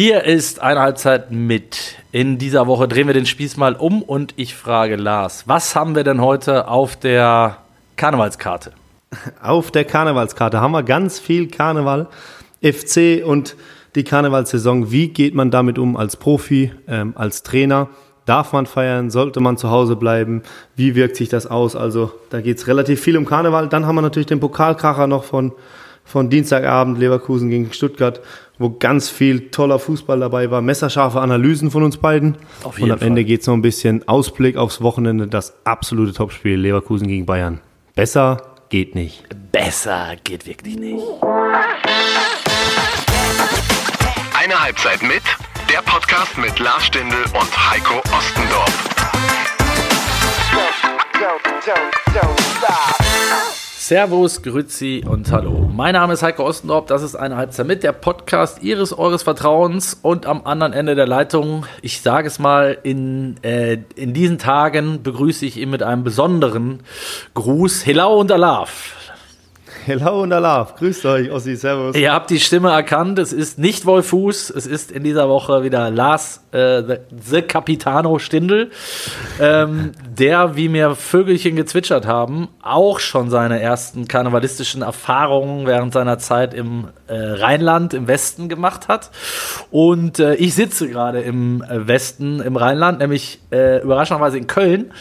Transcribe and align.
Hier 0.00 0.22
ist 0.22 0.62
eine 0.62 0.78
Halbzeit 0.78 1.32
mit. 1.32 1.96
In 2.12 2.38
dieser 2.38 2.68
Woche 2.68 2.86
drehen 2.86 3.08
wir 3.08 3.14
den 3.14 3.26
Spieß 3.26 3.56
mal 3.56 3.74
um 3.74 4.00
und 4.00 4.32
ich 4.36 4.54
frage 4.54 4.94
Lars, 4.94 5.48
was 5.48 5.74
haben 5.74 5.96
wir 5.96 6.04
denn 6.04 6.20
heute 6.20 6.68
auf 6.68 6.94
der 6.94 7.56
Karnevalskarte? 7.96 8.74
Auf 9.42 9.72
der 9.72 9.84
Karnevalskarte 9.84 10.60
haben 10.60 10.70
wir 10.70 10.84
ganz 10.84 11.18
viel 11.18 11.48
Karneval, 11.48 12.06
FC 12.62 13.26
und 13.26 13.56
die 13.96 14.04
Karnevalsaison. 14.04 14.92
Wie 14.92 15.08
geht 15.08 15.34
man 15.34 15.50
damit 15.50 15.80
um 15.80 15.96
als 15.96 16.16
Profi, 16.16 16.70
ähm, 16.86 17.14
als 17.16 17.42
Trainer? 17.42 17.88
Darf 18.24 18.52
man 18.52 18.66
feiern? 18.66 19.10
Sollte 19.10 19.40
man 19.40 19.56
zu 19.56 19.68
Hause 19.68 19.96
bleiben? 19.96 20.44
Wie 20.76 20.94
wirkt 20.94 21.16
sich 21.16 21.28
das 21.28 21.48
aus? 21.48 21.74
Also 21.74 22.12
da 22.30 22.40
geht 22.40 22.58
es 22.58 22.68
relativ 22.68 23.00
viel 23.00 23.16
um 23.16 23.24
Karneval. 23.24 23.68
Dann 23.68 23.84
haben 23.84 23.96
wir 23.96 24.02
natürlich 24.02 24.28
den 24.28 24.38
Pokalkracher 24.38 25.08
noch 25.08 25.24
von, 25.24 25.50
von 26.04 26.30
Dienstagabend, 26.30 27.00
Leverkusen 27.00 27.50
gegen 27.50 27.72
Stuttgart, 27.72 28.20
wo 28.58 28.70
ganz 28.70 29.08
viel 29.08 29.50
toller 29.50 29.78
Fußball 29.78 30.20
dabei 30.20 30.50
war. 30.50 30.60
Messerscharfe 30.60 31.20
Analysen 31.20 31.70
von 31.70 31.82
uns 31.82 31.96
beiden. 31.96 32.36
Auf 32.64 32.78
jeden 32.78 32.86
Und 32.90 32.92
am 32.92 32.98
Fall. 32.98 33.08
Ende 33.08 33.24
geht 33.24 33.42
es 33.42 33.46
noch 33.46 33.54
ein 33.54 33.62
bisschen 33.62 34.06
Ausblick 34.08 34.56
aufs 34.56 34.80
Wochenende. 34.80 35.26
Das 35.28 35.54
absolute 35.64 36.12
Topspiel 36.12 36.58
Leverkusen 36.58 37.06
gegen 37.06 37.26
Bayern. 37.26 37.60
Besser 37.94 38.42
geht 38.68 38.94
nicht. 38.94 39.24
Besser 39.52 40.16
geht 40.24 40.46
wirklich 40.46 40.76
nicht. 40.78 41.02
Eine 44.40 44.62
Halbzeit 44.62 45.02
mit 45.02 45.22
der 45.72 45.82
Podcast 45.82 46.38
mit 46.38 46.58
Lars 46.58 46.86
Stindl 46.86 47.16
und 47.34 47.70
Heiko 47.70 47.98
Ostendorf. 48.16 48.88
Servus, 53.80 54.42
Grüezi 54.42 55.04
und 55.08 55.30
Hallo. 55.30 55.70
Mein 55.72 55.92
Name 55.92 56.12
ist 56.12 56.24
Heiko 56.24 56.44
Ostendorf, 56.44 56.86
das 56.86 57.04
ist 57.04 57.14
eine 57.14 57.36
Halbzeit 57.36 57.64
mit, 57.64 57.84
der 57.84 57.92
Podcast 57.92 58.60
Ihres, 58.60 58.92
Eures 58.98 59.22
Vertrauens 59.22 59.96
und 60.02 60.26
am 60.26 60.44
anderen 60.44 60.72
Ende 60.72 60.96
der 60.96 61.06
Leitung, 61.06 61.64
ich 61.80 62.00
sage 62.00 62.26
es 62.26 62.40
mal, 62.40 62.76
in, 62.82 63.36
äh, 63.44 63.78
in 63.94 64.14
diesen 64.14 64.38
Tagen 64.38 65.04
begrüße 65.04 65.46
ich 65.46 65.58
ihn 65.58 65.70
mit 65.70 65.84
einem 65.84 66.02
besonderen 66.02 66.80
Gruß. 67.34 67.86
Hello 67.86 68.18
und 68.18 68.32
Alaf. 68.32 68.97
Hello 69.84 70.22
und 70.22 70.32
Alaf, 70.32 70.76
grüßt 70.76 71.06
euch, 71.06 71.30
Ossi, 71.30 71.56
servus. 71.56 71.96
Ihr 71.96 72.12
habt 72.12 72.30
die 72.30 72.40
Stimme 72.40 72.70
erkannt, 72.70 73.18
es 73.18 73.32
ist 73.32 73.58
nicht 73.58 73.86
Wolf 73.86 74.08
Fuß, 74.08 74.50
es 74.50 74.66
ist 74.66 74.90
in 74.90 75.02
dieser 75.02 75.28
Woche 75.28 75.62
wieder 75.62 75.90
Lars 75.90 76.42
äh, 76.52 76.82
the, 76.82 76.94
the 77.10 77.42
Capitano 77.42 78.18
Stindl, 78.18 78.70
ähm, 79.40 79.92
der, 80.08 80.56
wie 80.56 80.68
mir 80.68 80.94
Vögelchen 80.94 81.56
gezwitschert 81.56 82.06
haben, 82.06 82.48
auch 82.62 83.00
schon 83.00 83.30
seine 83.30 83.60
ersten 83.60 84.08
karnevalistischen 84.08 84.82
Erfahrungen 84.82 85.66
während 85.66 85.92
seiner 85.92 86.18
Zeit 86.18 86.54
im 86.54 86.88
äh, 87.06 87.14
Rheinland, 87.14 87.94
im 87.94 88.08
Westen 88.08 88.48
gemacht 88.48 88.88
hat. 88.88 89.10
Und 89.70 90.18
äh, 90.18 90.34
ich 90.34 90.54
sitze 90.54 90.88
gerade 90.88 91.20
im 91.20 91.64
Westen, 91.68 92.40
im 92.40 92.56
Rheinland, 92.56 92.98
nämlich 92.98 93.40
äh, 93.50 93.82
überraschenderweise 93.82 94.38
in 94.38 94.46
Köln 94.46 94.92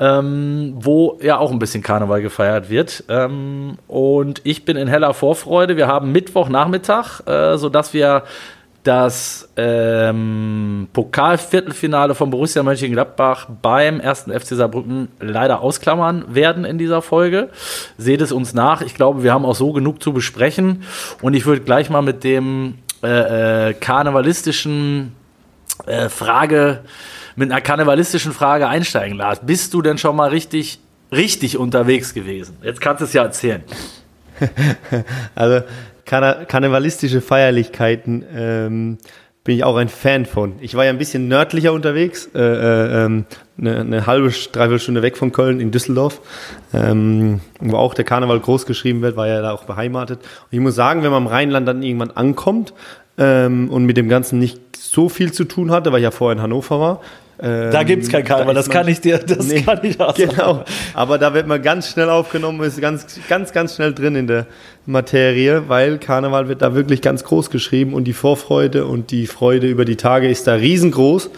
ähm, 0.00 0.72
wo 0.76 1.18
ja 1.20 1.38
auch 1.38 1.52
ein 1.52 1.58
bisschen 1.58 1.82
Karneval 1.82 2.22
gefeiert 2.22 2.70
wird. 2.70 3.04
Ähm, 3.08 3.76
und 3.86 4.40
ich 4.44 4.64
bin 4.64 4.78
in 4.78 4.88
heller 4.88 5.12
Vorfreude. 5.12 5.76
Wir 5.76 5.86
haben 5.86 6.10
Mittwochnachmittag, 6.10 7.26
äh, 7.26 7.58
sodass 7.58 7.92
wir 7.92 8.24
das 8.82 9.50
ähm, 9.58 10.88
Pokalviertelfinale 10.94 12.14
von 12.14 12.30
Borussia 12.30 12.62
Mönchengladbach 12.62 13.46
beim 13.60 14.00
ersten 14.00 14.32
FC 14.32 14.56
Saarbrücken 14.56 15.08
leider 15.20 15.60
ausklammern 15.60 16.34
werden 16.34 16.64
in 16.64 16.78
dieser 16.78 17.02
Folge. 17.02 17.50
Seht 17.98 18.22
es 18.22 18.32
uns 18.32 18.54
nach. 18.54 18.80
Ich 18.80 18.94
glaube, 18.94 19.22
wir 19.22 19.34
haben 19.34 19.44
auch 19.44 19.54
so 19.54 19.72
genug 19.72 20.02
zu 20.02 20.14
besprechen. 20.14 20.84
Und 21.20 21.34
ich 21.34 21.44
würde 21.44 21.60
gleich 21.60 21.90
mal 21.90 22.00
mit 22.00 22.24
dem 22.24 22.76
äh, 23.02 23.68
äh, 23.68 23.74
karnevalistischen 23.74 25.12
äh, 25.86 26.08
Frage 26.08 26.80
mit 27.36 27.50
einer 27.50 27.60
karnevalistischen 27.60 28.32
Frage 28.32 28.68
einsteigen, 28.68 29.16
Lars. 29.16 29.40
Bist 29.44 29.74
du 29.74 29.82
denn 29.82 29.98
schon 29.98 30.16
mal 30.16 30.28
richtig, 30.28 30.78
richtig 31.12 31.58
unterwegs 31.58 32.14
gewesen? 32.14 32.56
Jetzt 32.62 32.80
kannst 32.80 33.00
du 33.00 33.04
es 33.04 33.12
ja 33.12 33.22
erzählen. 33.22 33.62
also 35.34 35.62
karnevalistische 36.04 37.20
Feierlichkeiten 37.20 38.24
ähm, 38.34 38.98
bin 39.44 39.56
ich 39.56 39.64
auch 39.64 39.76
ein 39.76 39.88
Fan 39.88 40.26
von. 40.26 40.54
Ich 40.60 40.74
war 40.74 40.84
ja 40.84 40.90
ein 40.90 40.98
bisschen 40.98 41.28
nördlicher 41.28 41.72
unterwegs, 41.72 42.28
äh, 42.34 42.40
äh, 42.40 43.04
ähm, 43.04 43.24
eine, 43.58 43.80
eine, 43.80 44.06
halbe, 44.06 44.28
dreiviertel 44.28 44.78
Stunde 44.78 45.02
weg 45.02 45.16
von 45.16 45.32
Köln 45.32 45.60
in 45.60 45.70
Düsseldorf, 45.70 46.20
ähm, 46.74 47.40
wo 47.58 47.76
auch 47.76 47.94
der 47.94 48.04
Karneval 48.04 48.40
groß 48.40 48.66
geschrieben 48.66 49.00
wird, 49.02 49.16
war 49.16 49.28
ja 49.28 49.40
da 49.40 49.52
auch 49.52 49.64
beheimatet. 49.64 50.20
Und 50.20 50.52
ich 50.52 50.60
muss 50.60 50.74
sagen, 50.74 51.02
wenn 51.02 51.10
man 51.10 51.22
im 51.22 51.28
Rheinland 51.28 51.66
dann 51.66 51.82
irgendwann 51.82 52.10
ankommt 52.10 52.74
ähm, 53.20 53.70
und 53.70 53.84
mit 53.84 53.96
dem 53.96 54.08
Ganzen 54.08 54.40
nicht 54.40 54.60
so 54.76 55.08
viel 55.08 55.32
zu 55.32 55.44
tun 55.44 55.70
hatte, 55.70 55.92
weil 55.92 56.00
ich 56.00 56.04
ja 56.04 56.10
vorher 56.10 56.36
in 56.36 56.42
Hannover 56.42 56.80
war, 56.80 57.00
ähm, 57.42 57.70
da 57.70 57.84
gibt 57.84 58.02
es 58.02 58.10
kein 58.10 58.22
Karneval, 58.22 58.54
das 58.54 58.68
kann 58.68 58.86
ich 58.86 59.00
dir, 59.00 59.16
das 59.18 59.46
nee, 59.46 59.62
kann 59.62 59.80
ich 59.82 59.98
auch 59.98 60.14
Genau, 60.14 60.62
aber 60.92 61.16
da 61.16 61.32
wird 61.32 61.46
man 61.46 61.62
ganz 61.62 61.88
schnell 61.88 62.10
aufgenommen, 62.10 62.60
ist 62.62 62.80
ganz, 62.80 63.06
ganz, 63.28 63.52
ganz 63.52 63.76
schnell 63.76 63.94
drin 63.94 64.14
in 64.14 64.26
der 64.26 64.46
Materie, 64.84 65.68
weil 65.68 65.98
Karneval 65.98 66.48
wird 66.48 66.60
da 66.60 66.74
wirklich 66.74 67.00
ganz 67.00 67.24
groß 67.24 67.48
geschrieben 67.48 67.94
und 67.94 68.04
die 68.04 68.12
Vorfreude 68.12 68.84
und 68.84 69.10
die 69.10 69.26
Freude 69.26 69.68
über 69.68 69.86
die 69.86 69.96
Tage 69.96 70.28
ist 70.28 70.46
da 70.46 70.54
riesengroß. 70.54 71.30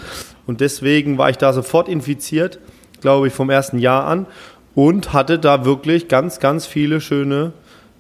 Und 0.45 0.61
deswegen 0.61 1.19
war 1.19 1.31
ich 1.31 1.39
da 1.39 1.53
sofort 1.53 1.89
infiziert, 1.89 2.59
glaube 3.01 3.29
ich, 3.29 3.33
vom 3.33 3.49
ersten 3.49 3.79
Jahr 3.79 4.05
an 4.07 4.27
und 4.75 5.13
hatte 5.13 5.39
da 5.39 5.65
wirklich 5.65 6.09
ganz, 6.09 6.41
ganz 6.41 6.67
viele 6.67 7.01
schöne 7.01 7.53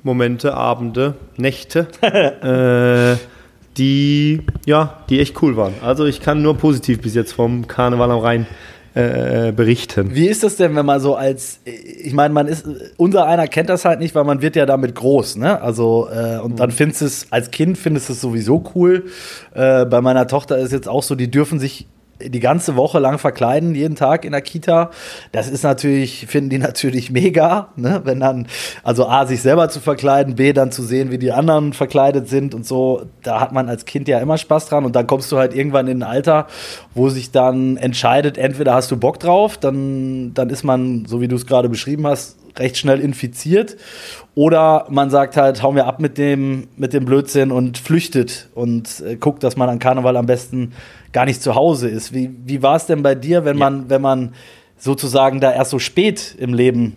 Momente, 0.03 0.55
Abende, 0.55 1.15
Nächte. 1.37 1.87
äh, 2.03 3.42
die, 3.77 4.43
ja, 4.67 5.05
die 5.09 5.21
echt 5.21 5.41
cool 5.43 5.57
waren. 5.57 5.75
Also 5.83 6.07
ich 6.07 6.21
kann 6.21 6.43
nur 6.43 6.57
positiv 6.57 7.01
bis 7.01 7.15
jetzt 7.15 7.33
vom 7.33 7.67
Karneval 7.67 8.11
am 8.11 8.19
Rhein 8.19 8.47
äh, 8.95 9.53
berichten. 9.53 10.15
Wie 10.15 10.27
ist 10.27 10.43
das 10.43 10.57
denn, 10.57 10.77
wenn 10.77 10.85
man 10.85 11.01
so 11.01 11.15
als, 11.15 11.61
ich 11.65 12.13
meine, 12.13 12.35
man 12.35 12.47
ist, 12.47 12.67
unser 12.99 13.27
einer 13.27 13.49
kennt 13.49 13.71
das 13.71 13.85
halt 13.85 14.01
nicht, 14.01 14.15
weil 14.15 14.25
man 14.25 14.43
wird 14.43 14.55
ja 14.55 14.67
damit 14.67 14.95
groß, 14.95 15.37
ne? 15.37 15.63
Also, 15.63 16.09
äh, 16.13 16.39
und 16.39 16.61
dann 16.61 16.71
findest 16.71 17.01
du 17.01 17.07
es, 17.07 17.27
als 17.31 17.51
Kind 17.51 17.79
findest 17.79 18.11
du 18.11 18.13
es 18.13 18.21
sowieso 18.21 18.63
cool. 18.75 19.05
Äh, 19.55 19.87
bei 19.87 20.03
meiner 20.03 20.27
Tochter 20.27 20.59
ist 20.59 20.73
jetzt 20.73 20.89
auch 20.89 21.03
so, 21.03 21.15
die 21.15 21.31
dürfen 21.31 21.59
sich 21.59 21.87
die 22.31 22.41
ganze 22.41 22.77
Woche 22.77 22.99
lang 22.99 23.19
verkleiden, 23.19 23.75
jeden 23.75 23.97
Tag 23.97 24.25
in 24.25 24.33
der 24.33 24.43
Kita. 24.43 24.91
Das 25.33 25.49
ist 25.49 25.63
natürlich, 25.63 26.27
finden 26.27 26.51
die 26.51 26.59
natürlich 26.63 27.11
mega, 27.11 27.69
ne? 27.77 28.03
wenn 28.05 28.21
dann, 28.21 28.47
also 28.83 29.07
A, 29.07 29.27
sich 29.27 29.43
selber 29.43 29.69
zu 29.69 29.81
verkleiden, 29.81 30.35
B, 30.35 30.53
dann 30.53 30.73
zu 30.73 30.83
sehen, 30.83 31.11
wie 31.11 31.19
die 31.19 31.33
anderen 31.33 31.73
verkleidet 31.73 32.29
sind 32.29 32.55
und 32.55 32.67
so. 32.67 33.07
Da 33.23 33.41
hat 33.41 33.53
man 33.53 33.69
als 33.69 33.85
Kind 33.85 34.09
ja 34.09 34.19
immer 34.19 34.39
Spaß 34.39 34.67
dran 34.67 34.85
und 34.85 34.97
dann 34.97 35.07
kommst 35.07 35.31
du 35.33 35.39
halt 35.39 35.55
irgendwann 35.55 35.89
in 35.89 36.03
ein 36.03 36.09
Alter, 36.09 36.47
wo 36.95 37.09
sich 37.09 37.31
dann 37.31 37.77
entscheidet, 37.77 38.39
entweder 38.39 38.75
hast 38.75 38.91
du 38.91 38.97
Bock 38.97 39.19
drauf, 39.19 39.59
dann, 39.59 40.35
dann 40.35 40.51
ist 40.51 40.65
man, 40.65 41.05
so 41.07 41.21
wie 41.21 41.29
du 41.29 41.37
es 41.37 41.47
gerade 41.47 41.69
beschrieben 41.69 42.07
hast, 42.07 42.37
recht 42.59 42.77
schnell 42.77 43.01
infiziert. 43.01 43.77
Oder 44.35 44.87
man 44.89 45.11
sagt 45.11 45.37
halt, 45.37 45.63
hauen 45.63 45.77
wir 45.77 45.87
ab 45.87 46.01
mit 46.01 46.17
dem, 46.17 46.69
mit 46.77 46.93
dem 46.93 47.05
Blödsinn 47.05 47.51
und 47.51 47.79
flüchtet 47.79 48.49
und 48.55 49.03
äh, 49.07 49.17
guckt, 49.17 49.43
dass 49.43 49.57
man 49.57 49.69
an 49.69 49.79
Karneval 49.79 50.17
am 50.17 50.27
besten 50.27 50.73
gar 51.13 51.27
nicht 51.27 51.43
zu 51.43 51.55
Hause 51.55 51.89
ist. 51.89 52.13
Wie, 52.13 52.31
wie 52.45 52.63
war 52.63 52.77
es 52.77 52.87
denn 52.87 53.03
bei 53.03 53.15
dir, 53.15 53.45
wenn 53.45 53.59
ja. 53.59 53.71
man, 53.71 53.91
wenn 53.91 54.03
man 54.03 54.35
sozusagen 54.79 55.41
da 55.41 55.53
erst 55.53 55.71
so 55.71 55.79
spät 55.79 56.35
im 56.39 56.55
Leben 56.55 56.97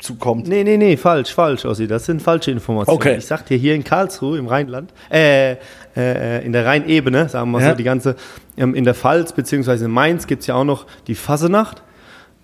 zukommt? 0.00 0.48
Nee, 0.48 0.64
nee, 0.64 0.76
nee, 0.76 0.96
falsch, 0.96 1.32
falsch, 1.32 1.64
Ossi. 1.64 1.86
Das 1.86 2.06
sind 2.06 2.22
falsche 2.22 2.50
Informationen. 2.50 2.96
Okay. 2.96 3.16
Ich 3.18 3.26
sag 3.26 3.46
dir, 3.46 3.56
hier 3.56 3.74
in 3.74 3.84
Karlsruhe 3.84 4.38
im 4.38 4.46
Rheinland, 4.46 4.92
äh, 5.10 5.56
äh, 5.96 6.44
in 6.44 6.52
der 6.52 6.66
Rheinebene, 6.66 7.28
sagen 7.28 7.50
wir 7.50 7.58
mal 7.58 7.62
ja. 7.62 7.70
so, 7.70 7.76
die 7.76 7.84
ganze, 7.84 8.16
ähm, 8.56 8.74
in 8.74 8.84
der 8.84 8.94
Pfalz 8.94 9.32
beziehungsweise 9.32 9.84
in 9.84 9.90
Mainz 9.90 10.26
gibt 10.26 10.40
es 10.40 10.46
ja 10.46 10.54
auch 10.54 10.64
noch 10.64 10.86
die 11.06 11.14
Fasenacht. 11.14 11.82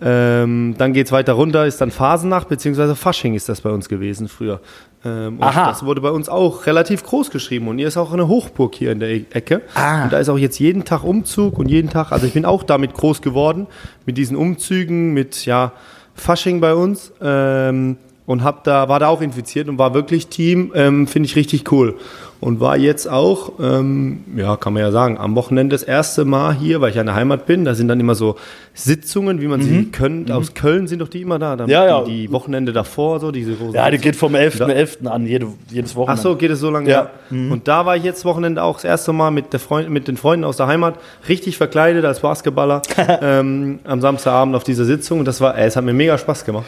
Ähm, 0.02 0.74
dann 0.78 0.92
geht 0.92 1.06
es 1.06 1.12
weiter 1.12 1.34
runter, 1.34 1.66
ist 1.66 1.80
dann 1.80 1.90
Phasennacht, 1.90 2.48
beziehungsweise 2.48 2.96
Fasching 2.96 3.34
ist 3.34 3.48
das 3.48 3.60
bei 3.60 3.70
uns 3.70 3.88
gewesen 3.88 4.28
früher. 4.28 4.60
Ähm, 5.04 5.38
und 5.38 5.42
Aha. 5.42 5.68
das 5.68 5.84
wurde 5.84 6.00
bei 6.00 6.10
uns 6.10 6.28
auch 6.28 6.66
relativ 6.66 7.04
groß 7.04 7.30
geschrieben. 7.30 7.68
Und 7.68 7.78
hier 7.78 7.88
ist 7.88 7.96
auch 7.96 8.12
eine 8.12 8.28
Hochburg 8.28 8.74
hier 8.74 8.92
in 8.92 9.00
der 9.00 9.10
e- 9.10 9.24
Ecke. 9.30 9.62
Ah. 9.74 10.04
Und 10.04 10.12
da 10.12 10.18
ist 10.18 10.28
auch 10.28 10.38
jetzt 10.38 10.58
jeden 10.58 10.84
Tag 10.84 11.04
Umzug 11.04 11.58
und 11.58 11.68
jeden 11.68 11.90
Tag, 11.90 12.12
also 12.12 12.26
ich 12.26 12.32
bin 12.32 12.44
auch 12.44 12.62
damit 12.62 12.94
groß 12.94 13.22
geworden, 13.22 13.66
mit 14.06 14.16
diesen 14.16 14.36
Umzügen, 14.36 15.12
mit 15.12 15.44
ja, 15.44 15.72
Fasching 16.14 16.60
bei 16.60 16.74
uns. 16.74 17.12
Ähm, 17.20 17.96
und 18.30 18.44
hab 18.44 18.62
da, 18.62 18.88
war 18.88 19.00
da 19.00 19.08
auch 19.08 19.22
infiziert 19.22 19.68
und 19.68 19.76
war 19.76 19.92
wirklich 19.92 20.28
Team, 20.28 20.70
ähm, 20.76 21.08
finde 21.08 21.26
ich 21.26 21.34
richtig 21.34 21.72
cool 21.72 21.96
und 22.40 22.58
war 22.60 22.76
jetzt 22.76 23.08
auch, 23.08 23.52
ähm, 23.60 24.20
ja, 24.36 24.56
kann 24.56 24.72
man 24.72 24.82
ja 24.82 24.90
sagen, 24.90 25.18
am 25.18 25.34
Wochenende 25.34 25.74
das 25.74 25.82
erste 25.82 26.24
Mal 26.24 26.54
hier, 26.54 26.80
weil 26.80 26.90
ich 26.90 26.94
ja 26.94 27.02
in 27.02 27.06
der 27.06 27.16
Heimat 27.16 27.44
bin. 27.44 27.64
Da 27.64 27.74
sind 27.74 27.88
dann 27.88 28.00
immer 28.00 28.14
so 28.14 28.36
Sitzungen, 28.72 29.40
wie 29.40 29.48
man 29.48 29.60
mhm. 29.60 29.64
sie 29.64 29.84
kennt. 29.86 30.28
Mhm. 30.28 30.34
Aus 30.34 30.54
Köln 30.54 30.86
sind 30.86 31.00
doch 31.00 31.08
die 31.08 31.22
immer 31.22 31.38
da. 31.38 31.56
Ja, 31.66 31.84
ja. 31.84 32.04
Die, 32.04 32.28
die, 32.28 32.32
Wochenende 32.32 32.72
davor, 32.72 33.20
so 33.20 33.30
diese 33.30 33.54
großen. 33.54 33.74
Ja, 33.74 33.90
die 33.90 33.98
geht 33.98 34.16
vom 34.16 34.34
11.11. 34.34 35.02
.11. 35.02 35.06
an, 35.06 35.26
jede, 35.26 35.48
jedes 35.70 35.94
Wochenende. 35.96 36.20
Ach 36.20 36.22
so, 36.22 36.36
geht 36.36 36.50
es 36.50 36.60
so 36.60 36.70
lange? 36.70 36.88
Ja. 36.88 37.10
Mhm. 37.28 37.52
Und 37.52 37.68
da 37.68 37.84
war 37.84 37.96
ich 37.96 38.04
jetzt 38.04 38.24
Wochenende 38.24 38.62
auch 38.62 38.76
das 38.76 38.84
erste 38.84 39.12
Mal 39.12 39.30
mit, 39.32 39.52
der 39.52 39.60
Freund, 39.60 39.90
mit 39.90 40.08
den 40.08 40.16
Freunden 40.16 40.44
aus 40.44 40.56
der 40.56 40.66
Heimat 40.66 40.94
richtig 41.28 41.58
verkleidet 41.58 42.04
als 42.04 42.20
Basketballer 42.20 42.80
ähm, 43.22 43.80
am 43.84 44.00
Samstagabend 44.00 44.54
auf 44.54 44.64
dieser 44.64 44.86
Sitzung. 44.86 45.18
Und 45.18 45.24
das 45.26 45.40
war, 45.40 45.58
ey, 45.58 45.66
es 45.66 45.76
hat 45.76 45.84
mir 45.84 45.92
mega 45.92 46.16
Spaß 46.16 46.46
gemacht. 46.46 46.66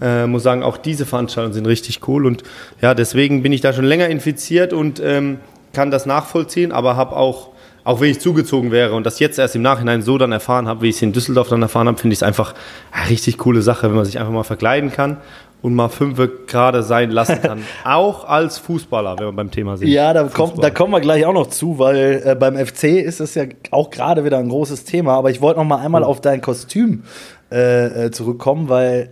Äh, 0.00 0.26
muss 0.26 0.42
sagen, 0.42 0.62
auch 0.62 0.78
diese 0.78 1.04
Veranstaltungen 1.04 1.52
sind 1.52 1.66
richtig 1.66 2.06
cool 2.08 2.24
und 2.24 2.42
ja, 2.80 2.94
deswegen 2.94 3.42
bin 3.42 3.52
ich 3.52 3.60
da 3.60 3.72
schon 3.72 3.84
länger 3.84 4.08
infiziert 4.08 4.72
und 4.72 5.00
ähm, 5.04 5.38
kann 5.74 5.90
das 5.90 6.06
nachvollziehen, 6.06 6.72
aber 6.72 6.96
habe 6.96 7.16
auch 7.16 7.52
auch 7.84 8.00
wenn 8.00 8.10
ich 8.10 8.20
zugezogen 8.20 8.70
wäre 8.70 8.94
und 8.94 9.04
das 9.04 9.18
jetzt 9.18 9.38
erst 9.38 9.56
im 9.56 9.62
Nachhinein 9.62 10.02
so 10.02 10.16
dann 10.16 10.30
erfahren 10.30 10.68
habe, 10.68 10.82
wie 10.82 10.88
ich 10.88 10.96
es 10.96 11.02
in 11.02 11.12
Düsseldorf 11.12 11.48
dann 11.48 11.62
erfahren 11.62 11.88
habe, 11.88 11.98
finde 11.98 12.12
ich 12.12 12.20
es 12.20 12.22
einfach 12.22 12.54
eine 12.92 13.10
richtig 13.10 13.38
coole 13.38 13.60
Sache, 13.60 13.88
wenn 13.88 13.96
man 13.96 14.04
sich 14.04 14.20
einfach 14.20 14.32
mal 14.32 14.44
verkleiden 14.44 14.92
kann 14.92 15.16
und 15.62 15.74
mal 15.74 15.88
fünf 15.88 16.20
gerade 16.46 16.82
sein 16.82 17.10
lassen 17.10 17.40
kann. 17.40 17.62
auch 17.84 18.28
als 18.28 18.58
Fußballer, 18.58 19.18
wenn 19.18 19.26
wir 19.26 19.32
beim 19.32 19.50
Thema 19.50 19.76
sind. 19.76 19.88
Ja, 19.88 20.12
da, 20.12 20.24
kommt, 20.24 20.62
da 20.62 20.70
kommen 20.70 20.92
wir 20.92 21.00
gleich 21.00 21.24
auch 21.24 21.32
noch 21.32 21.48
zu, 21.48 21.78
weil 21.78 22.22
äh, 22.24 22.34
beim 22.34 22.56
FC 22.56 22.84
ist 22.84 23.20
das 23.20 23.34
ja 23.34 23.44
auch 23.70 23.90
gerade 23.90 24.24
wieder 24.24 24.38
ein 24.38 24.48
großes 24.48 24.84
Thema. 24.84 25.14
Aber 25.14 25.30
ich 25.30 25.40
wollte 25.40 25.60
noch 25.60 25.66
mal 25.66 25.78
einmal 25.78 26.04
auf 26.04 26.20
dein 26.20 26.40
Kostüm 26.40 27.04
äh, 27.50 28.06
äh, 28.06 28.10
zurückkommen, 28.10 28.68
weil 28.68 29.10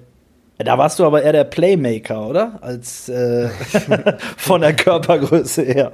da 0.64 0.78
warst 0.78 0.98
du 0.98 1.04
aber 1.04 1.22
eher 1.22 1.32
der 1.32 1.44
Playmaker, 1.44 2.26
oder? 2.26 2.58
Als 2.60 3.08
äh, 3.08 3.48
von 4.36 4.60
der 4.60 4.74
Körpergröße 4.74 5.62
her. 5.62 5.92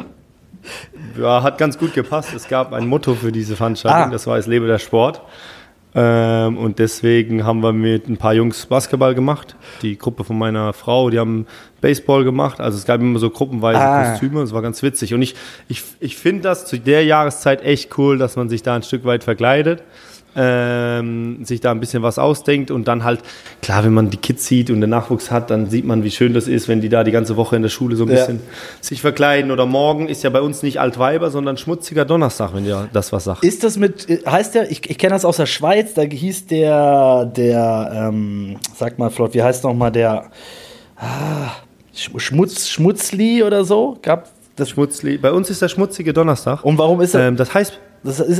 Ja, 1.18 1.42
hat 1.42 1.58
ganz 1.58 1.78
gut 1.78 1.94
gepasst. 1.94 2.34
Es 2.34 2.48
gab 2.48 2.72
ein 2.72 2.86
Motto 2.86 3.14
für 3.14 3.32
diese 3.32 3.56
Veranstaltung, 3.56 4.08
ah. 4.08 4.10
das 4.10 4.26
war 4.26 4.36
Es 4.36 4.46
lebe 4.46 4.66
der 4.66 4.78
Sport. 4.78 5.22
Ähm, 5.94 6.58
und 6.58 6.78
deswegen 6.78 7.44
haben 7.44 7.62
wir 7.62 7.72
mit 7.72 8.06
ein 8.06 8.18
paar 8.18 8.34
Jungs 8.34 8.66
Basketball 8.66 9.14
gemacht. 9.14 9.56
Die 9.80 9.96
Gruppe 9.96 10.24
von 10.24 10.36
meiner 10.36 10.74
Frau, 10.74 11.08
die 11.08 11.18
haben 11.18 11.46
Baseball 11.80 12.24
gemacht. 12.24 12.60
Also 12.60 12.76
es 12.76 12.84
gab 12.84 13.00
immer 13.00 13.18
so 13.18 13.30
gruppenweise 13.30 13.80
ah. 13.80 14.10
Kostüme. 14.10 14.42
Es 14.42 14.52
war 14.52 14.60
ganz 14.60 14.82
witzig. 14.82 15.14
Und 15.14 15.22
ich, 15.22 15.34
ich, 15.68 15.82
ich 16.00 16.16
finde 16.16 16.42
das 16.42 16.66
zu 16.66 16.78
der 16.78 17.04
Jahreszeit 17.04 17.64
echt 17.64 17.96
cool, 17.96 18.18
dass 18.18 18.36
man 18.36 18.50
sich 18.50 18.62
da 18.62 18.74
ein 18.74 18.82
Stück 18.82 19.04
weit 19.04 19.24
verkleidet 19.24 19.82
ähm, 20.36 21.44
sich 21.44 21.60
da 21.60 21.70
ein 21.70 21.80
bisschen 21.80 22.02
was 22.02 22.18
ausdenkt 22.18 22.70
und 22.70 22.86
dann 22.86 23.04
halt, 23.04 23.20
klar, 23.62 23.84
wenn 23.84 23.94
man 23.94 24.10
die 24.10 24.16
Kids 24.16 24.46
sieht 24.46 24.70
und 24.70 24.80
den 24.80 24.90
Nachwuchs 24.90 25.30
hat, 25.30 25.50
dann 25.50 25.70
sieht 25.70 25.84
man, 25.84 26.04
wie 26.04 26.10
schön 26.10 26.34
das 26.34 26.46
ist, 26.46 26.68
wenn 26.68 26.80
die 26.80 26.88
da 26.88 27.04
die 27.04 27.10
ganze 27.10 27.36
Woche 27.36 27.56
in 27.56 27.62
der 27.62 27.68
Schule 27.68 27.96
so 27.96 28.04
ein 28.04 28.10
bisschen 28.10 28.40
sich 28.80 29.00
verkleiden. 29.00 29.50
Oder 29.50 29.66
morgen 29.66 30.08
ist 30.08 30.22
ja 30.22 30.30
bei 30.30 30.40
uns 30.40 30.62
nicht 30.62 30.78
Altweiber, 30.78 31.30
sondern 31.30 31.56
schmutziger 31.56 32.04
Donnerstag, 32.04 32.54
wenn 32.54 32.66
ihr 32.66 32.88
das 32.92 33.12
was 33.12 33.24
sagt. 33.24 33.44
Ist 33.44 33.64
das 33.64 33.78
mit, 33.78 34.06
heißt 34.26 34.54
der, 34.54 34.70
ich, 34.70 34.88
ich 34.88 34.98
kenne 34.98 35.14
das 35.14 35.24
aus 35.24 35.38
der 35.38 35.46
Schweiz, 35.46 35.94
da 35.94 36.02
hieß 36.02 36.46
der, 36.46 37.24
der, 37.26 37.90
ähm, 37.94 38.56
sag 38.74 38.98
mal 38.98 39.10
flott, 39.10 39.34
wie 39.34 39.42
heißt 39.42 39.64
nochmal 39.64 39.92
der, 39.92 40.30
ah, 40.96 41.52
Schmutz, 41.92 42.68
Schmutzli 42.68 43.42
oder 43.42 43.64
so? 43.64 43.96
Gab 44.02 44.28
das 44.56 44.70
Schmutzli. 44.70 45.18
Bei 45.18 45.32
uns 45.32 45.50
ist 45.50 45.62
der 45.62 45.68
schmutzige 45.68 46.12
Donnerstag. 46.12 46.64
Und 46.64 46.78
warum 46.78 47.00
ist 47.00 47.14
er? 47.14 47.28
Ähm, 47.28 47.36
das 47.36 47.54
heißt, 47.54 47.78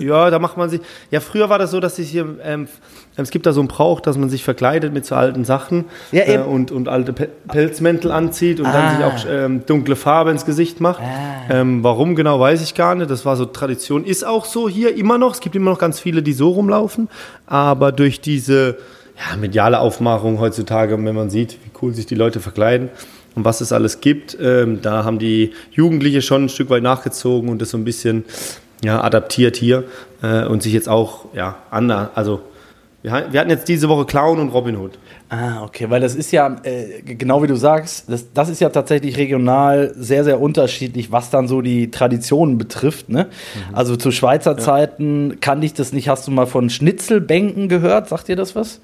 ja, 0.01 0.31
da 0.31 0.39
macht 0.39 0.57
man 0.57 0.71
sich. 0.71 0.81
Ja, 1.11 1.21
früher 1.21 1.49
war 1.49 1.59
das 1.59 1.71
so, 1.71 1.81
dass 1.81 1.97
sich 1.97 2.11
hier. 2.11 2.37
Ähm, 2.43 2.69
es 3.17 3.31
gibt 3.31 3.47
da 3.47 3.53
so 3.53 3.61
einen 3.61 3.69
Brauch, 3.69 4.01
dass 4.01 4.19
man 4.19 4.29
sich 4.29 4.45
verkleidet 4.45 4.93
mit 4.93 5.07
so 5.07 5.15
alten 5.15 5.45
Sachen 5.45 5.87
ja, 6.13 6.25
äh, 6.27 6.39
und, 6.39 6.71
und 6.71 6.89
alte 6.89 7.13
Pe 7.15 7.29
Pelzmäntel 7.49 8.11
anzieht 8.13 8.61
und 8.61 8.67
ah. 8.67 8.73
dann 8.73 8.97
sich 8.97 9.05
auch 9.05 9.31
ähm, 9.31 9.65
dunkle 9.65 9.97
Farbe 9.97 10.31
ins 10.31 10.45
Gesicht 10.45 10.81
macht. 10.81 11.01
Ah. 11.01 11.61
Ähm, 11.61 11.83
warum 11.83 12.15
genau, 12.15 12.39
weiß 12.39 12.63
ich 12.63 12.75
gar 12.75 12.95
nicht. 12.95 13.11
Das 13.11 13.25
war 13.25 13.37
so 13.37 13.47
Tradition. 13.47 14.05
Ist 14.05 14.27
auch 14.27 14.45
so 14.45 14.69
hier 14.69 14.97
immer 14.97 15.17
noch. 15.17 15.33
Es 15.33 15.41
gibt 15.41 15.57
immer 15.57 15.71
noch 15.71 15.79
ganz 15.79 15.99
viele, 15.99 16.23
die 16.23 16.35
so 16.35 16.51
rumlaufen. 16.51 17.09
Aber 17.47 17.93
durch 17.93 18.21
diese 18.21 18.77
ja, 19.17 19.37
mediale 19.37 19.79
Aufmachung 19.81 20.41
heutzutage, 20.41 21.03
wenn 21.03 21.15
man 21.15 21.31
sieht, 21.31 21.59
wie 21.65 21.71
cool 21.81 21.95
sich 21.95 22.07
die 22.07 22.15
Leute 22.15 22.41
verkleiden 22.41 22.91
und 23.35 23.45
was 23.45 23.61
es 23.61 23.73
alles 23.73 24.01
gibt, 24.01 24.37
ähm, 24.41 24.81
da 24.83 25.05
haben 25.05 25.19
die 25.19 25.53
Jugendliche 25.73 26.23
schon 26.23 26.45
ein 26.45 26.49
Stück 26.49 26.71
weit 26.71 26.83
nachgezogen 26.83 27.49
und 27.49 27.63
das 27.63 27.71
so 27.71 27.79
ein 27.79 27.85
bisschen 27.85 28.25
ja, 28.85 29.03
adaptiert 29.03 29.57
hier 29.57 29.85
äh, 30.23 30.45
und 30.45 30.63
sich 30.63 30.73
jetzt 30.73 30.89
auch 30.89 31.27
ja, 31.35 31.57
anders, 31.71 32.11
also 32.15 32.41
wir, 33.03 33.27
wir 33.31 33.41
hatten 33.41 33.51
jetzt 33.51 33.69
diese 33.69 33.89
Woche 33.89 34.05
Clown 34.05 34.41
und 34.41 34.49
Robin 34.49 34.77
Hood. 34.77 34.99
Ah, 35.29 35.63
okay, 35.65 35.91
weil 35.91 36.01
das 36.01 36.15
ist 36.15 36.33
ja, 36.33 36.57
äh, 36.63 37.03
genau 37.03 37.43
wie 37.43 37.47
du 37.47 37.57
sagst, 37.57 38.09
das, 38.09 38.33
das 38.33 38.49
ist 38.49 38.61
ja 38.61 38.69
tatsächlich 38.69 39.17
regional 39.17 39.93
sehr, 39.97 40.25
sehr 40.25 40.41
unterschiedlich, 40.41 41.11
was 41.11 41.31
dann 41.31 41.49
so 41.49 41.63
die 41.63 41.91
Traditionen 41.91 42.59
betrifft. 42.59 43.09
Ne? 43.09 43.25
Mhm. 43.25 43.75
Also 43.75 43.97
zu 43.97 44.13
Schweizer 44.13 44.53
ja. 44.53 44.59
Zeiten 44.59 45.39
kannte 45.41 45.67
ich 45.67 45.75
das 45.75 45.93
nicht. 45.93 46.09
Hast 46.09 46.27
du 46.27 46.31
mal 46.31 46.47
von 46.47 46.71
Schnitzelbänken 46.71 47.69
gehört? 47.69 48.09
Sagt 48.09 48.29
dir 48.29 48.37
das 48.37 48.55
was? 48.55 48.81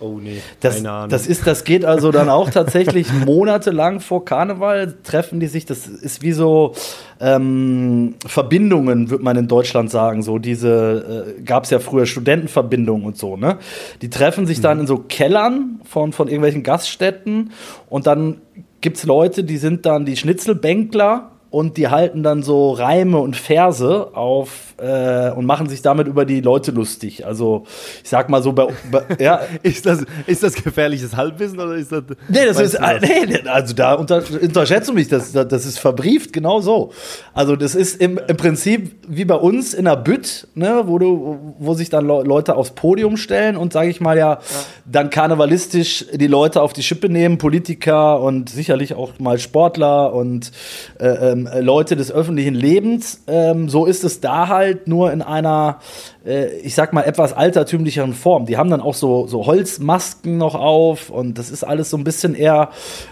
Oh 0.00 0.18
nee, 0.22 0.40
das, 0.60 0.76
keine 0.76 0.90
Ahnung. 0.92 1.08
Das, 1.08 1.26
ist, 1.26 1.46
das 1.46 1.64
geht 1.64 1.84
also 1.84 2.12
dann 2.12 2.28
auch 2.28 2.50
tatsächlich 2.50 3.12
monatelang 3.26 3.98
vor 4.00 4.24
Karneval, 4.24 4.94
treffen 5.02 5.40
die 5.40 5.48
sich, 5.48 5.66
das 5.66 5.88
ist 5.88 6.22
wie 6.22 6.32
so 6.32 6.74
ähm, 7.20 8.14
Verbindungen, 8.24 9.10
würde 9.10 9.24
man 9.24 9.36
in 9.36 9.48
Deutschland 9.48 9.90
sagen. 9.90 10.22
So 10.22 10.38
diese, 10.38 11.34
äh, 11.38 11.42
gab 11.42 11.64
es 11.64 11.70
ja 11.70 11.80
früher 11.80 12.06
Studentenverbindungen 12.06 13.06
und 13.06 13.16
so, 13.16 13.36
ne? 13.36 13.58
Die 14.00 14.10
treffen 14.10 14.46
sich 14.46 14.60
dann 14.60 14.76
mhm. 14.76 14.82
in 14.82 14.86
so 14.86 14.98
Kellern 14.98 15.80
von, 15.84 16.12
von 16.12 16.28
irgendwelchen 16.28 16.62
Gaststätten 16.62 17.50
und 17.88 18.06
dann 18.06 18.40
gibt 18.80 18.98
es 18.98 19.04
Leute, 19.04 19.42
die 19.42 19.56
sind 19.56 19.84
dann 19.84 20.04
die 20.04 20.16
Schnitzelbänkler 20.16 21.32
und 21.50 21.76
die 21.76 21.88
halten 21.88 22.22
dann 22.22 22.42
so 22.42 22.72
Reime 22.72 23.18
und 23.18 23.36
Verse 23.36 24.10
auf 24.12 24.74
äh, 24.78 25.30
und 25.30 25.46
machen 25.46 25.68
sich 25.68 25.82
damit 25.82 26.06
über 26.06 26.24
die 26.24 26.40
Leute 26.40 26.72
lustig. 26.72 27.26
Also 27.26 27.64
ich 28.02 28.08
sag 28.10 28.28
mal 28.28 28.42
so 28.42 28.52
bei, 28.52 28.68
bei 28.90 29.02
ja 29.18 29.40
ist 29.62 29.86
das 29.86 30.04
ist 30.26 30.42
das 30.42 30.54
gefährliches 30.54 31.16
Halbwissen 31.16 31.58
oder 31.58 31.74
ist 31.74 31.90
das 31.90 32.04
Nee, 32.28 32.46
das 32.46 32.60
ist 32.60 32.74
das? 32.74 33.00
nee, 33.00 33.38
also 33.48 33.74
da 33.74 33.94
unter, 33.94 34.22
unterschätzt 34.40 34.88
du 34.88 34.92
mich, 34.92 35.08
das, 35.08 35.32
das 35.32 35.66
ist 35.66 35.78
verbrieft 35.78 36.32
genau 36.32 36.60
so. 36.60 36.92
Also 37.32 37.56
das 37.56 37.74
ist 37.74 38.00
im, 38.00 38.20
im 38.28 38.36
Prinzip 38.36 38.96
wie 39.08 39.24
bei 39.24 39.36
uns 39.36 39.72
in 39.72 39.86
der 39.86 39.96
Bütt, 39.96 40.48
ne, 40.54 40.82
wo 40.84 40.98
du 40.98 41.54
wo 41.58 41.74
sich 41.74 41.88
dann 41.88 42.06
Leute 42.06 42.56
aufs 42.56 42.70
Podium 42.70 43.16
stellen 43.16 43.56
und 43.56 43.72
sage 43.72 43.88
ich 43.88 44.00
mal 44.00 44.16
ja, 44.16 44.34
ja, 44.34 44.40
dann 44.84 45.10
karnevalistisch 45.10 46.06
die 46.12 46.26
Leute 46.26 46.60
auf 46.60 46.72
die 46.72 46.82
Schippe 46.82 47.08
nehmen, 47.08 47.38
Politiker 47.38 48.20
und 48.20 48.50
sicherlich 48.50 48.94
auch 48.94 49.18
mal 49.18 49.38
Sportler 49.38 50.12
und 50.12 50.52
äh, 50.98 51.37
ähm, 51.46 51.64
Leute 51.64 51.96
des 51.96 52.10
öffentlichen 52.10 52.54
Lebens. 52.54 53.22
Ähm, 53.26 53.68
so 53.68 53.86
ist 53.86 54.04
es 54.04 54.20
da 54.20 54.48
halt 54.48 54.88
nur 54.88 55.12
in 55.12 55.22
einer, 55.22 55.80
äh, 56.24 56.56
ich 56.58 56.74
sag 56.74 56.92
mal, 56.92 57.02
etwas 57.02 57.32
altertümlicheren 57.32 58.14
Form. 58.14 58.46
Die 58.46 58.56
haben 58.56 58.70
dann 58.70 58.80
auch 58.80 58.94
so, 58.94 59.26
so 59.26 59.46
Holzmasken 59.46 60.38
noch 60.38 60.54
auf 60.54 61.10
und 61.10 61.38
das 61.38 61.50
ist 61.50 61.64
alles 61.64 61.90
so 61.90 61.96
ein 61.96 62.04
bisschen 62.04 62.34
eher 62.34 62.70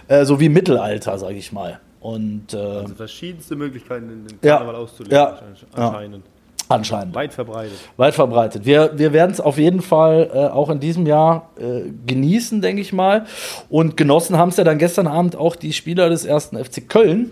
äh, 0.09 0.25
so 0.25 0.41
wie 0.41 0.49
Mittelalter, 0.49 1.19
sag 1.19 1.33
ich 1.33 1.53
mal. 1.53 1.81
Und, 2.01 2.55
äh, 2.55 2.57
also 2.57 2.95
verschiedenste 2.95 3.57
Möglichkeiten 3.57 4.27
den 4.29 4.41
Karneval 4.41 4.75
ja, 4.75 4.81
auszulegen, 4.81 5.17
ja, 5.17 5.39
anscheinend. 5.73 6.25
Ja. 6.25 6.36
Anscheinend. 6.69 7.15
Weit 7.15 7.33
verbreitet. 7.33 7.79
Weit 7.97 8.15
verbreitet. 8.15 8.65
Wir, 8.65 8.91
wir 8.97 9.13
werden 9.13 9.31
es 9.31 9.41
auf 9.41 9.57
jeden 9.57 9.83
Fall 9.83 10.31
äh, 10.35 10.39
auch 10.49 10.69
in 10.69 10.81
diesem 10.81 11.07
Jahr 11.07 11.51
äh, 11.59 11.83
genießen, 12.07 12.61
denke 12.61 12.83
ich 12.83 12.93
mal. 12.93 13.27
Und 13.69 13.97
genossen 13.97 14.37
haben 14.37 14.49
es 14.49 14.57
ja 14.57 14.65
dann 14.65 14.79
gestern 14.79 15.07
Abend 15.07 15.37
auch 15.37 15.55
die 15.55 15.73
Spieler 15.73 16.09
des 16.09 16.25
ersten 16.25 16.63
FC 16.63 16.89
Köln, 16.89 17.31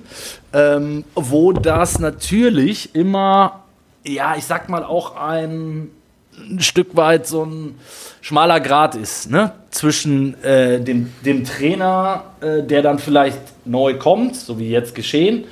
ähm, 0.53 1.05
wo 1.17 1.53
das 1.53 1.99
natürlich 1.99 2.95
immer, 2.95 3.65
ja, 4.07 4.37
ich 4.37 4.45
sag 4.45 4.69
mal, 4.69 4.85
auch 4.85 5.17
ein, 5.17 5.91
ein 6.39 6.61
Stück 6.61 6.95
weit 6.97 7.27
so 7.27 7.45
ein 7.45 7.75
schmaler 8.21 8.61
Grad 8.61 8.95
ist, 8.95 9.31
ne? 9.31 9.53
Zwischen 9.71 10.41
äh, 10.45 10.81
dem, 10.81 11.13
dem 11.25 11.45
Trainer, 11.45 12.23
äh, 12.41 12.63
der 12.63 12.83
dann 12.83 13.01
vielleicht 13.01 13.41
neu 13.65 13.95
kommt, 13.99 14.37
so 14.37 14.61
wie 14.61 14.71
jetzt 14.71 14.95
geschehen, 14.95 15.45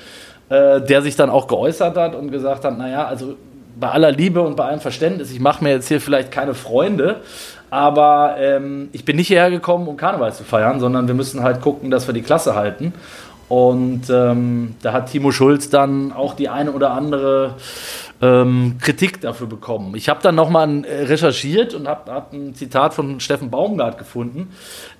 äh, 0.48 0.80
der 0.80 1.02
sich 1.02 1.16
dann 1.16 1.30
auch 1.30 1.48
geäußert 1.48 1.96
hat 1.96 2.14
und 2.14 2.30
gesagt 2.30 2.64
hat, 2.64 2.78
naja, 2.78 3.06
also 3.06 3.34
bei 3.78 3.90
aller 3.90 4.12
Liebe 4.12 4.42
und 4.42 4.56
bei 4.56 4.64
allem 4.64 4.80
Verständnis, 4.80 5.30
ich 5.30 5.40
mache 5.40 5.62
mir 5.62 5.70
jetzt 5.70 5.88
hier 5.88 6.00
vielleicht 6.00 6.30
keine 6.30 6.54
Freunde, 6.54 7.20
aber 7.70 8.36
ähm, 8.38 8.88
ich 8.92 9.04
bin 9.04 9.16
nicht 9.16 9.28
hierher 9.28 9.50
gekommen, 9.50 9.88
um 9.88 9.96
Karneval 9.96 10.32
zu 10.32 10.44
feiern, 10.44 10.78
sondern 10.80 11.06
wir 11.06 11.14
müssen 11.14 11.42
halt 11.42 11.60
gucken, 11.60 11.90
dass 11.90 12.06
wir 12.06 12.14
die 12.14 12.22
Klasse 12.22 12.54
halten. 12.54 12.92
Und 13.48 14.08
ähm, 14.08 14.76
da 14.80 14.92
hat 14.92 15.10
Timo 15.10 15.30
Schulz 15.30 15.68
dann 15.68 16.12
auch 16.12 16.34
die 16.34 16.48
eine 16.48 16.72
oder 16.72 16.92
andere 16.92 17.54
ähm, 18.22 18.76
Kritik 18.80 19.20
dafür 19.20 19.48
bekommen. 19.48 19.94
Ich 19.96 20.08
habe 20.08 20.20
dann 20.22 20.36
nochmal 20.36 20.84
äh, 20.84 21.02
recherchiert 21.04 21.74
und 21.74 21.88
habe 21.88 22.10
hab 22.10 22.32
ein 22.32 22.54
Zitat 22.54 22.94
von 22.94 23.18
Steffen 23.18 23.50
Baumgart 23.50 23.98
gefunden, 23.98 24.50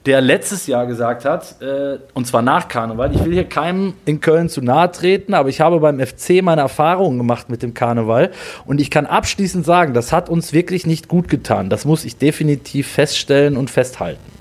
der 0.07 0.21
letztes 0.21 0.67
Jahr 0.67 0.87
gesagt 0.87 1.25
hat, 1.25 1.63
äh, 1.63 1.99
und 2.15 2.27
zwar 2.27 2.43
nach 2.43 2.67
Karneval, 2.67 3.15
ich 3.15 3.25
will 3.25 3.33
hier 3.33 3.45
keinem 3.45 3.95
in 4.05 4.21
Köln 4.21 4.49
zu 4.49 4.61
nahe 4.61 4.91
treten, 4.91 5.35
aber 5.35 5.49
ich 5.49 5.61
habe 5.61 5.79
beim 5.79 6.01
FC 6.01 6.43
meine 6.43 6.63
Erfahrungen 6.63 7.17
gemacht 7.17 7.49
mit 7.49 7.63
dem 7.63 7.75
Karneval 7.75 8.33
und 8.67 8.81
ich 8.81 8.91
kann 8.91 9.07
abschließend 9.07 9.65
sagen, 9.65 9.95
das 9.95 10.13
hat 10.13 10.29
uns 10.29 10.53
wirklich 10.53 10.85
nicht 10.85 11.07
gut 11.07 11.29
getan. 11.29 11.71
Das 11.71 11.85
muss 11.85 12.05
ich 12.05 12.17
definitiv 12.17 12.89
feststellen 12.89 13.57
und 13.57 13.71
festhalten. 13.71 14.32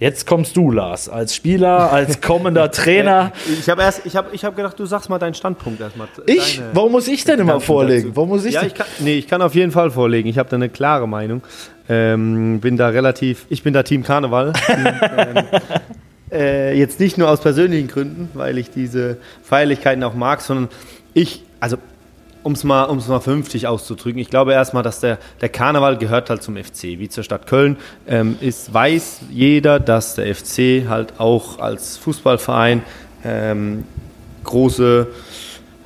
Jetzt 0.00 0.26
kommst 0.26 0.56
du, 0.56 0.70
Lars, 0.70 1.08
als 1.08 1.34
Spieler, 1.34 1.92
als 1.92 2.20
kommender 2.20 2.70
Trainer. 2.70 3.32
Ich 3.58 3.68
habe 3.68 3.82
erst, 3.82 4.06
ich 4.06 4.14
habe, 4.14 4.28
ich 4.32 4.44
habe 4.44 4.54
gedacht, 4.54 4.78
du 4.78 4.86
sagst 4.86 5.10
mal 5.10 5.18
deinen 5.18 5.34
Standpunkt 5.34 5.80
erstmal. 5.80 6.06
Ich? 6.26 6.60
Warum 6.72 6.92
muss 6.92 7.08
ich 7.08 7.24
denn 7.24 7.40
immer 7.40 7.60
vorlegen? 7.60 8.12
Warum 8.14 8.28
muss 8.28 8.44
ich? 8.44 8.54
Ja, 8.54 8.62
ich 8.62 8.74
kann, 8.74 8.86
nee, 9.00 9.18
ich 9.18 9.26
kann 9.26 9.42
auf 9.42 9.56
jeden 9.56 9.72
Fall 9.72 9.90
vorlegen. 9.90 10.28
Ich 10.28 10.38
habe 10.38 10.48
da 10.48 10.56
eine 10.56 10.68
klare 10.68 11.08
Meinung. 11.08 11.42
Ähm, 11.88 12.60
bin 12.60 12.76
da 12.76 12.88
relativ, 12.88 13.46
ich 13.48 13.62
bin 13.62 13.74
da 13.74 13.82
Team 13.82 14.04
Karneval. 14.04 14.52
ähm, 14.68 15.44
äh, 16.30 16.78
jetzt 16.78 17.00
nicht 17.00 17.18
nur 17.18 17.28
aus 17.28 17.40
persönlichen 17.40 17.88
Gründen, 17.88 18.28
weil 18.34 18.58
ich 18.58 18.70
diese 18.70 19.16
Feierlichkeiten 19.42 20.04
auch 20.04 20.14
mag, 20.14 20.42
sondern 20.42 20.68
ich, 21.14 21.42
also 21.58 21.76
um 22.42 22.52
es 22.52 22.64
mal, 22.64 22.84
um's 22.84 23.08
mal 23.08 23.20
vernünftig 23.20 23.66
auszudrücken, 23.66 24.20
ich 24.20 24.30
glaube 24.30 24.52
erstmal, 24.52 24.82
dass 24.82 25.00
der, 25.00 25.18
der 25.40 25.48
Karneval 25.48 25.98
gehört 25.98 26.30
halt 26.30 26.42
zum 26.42 26.56
FC, 26.56 26.82
wie 26.82 27.08
zur 27.08 27.24
Stadt 27.24 27.46
Köln. 27.46 27.76
Ähm, 28.06 28.36
ist, 28.40 28.72
weiß 28.72 29.20
jeder, 29.30 29.80
dass 29.80 30.14
der 30.14 30.34
FC 30.34 30.88
halt 30.88 31.14
auch 31.18 31.58
als 31.58 31.96
Fußballverein 31.98 32.82
ähm, 33.24 33.84
große, 34.44 35.08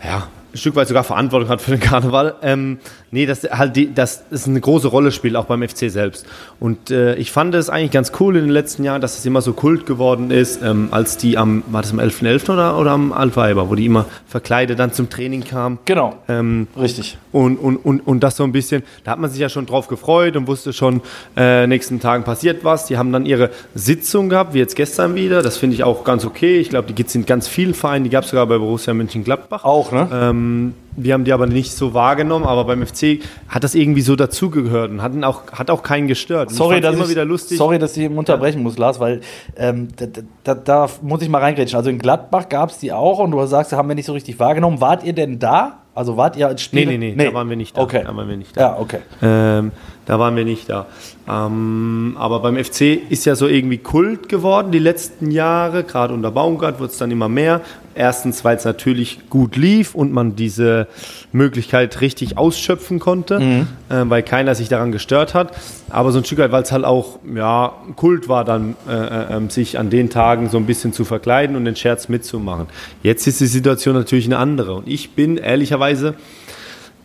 ja, 0.05 0.29
ein 0.53 0.59
Stück 0.59 0.77
weit 0.77 0.89
sogar 0.89 1.05
Verantwortung 1.05 1.49
hat 1.49 1.63
für 1.63 1.71
den 1.71 1.81
Karneval. 1.81 2.35
Ähm, 2.43 2.79
nee, 3.13 3.27
dass 3.27 3.45
halt 3.45 3.77
die, 3.77 3.95
dass 3.95 4.25
es 4.31 4.49
eine 4.49 4.61
große 4.61 4.89
Rolle 4.89 5.13
spielt, 5.13 5.37
auch 5.37 5.45
beim 5.45 5.67
FC 5.67 5.91
selbst. 5.91 6.27
Und 6.59 6.91
äh, 6.91 7.15
ich 7.17 7.31
fand 7.31 7.55
es 7.55 7.71
eigentlich 7.71 7.93
ganz 7.93 8.11
cool 8.19 8.37
in 8.37 8.45
den 8.45 8.51
letzten 8.51 8.83
Jahren, 8.83 9.01
dass 9.01 9.19
es 9.19 9.25
immer 9.25 9.43
so 9.43 9.53
Kult 9.53 9.87
geworden 9.87 10.31
ist, 10.31 10.63
ähm, 10.63 10.89
als 10.91 11.19
die 11.19 11.39
am, 11.39 11.63
war 11.69 11.83
das 11.83 11.93
am 11.93 12.01
11.11. 12.01 12.47
.11. 12.47 12.53
oder, 12.53 12.79
oder 12.79 12.91
am 12.93 13.13
Alpha 13.13 13.43
wo 13.69 13.75
die 13.75 13.87
immer 13.87 14.07
verkleidet 14.27 14.79
dann 14.79 14.93
zum 14.93 15.11
Training 15.11 15.45
kamen. 15.45 15.79
Genau. 15.85 16.17
Ähm, 16.29 16.67
Richtig. 16.79 17.19
Und, 17.33 17.57
und, 17.59 17.77
und, 17.77 18.01
und 18.01 18.21
das 18.21 18.37
so 18.37 18.45
ein 18.45 18.53
bisschen, 18.53 18.83
da 19.05 19.13
hat 19.13 19.19
man 19.19 19.31
sich 19.31 19.41
ja 19.41 19.49
schon 19.49 19.67
drauf 19.67 19.89
gefreut 19.89 20.37
und 20.37 20.47
wusste 20.47 20.73
schon, 20.73 21.03
äh, 21.37 21.67
nächsten 21.67 22.01
Tagen 22.01 22.25
passiert 22.25 22.65
was. 22.65 22.87
Die 22.87 22.97
haben 22.97 23.13
dann 23.13 23.27
ihre 23.27 23.51
Sitzung 23.75 24.31
gehabt, 24.31 24.55
wie 24.55 24.59
jetzt 24.59 24.75
gestern 24.77 25.15
wieder. 25.15 25.43
Das 25.43 25.59
finde 25.59 25.75
ich 25.75 25.85
auch 25.85 26.05
ganz 26.05 26.25
okay. 26.25 26.59
Ich 26.59 26.71
glaube, 26.71 26.89
die 26.89 26.95
gibt 26.95 27.11
es 27.11 27.15
in 27.15 27.27
ganz 27.27 27.47
vielen 27.47 27.75
Vereinen. 27.75 28.05
Die 28.05 28.11
gab 28.11 28.25
es 28.25 28.31
sogar 28.31 28.47
bei 28.47 28.57
Borussia 28.57 28.95
Mönchengladbach. 28.95 29.65
Auch, 29.65 29.93
ne? 29.93 30.09
Ähm, 30.13 30.75
wir 30.97 31.15
haben 31.15 31.25
die 31.25 31.33
aber 31.33 31.47
nicht 31.47 31.73
so 31.73 31.95
wahrgenommen, 31.95 32.45
aber 32.45 32.65
beim 32.65 32.87
FC 32.87 33.21
hat 33.49 33.65
das 33.65 33.75
irgendwie 33.75 34.03
so 34.03 34.17
dazugehört 34.17 34.91
und 34.91 35.03
hat 35.03 35.13
auch, 35.25 35.53
hat 35.53 35.71
auch 35.71 35.83
keinen 35.83 36.09
gestört. 36.09 36.51
sorry, 36.51 36.81
dass 36.81 36.95
immer 36.95 37.05
ich, 37.05 37.11
wieder 37.11 37.25
lustig. 37.25 37.59
sorry, 37.59 37.79
dass 37.79 37.97
ich 37.97 38.09
unterbrechen 38.11 38.59
ja. 38.59 38.65
muss, 38.65 38.79
Lars, 38.79 39.01
weil 39.01 39.21
ähm, 39.57 39.89
da, 39.97 40.07
da, 40.45 40.55
da, 40.55 40.91
muss 41.01 41.23
ich 41.23 41.29
mal 41.29 41.39
reingrätschen. 41.39 41.77
Also 41.77 41.91
in 41.91 41.99
Gladbach 41.99 42.49
gab 42.49 42.71
es 42.71 42.79
die 42.79 42.93
auch 42.93 43.19
und 43.19 43.31
du 43.31 43.45
sagst, 43.47 43.73
haben 43.73 43.89
wir 43.89 43.95
nicht 43.95 44.07
so 44.07 44.13
richtig 44.13 44.39
wahrgenommen. 44.39 44.81
Wart 44.81 45.05
ihr 45.05 45.13
denn 45.13 45.39
da? 45.39 45.79
Also 45.95 46.17
wart 46.17 46.37
ihr 46.37 46.49
als 46.49 46.63
Spieler? 46.63 46.91
Nee, 46.91 46.97
nee, 46.97 47.11
nee, 47.11 47.15
nee, 47.17 47.27
da 47.27 47.35
waren 47.35 47.51
wir 47.51 47.57
nicht 47.57 47.77
da. 47.77 47.83
Okay. 47.83 48.03
Da 48.05 48.17
waren 48.17 48.29
wir 48.29 48.37
nicht 48.37 48.57
da. 48.57 48.61
Ja, 48.61 48.79
okay. 48.79 49.01
Ähm, 49.21 49.73
da 50.07 50.19
waren 50.19 50.35
wir 50.37 50.45
nicht 50.45 50.71
da. 50.71 50.87
Ähm, 51.29 52.17
aber 52.19 52.41
beim 52.41 52.57
FC 52.57 52.99
ist 53.11 53.27
ja 53.27 53.35
so 53.35 53.47
irgendwie 53.47 53.77
Kult 53.77 54.29
geworden 54.31 54.73
die 54.73 54.79
letzten 54.79 55.31
Jahre. 55.31 55.85
Gerade 55.85 56.15
unter 56.15 56.31
Baumgart 56.31 56.81
wird 56.81 56.93
es 56.93 56.99
dann 56.99 57.11
immer 57.11 57.29
mehr. 57.29 57.61
Erstens, 57.95 58.45
weil 58.45 58.57
es 58.57 58.65
natürlich 58.65 59.29
gut 59.29 59.57
lief 59.57 59.95
und 59.95 60.13
man 60.13 60.37
diese 60.37 60.87
Möglichkeit 61.33 62.01
richtig 62.01 62.39
ausschöpfen 62.39 62.99
konnte, 62.99 63.41
mhm. 63.41 63.67
äh, 63.89 64.09
weil 64.09 64.23
keiner 64.23 64.55
sich 64.55 64.69
daran 64.69 64.93
gestört 64.93 65.35
hat. 65.35 65.53
Aber 65.91 66.13
so 66.13 66.19
ein 66.19 66.25
Stück 66.25 66.39
weit, 66.39 66.53
weil 66.53 66.63
es 66.63 66.73
halt 66.73 66.85
auch 66.85 67.19
ja, 67.35 67.73
Kult 67.97 68.29
war, 68.29 68.45
dann 68.45 68.77
äh, 68.89 68.93
äh, 68.93 69.37
ähm, 69.37 69.51
sich 69.51 69.79
an 69.79 69.91
den 69.91 70.11
Tagen 70.11 70.49
so 70.49 70.57
ein 70.57 70.67
bisschen 70.67 70.93
zu 70.93 71.05
verkleiden 71.05 71.57
und 71.57 71.65
den 71.65 71.77
Scherz 71.77 72.09
mitzumachen. 72.09 72.67
Jetzt 73.03 73.27
ist 73.27 73.41
die 73.41 73.47
Situation 73.47 73.95
natürlich 73.95 74.27
eine 74.27 74.39
andere. 74.39 74.75
Und 74.75 74.89
ich 74.89 75.11
bin 75.11 75.37
ehrlicherweise 75.37 76.15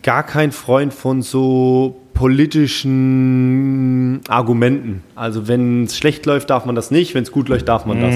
gar 0.02 0.22
kein 0.22 0.52
Freund 0.52 0.94
von 0.94 1.22
so 1.22 2.00
politischen 2.14 4.20
Argumenten. 4.28 5.02
Also 5.14 5.46
wenn 5.46 5.84
es 5.84 5.96
schlecht 5.96 6.26
läuft, 6.26 6.50
darf 6.50 6.64
man 6.64 6.74
das 6.74 6.90
nicht, 6.90 7.14
wenn 7.14 7.22
es 7.22 7.30
gut 7.30 7.48
läuft, 7.48 7.68
darf 7.68 7.86
man 7.86 7.98
mhm. 7.98 8.02
das. 8.02 8.14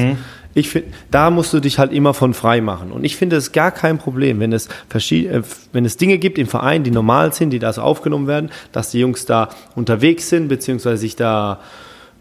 Ich 0.55 0.69
finde, 0.69 0.89
da 1.11 1.31
musst 1.31 1.53
du 1.53 1.61
dich 1.61 1.79
halt 1.79 1.93
immer 1.93 2.15
von 2.15 2.35
frei 2.35 2.61
machen. 2.61 2.93
Und 2.93 3.05
ich 3.05 3.17
finde 3.17 3.37
es 3.37 3.53
gar 3.53 3.71
kein 3.71 3.99
Problem, 3.99 4.41
wenn 4.41 4.53
es, 4.53 4.67
äh, 4.67 5.43
wenn 5.73 5.85
es 5.85 5.97
Dinge 5.97 6.19
gibt 6.19 6.39
im 6.39 6.47
Verein, 6.47 6.85
die 6.85 6.91
normal 6.91 7.33
sind, 7.33 7.51
die 7.51 7.59
da 7.59 7.73
so 7.73 7.83
aufgenommen 7.83 8.27
werden, 8.27 8.51
dass 8.73 8.91
die 8.91 9.01
Jungs 9.01 9.25
da 9.25 9.49
unterwegs 9.75 10.29
sind, 10.29 10.49
beziehungsweise 10.49 10.99
sich 10.99 11.17
da, 11.17 11.61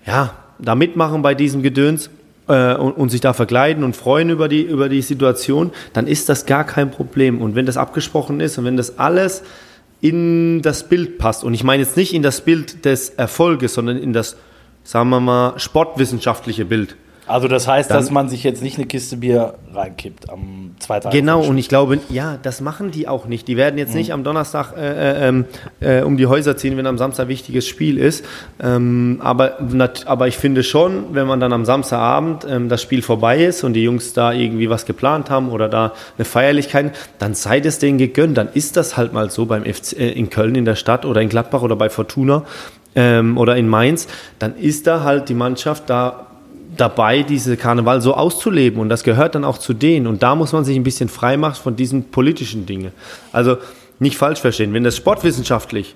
ja, 0.05 0.33
da 0.59 0.75
mitmachen 0.75 1.21
bei 1.21 1.35
diesem 1.35 1.61
Gedöns 1.61 2.09
äh, 2.47 2.75
und, 2.75 2.93
und, 2.93 3.09
sich 3.09 3.21
da 3.21 3.33
verkleiden 3.33 3.83
und 3.83 3.95
freuen 3.95 4.29
über 4.29 4.47
die, 4.47 4.61
über 4.61 4.87
die 4.87 5.01
Situation, 5.01 5.71
dann 5.93 6.07
ist 6.07 6.29
das 6.29 6.45
gar 6.45 6.63
kein 6.63 6.91
Problem. 6.91 7.41
Und 7.41 7.55
wenn 7.55 7.65
das 7.65 7.77
abgesprochen 7.77 8.39
ist 8.39 8.57
und 8.57 8.65
wenn 8.65 8.77
das 8.77 8.97
alles 8.97 9.43
in 10.01 10.61
das 10.61 10.89
Bild 10.89 11.19
passt. 11.19 11.43
Und 11.43 11.53
ich 11.53 11.63
meine 11.63 11.83
jetzt 11.83 11.95
nicht 11.95 12.13
in 12.13 12.23
das 12.23 12.41
Bild 12.41 12.85
des 12.85 13.09
Erfolges, 13.09 13.75
sondern 13.75 13.97
in 13.97 14.13
das, 14.13 14.35
sagen 14.83 15.09
wir 15.09 15.19
mal, 15.19 15.59
sportwissenschaftliche 15.59 16.65
Bild. 16.65 16.95
Also 17.27 17.47
das 17.47 17.67
heißt, 17.67 17.89
dann, 17.89 17.97
dass 17.97 18.11
man 18.11 18.29
sich 18.29 18.43
jetzt 18.43 18.63
nicht 18.63 18.77
eine 18.77 18.87
Kiste 18.87 19.17
Bier 19.17 19.53
reinkippt 19.73 20.29
am 20.29 20.75
zweiten 20.79 21.09
Genau, 21.11 21.43
und 21.43 21.57
ich 21.57 21.69
glaube, 21.69 21.99
ja, 22.09 22.37
das 22.41 22.61
machen 22.61 22.91
die 22.91 23.07
auch 23.07 23.25
nicht. 23.25 23.47
Die 23.47 23.57
werden 23.57 23.77
jetzt 23.77 23.91
mhm. 23.91 23.97
nicht 23.97 24.13
am 24.13 24.23
Donnerstag 24.23 24.73
äh, 24.75 24.81
äh, 24.81 25.27
ähm, 25.27 25.45
äh, 25.79 26.01
um 26.01 26.17
die 26.17 26.25
Häuser 26.25 26.57
ziehen, 26.57 26.77
wenn 26.77 26.87
am 26.87 26.97
Samstag 26.97 27.27
wichtiges 27.27 27.67
Spiel 27.67 27.97
ist. 27.97 28.25
Ähm, 28.61 29.19
aber, 29.23 29.59
aber 30.05 30.27
ich 30.27 30.37
finde 30.37 30.63
schon, 30.63 31.13
wenn 31.13 31.27
man 31.27 31.39
dann 31.39 31.53
am 31.53 31.63
Samstagabend 31.63 32.45
ähm, 32.49 32.69
das 32.69 32.81
Spiel 32.81 33.01
vorbei 33.01 33.43
ist 33.43 33.63
und 33.63 33.73
die 33.73 33.83
Jungs 33.83 34.13
da 34.13 34.31
irgendwie 34.33 34.69
was 34.69 34.85
geplant 34.85 35.29
haben 35.29 35.49
oder 35.49 35.69
da 35.69 35.93
eine 36.17 36.25
Feierlichkeit, 36.25 36.97
dann 37.19 37.33
sei 37.35 37.59
es 37.59 37.79
denen 37.79 37.97
gegönnt. 37.97 38.37
Dann 38.37 38.49
ist 38.53 38.77
das 38.77 38.97
halt 38.97 39.13
mal 39.13 39.29
so 39.29 39.45
beim 39.45 39.63
FC 39.63 39.93
äh, 39.93 40.11
in 40.11 40.29
Köln 40.29 40.55
in 40.55 40.65
der 40.65 40.75
Stadt 40.75 41.05
oder 41.05 41.21
in 41.21 41.29
Gladbach 41.29 41.61
oder 41.61 41.75
bei 41.75 41.89
Fortuna 41.89 42.43
ähm, 42.95 43.37
oder 43.37 43.55
in 43.55 43.69
Mainz. 43.69 44.07
Dann 44.39 44.57
ist 44.57 44.87
da 44.87 45.03
halt 45.03 45.29
die 45.29 45.33
Mannschaft 45.33 45.89
da 45.89 46.27
dabei, 46.77 47.23
diese 47.23 47.57
Karneval 47.57 48.01
so 48.01 48.13
auszuleben 48.13 48.79
und 48.79 48.89
das 48.89 49.03
gehört 49.03 49.35
dann 49.35 49.43
auch 49.43 49.57
zu 49.57 49.73
denen 49.73 50.07
und 50.07 50.23
da 50.23 50.35
muss 50.35 50.53
man 50.53 50.63
sich 50.63 50.75
ein 50.75 50.83
bisschen 50.83 51.09
frei 51.09 51.37
machen 51.37 51.61
von 51.61 51.75
diesen 51.75 52.05
politischen 52.05 52.65
Dingen. 52.65 52.91
Also 53.31 53.57
nicht 53.99 54.17
falsch 54.17 54.39
verstehen, 54.39 54.73
wenn 54.73 54.83
das 54.83 54.97
sportwissenschaftlich 54.97 55.95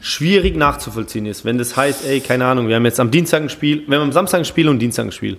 schwierig 0.00 0.56
nachzuvollziehen 0.56 1.26
ist, 1.26 1.44
wenn 1.44 1.58
das 1.58 1.76
heißt, 1.76 2.06
ey, 2.06 2.20
keine 2.20 2.46
Ahnung, 2.46 2.68
wir 2.68 2.76
haben 2.76 2.84
jetzt 2.84 3.00
am 3.00 3.10
Dienstag 3.10 3.42
ein 3.42 3.48
Spiel, 3.48 3.82
wir 3.86 3.98
haben 3.98 4.04
am 4.04 4.12
Samstag 4.12 4.38
ein 4.38 4.44
Spiel 4.44 4.68
und 4.68 4.78
Dienstag 4.78 5.06
ein 5.06 5.12
Spiel 5.12 5.38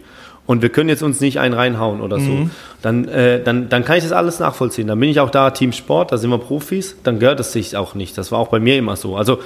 und 0.49 0.63
wir 0.63 0.69
können 0.69 0.89
jetzt 0.89 1.03
uns 1.03 1.21
nicht 1.21 1.39
einen 1.39 1.53
reinhauen 1.53 2.01
oder 2.01 2.19
so, 2.19 2.31
mhm. 2.31 2.49
dann, 2.81 3.07
äh, 3.07 3.41
dann, 3.43 3.69
dann 3.69 3.85
kann 3.85 3.97
ich 3.97 4.03
das 4.03 4.11
alles 4.11 4.39
nachvollziehen. 4.39 4.87
Dann 4.87 4.99
bin 4.99 5.07
ich 5.07 5.19
auch 5.19 5.29
da 5.29 5.51
Team 5.51 5.71
Sport, 5.71 6.11
da 6.11 6.17
sind 6.17 6.31
wir 6.31 6.39
Profis, 6.39 6.95
dann 7.03 7.19
gehört 7.19 7.39
es 7.39 7.51
sich 7.51 7.77
auch 7.77 7.93
nicht. 7.93 8.17
Das 8.17 8.31
war 8.31 8.39
auch 8.39 8.47
bei 8.47 8.59
mir 8.59 8.75
immer 8.75 8.95
so. 8.95 9.15
Also 9.15 9.37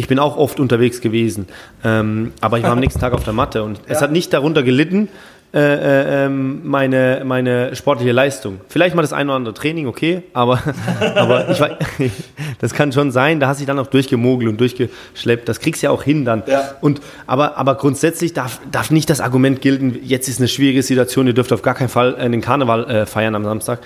ich 0.00 0.08
bin 0.08 0.18
auch 0.18 0.38
oft 0.38 0.58
unterwegs 0.58 1.02
gewesen, 1.02 1.46
ähm, 1.84 2.32
aber 2.40 2.56
ich 2.56 2.64
war 2.64 2.72
am 2.72 2.80
nächsten 2.80 3.00
Tag 3.00 3.12
auf 3.12 3.22
der 3.22 3.34
Matte 3.34 3.62
und 3.62 3.76
ja. 3.78 3.84
es 3.88 4.00
hat 4.00 4.10
nicht 4.10 4.32
darunter 4.32 4.62
gelitten, 4.62 5.08
äh, 5.52 5.58
äh, 5.58 6.24
ähm, 6.26 6.60
meine, 6.64 7.22
meine 7.24 7.76
sportliche 7.76 8.12
Leistung. 8.12 8.60
Vielleicht 8.68 8.94
mal 8.94 9.02
das 9.02 9.12
ein 9.12 9.28
oder 9.28 9.36
andere 9.36 9.52
Training, 9.52 9.88
okay, 9.88 10.22
aber, 10.32 10.62
aber 11.16 11.50
ich 11.50 11.60
war, 11.60 11.76
das 12.60 12.72
kann 12.72 12.92
schon 12.92 13.10
sein, 13.10 13.40
da 13.40 13.48
hast 13.48 13.58
du 13.58 13.62
dich 13.62 13.66
dann 13.66 13.78
auch 13.78 13.88
durchgemogelt 13.88 14.48
und 14.48 14.58
durchgeschleppt. 14.58 15.46
Das 15.48 15.60
kriegst 15.60 15.82
du 15.82 15.88
ja 15.88 15.90
auch 15.90 16.02
hin 16.02 16.24
dann. 16.24 16.44
Ja. 16.46 16.76
Und, 16.80 17.02
aber, 17.26 17.58
aber 17.58 17.74
grundsätzlich 17.74 18.32
darf, 18.32 18.58
darf 18.72 18.90
nicht 18.90 19.10
das 19.10 19.20
Argument 19.20 19.60
gelten, 19.60 19.98
jetzt 20.02 20.28
ist 20.28 20.38
eine 20.38 20.48
schwierige 20.48 20.82
Situation, 20.82 21.26
ihr 21.26 21.34
dürft 21.34 21.52
auf 21.52 21.62
gar 21.62 21.74
keinen 21.74 21.88
Fall 21.88 22.14
den 22.14 22.40
Karneval 22.40 22.88
äh, 22.88 23.06
feiern 23.06 23.34
am 23.34 23.44
Samstag. 23.44 23.80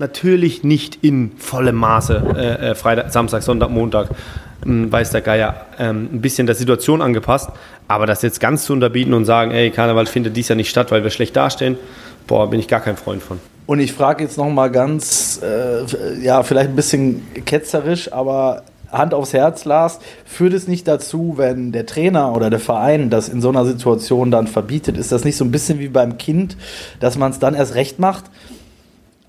Natürlich 0.00 0.64
nicht 0.64 1.04
in 1.04 1.32
vollem 1.36 1.76
Maße, 1.76 2.22
äh, 2.34 2.70
äh, 2.70 2.74
Freitag, 2.74 3.12
Samstag, 3.12 3.42
Sonntag, 3.42 3.68
Montag 3.68 4.08
weiß 4.64 5.10
der 5.10 5.20
Geier, 5.20 5.66
ähm, 5.78 6.08
ein 6.10 6.20
bisschen 6.22 6.46
der 6.46 6.56
Situation 6.56 7.02
angepasst. 7.02 7.50
Aber 7.86 8.06
das 8.06 8.22
jetzt 8.22 8.40
ganz 8.40 8.64
zu 8.64 8.72
unterbieten 8.72 9.12
und 9.12 9.26
sagen, 9.26 9.50
ey, 9.50 9.70
Karneval 9.70 10.06
findet 10.06 10.34
dies 10.38 10.48
ja 10.48 10.54
nicht 10.54 10.70
statt, 10.70 10.90
weil 10.90 11.02
wir 11.02 11.10
schlecht 11.10 11.36
dastehen, 11.36 11.76
boah, 12.26 12.48
bin 12.48 12.60
ich 12.60 12.66
gar 12.66 12.80
kein 12.80 12.96
Freund 12.96 13.22
von. 13.22 13.40
Und 13.66 13.80
ich 13.80 13.92
frage 13.92 14.24
jetzt 14.24 14.38
noch 14.38 14.48
mal 14.48 14.70
ganz, 14.70 15.38
äh, 15.42 15.84
ja, 16.22 16.44
vielleicht 16.44 16.70
ein 16.70 16.76
bisschen 16.76 17.22
ketzerisch, 17.44 18.10
aber 18.10 18.62
Hand 18.90 19.12
aufs 19.12 19.34
Herz, 19.34 19.66
Lars, 19.66 19.98
führt 20.24 20.54
es 20.54 20.66
nicht 20.66 20.88
dazu, 20.88 21.34
wenn 21.36 21.72
der 21.72 21.84
Trainer 21.84 22.34
oder 22.34 22.48
der 22.48 22.58
Verein 22.58 23.10
das 23.10 23.28
in 23.28 23.42
so 23.42 23.50
einer 23.50 23.66
Situation 23.66 24.30
dann 24.30 24.46
verbietet? 24.46 24.96
Ist 24.96 25.12
das 25.12 25.24
nicht 25.24 25.36
so 25.36 25.44
ein 25.44 25.50
bisschen 25.50 25.78
wie 25.78 25.88
beim 25.88 26.16
Kind, 26.16 26.56
dass 27.00 27.18
man 27.18 27.32
es 27.32 27.38
dann 27.38 27.54
erst 27.54 27.74
recht 27.74 27.98
macht? 27.98 28.24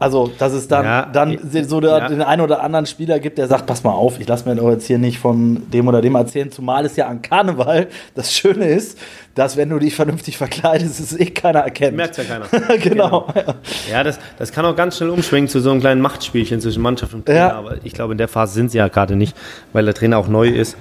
Also, 0.01 0.31
dass 0.39 0.53
es 0.53 0.67
dann, 0.67 0.83
ja, 0.83 1.05
dann 1.05 1.37
so 1.67 1.79
der, 1.79 1.97
ja. 1.97 2.07
den 2.07 2.23
einen 2.23 2.41
oder 2.41 2.63
anderen 2.63 2.87
Spieler 2.87 3.19
gibt, 3.19 3.37
der 3.37 3.47
sagt, 3.47 3.67
pass 3.67 3.83
mal 3.83 3.91
auf, 3.91 4.19
ich 4.19 4.27
lasse 4.27 4.49
mir 4.49 4.55
doch 4.55 4.71
jetzt 4.71 4.87
hier 4.87 4.97
nicht 4.97 5.19
von 5.19 5.69
dem 5.71 5.87
oder 5.87 6.01
dem 6.01 6.15
erzählen, 6.15 6.51
zumal 6.51 6.85
es 6.85 6.95
ja 6.95 7.07
an 7.07 7.21
Karneval 7.21 7.87
das 8.15 8.33
Schöne 8.33 8.65
ist, 8.65 8.97
dass 9.35 9.57
wenn 9.57 9.69
du 9.69 9.77
dich 9.77 9.93
vernünftig 9.93 10.37
verkleidest, 10.37 10.99
es 10.99 11.19
eh 11.19 11.27
keiner 11.27 11.59
erkennt. 11.59 11.95
Merkt 11.95 12.17
ja 12.17 12.23
keiner. 12.23 12.45
genau. 12.79 13.27
genau. 13.31 13.55
Ja, 13.91 14.03
das, 14.03 14.19
das 14.39 14.51
kann 14.51 14.65
auch 14.65 14.75
ganz 14.75 14.97
schnell 14.97 15.11
umschwenken 15.11 15.49
zu 15.49 15.59
so 15.59 15.69
einem 15.69 15.81
kleinen 15.81 16.01
Machtspielchen 16.01 16.61
zwischen 16.61 16.81
Mannschaft 16.81 17.13
und 17.13 17.27
Trainer, 17.27 17.39
ja. 17.39 17.53
aber 17.53 17.75
ich 17.83 17.93
glaube, 17.93 18.13
in 18.13 18.17
der 18.17 18.27
Phase 18.27 18.55
sind 18.55 18.71
sie 18.71 18.79
ja 18.79 18.87
gerade 18.87 19.15
nicht, 19.15 19.37
weil 19.71 19.85
der 19.85 19.93
Trainer 19.93 20.17
auch 20.17 20.27
neu 20.27 20.47
ist. 20.47 20.77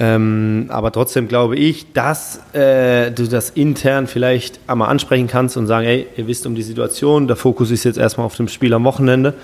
Ähm, 0.00 0.66
aber 0.68 0.92
trotzdem 0.92 1.26
glaube 1.26 1.56
ich, 1.56 1.92
dass 1.92 2.40
äh, 2.52 3.10
du 3.10 3.26
das 3.26 3.50
intern 3.50 4.06
vielleicht 4.06 4.60
einmal 4.68 4.90
ansprechen 4.90 5.26
kannst 5.26 5.56
und 5.56 5.66
sagen, 5.66 5.86
hey, 5.86 6.06
ihr 6.16 6.28
wisst 6.28 6.46
um 6.46 6.54
die 6.54 6.62
Situation, 6.62 7.26
der 7.26 7.36
Fokus 7.36 7.72
ist 7.72 7.84
jetzt 7.84 7.98
erstmal 7.98 8.26
auf 8.26 8.36
dem 8.36 8.46
Spiel 8.46 8.72
am 8.74 8.84
Wochenende 8.84 9.34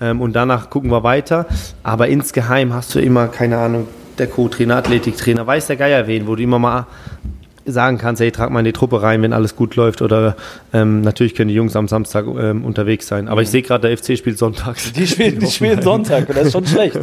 ähm, 0.00 0.20
und 0.20 0.34
danach 0.34 0.68
gucken 0.68 0.90
wir 0.90 1.02
weiter. 1.02 1.46
Aber 1.82 2.08
insgeheim 2.08 2.74
hast 2.74 2.94
du 2.94 3.00
immer, 3.00 3.28
keine 3.28 3.56
Ahnung, 3.56 3.88
der 4.18 4.26
Co-Trainer, 4.26 4.76
Athletiktrainer, 4.76 5.46
weiß 5.46 5.68
der 5.68 5.76
Geier 5.76 6.06
wen, 6.06 6.26
wo 6.26 6.36
du 6.36 6.42
immer 6.42 6.58
mal 6.58 6.86
sagen 7.64 7.98
kannst, 7.98 8.20
hey, 8.20 8.30
trag 8.30 8.50
mal 8.50 8.60
in 8.60 8.64
die 8.64 8.72
Truppe 8.72 9.02
rein, 9.02 9.22
wenn 9.22 9.32
alles 9.32 9.56
gut 9.56 9.76
läuft. 9.76 10.02
Oder 10.02 10.36
ähm, 10.72 11.02
natürlich 11.02 11.34
können 11.34 11.48
die 11.48 11.54
Jungs 11.54 11.76
am 11.76 11.88
Samstag 11.88 12.26
ähm, 12.26 12.64
unterwegs 12.64 13.06
sein. 13.06 13.28
Aber 13.28 13.42
ich 13.42 13.50
sehe 13.50 13.62
gerade, 13.62 13.88
der 13.88 13.96
FC 13.96 14.16
spielt 14.16 14.38
Sonntag. 14.38 14.76
Die 14.94 15.06
spielen, 15.06 15.38
die 15.38 15.46
spielen 15.46 15.80
Sonntag 15.82 16.28
und 16.28 16.36
das 16.36 16.46
ist 16.46 16.52
schon 16.52 16.66
schlecht. 16.66 16.98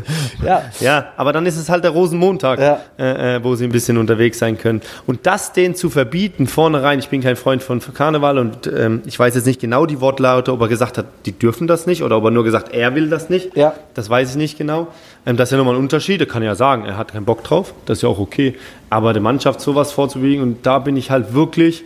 Ja. 0.45 0.63
ja, 0.79 1.07
aber 1.17 1.33
dann 1.33 1.45
ist 1.45 1.57
es 1.57 1.69
halt 1.69 1.83
der 1.83 1.91
Rosenmontag, 1.91 2.59
ja. 2.59 2.79
äh, 2.97 3.35
äh, 3.35 3.43
wo 3.43 3.55
sie 3.55 3.65
ein 3.65 3.71
bisschen 3.71 3.97
unterwegs 3.97 4.39
sein 4.39 4.57
können. 4.57 4.81
Und 5.07 5.25
das 5.25 5.53
denen 5.53 5.75
zu 5.75 5.89
verbieten, 5.89 6.47
vornherein, 6.47 6.99
ich 6.99 7.09
bin 7.09 7.21
kein 7.21 7.35
Freund 7.35 7.63
von 7.63 7.81
Karneval 7.93 8.37
und 8.37 8.67
ähm, 8.67 9.01
ich 9.05 9.17
weiß 9.17 9.35
jetzt 9.35 9.45
nicht 9.45 9.59
genau 9.59 9.85
die 9.85 9.99
Wortlaute, 10.01 10.51
ob 10.51 10.61
er 10.61 10.67
gesagt 10.67 10.97
hat, 10.97 11.05
die 11.25 11.31
dürfen 11.31 11.67
das 11.67 11.87
nicht 11.87 12.03
oder 12.03 12.17
ob 12.17 12.25
er 12.25 12.31
nur 12.31 12.43
gesagt, 12.43 12.73
er 12.73 12.95
will 12.95 13.09
das 13.09 13.29
nicht. 13.29 13.55
Ja. 13.55 13.73
Das 13.93 14.09
weiß 14.09 14.31
ich 14.31 14.35
nicht 14.35 14.57
genau. 14.57 14.87
Ähm, 15.25 15.37
das 15.37 15.49
ist 15.49 15.51
ja 15.51 15.57
nochmal 15.57 15.75
ein 15.75 15.81
Unterschied. 15.81 16.21
Er 16.21 16.27
kann 16.27 16.43
ja 16.43 16.55
sagen, 16.55 16.85
er 16.85 16.97
hat 16.97 17.11
keinen 17.11 17.25
Bock 17.25 17.43
drauf. 17.43 17.73
Das 17.85 17.99
ist 17.99 18.01
ja 18.01 18.09
auch 18.09 18.19
okay. 18.19 18.55
Aber 18.89 19.13
der 19.13 19.21
Mannschaft 19.21 19.61
sowas 19.61 19.91
vorzubiegen 19.91 20.41
und 20.41 20.65
da 20.65 20.79
bin 20.79 20.97
ich 20.97 21.11
halt 21.11 21.33
wirklich 21.33 21.83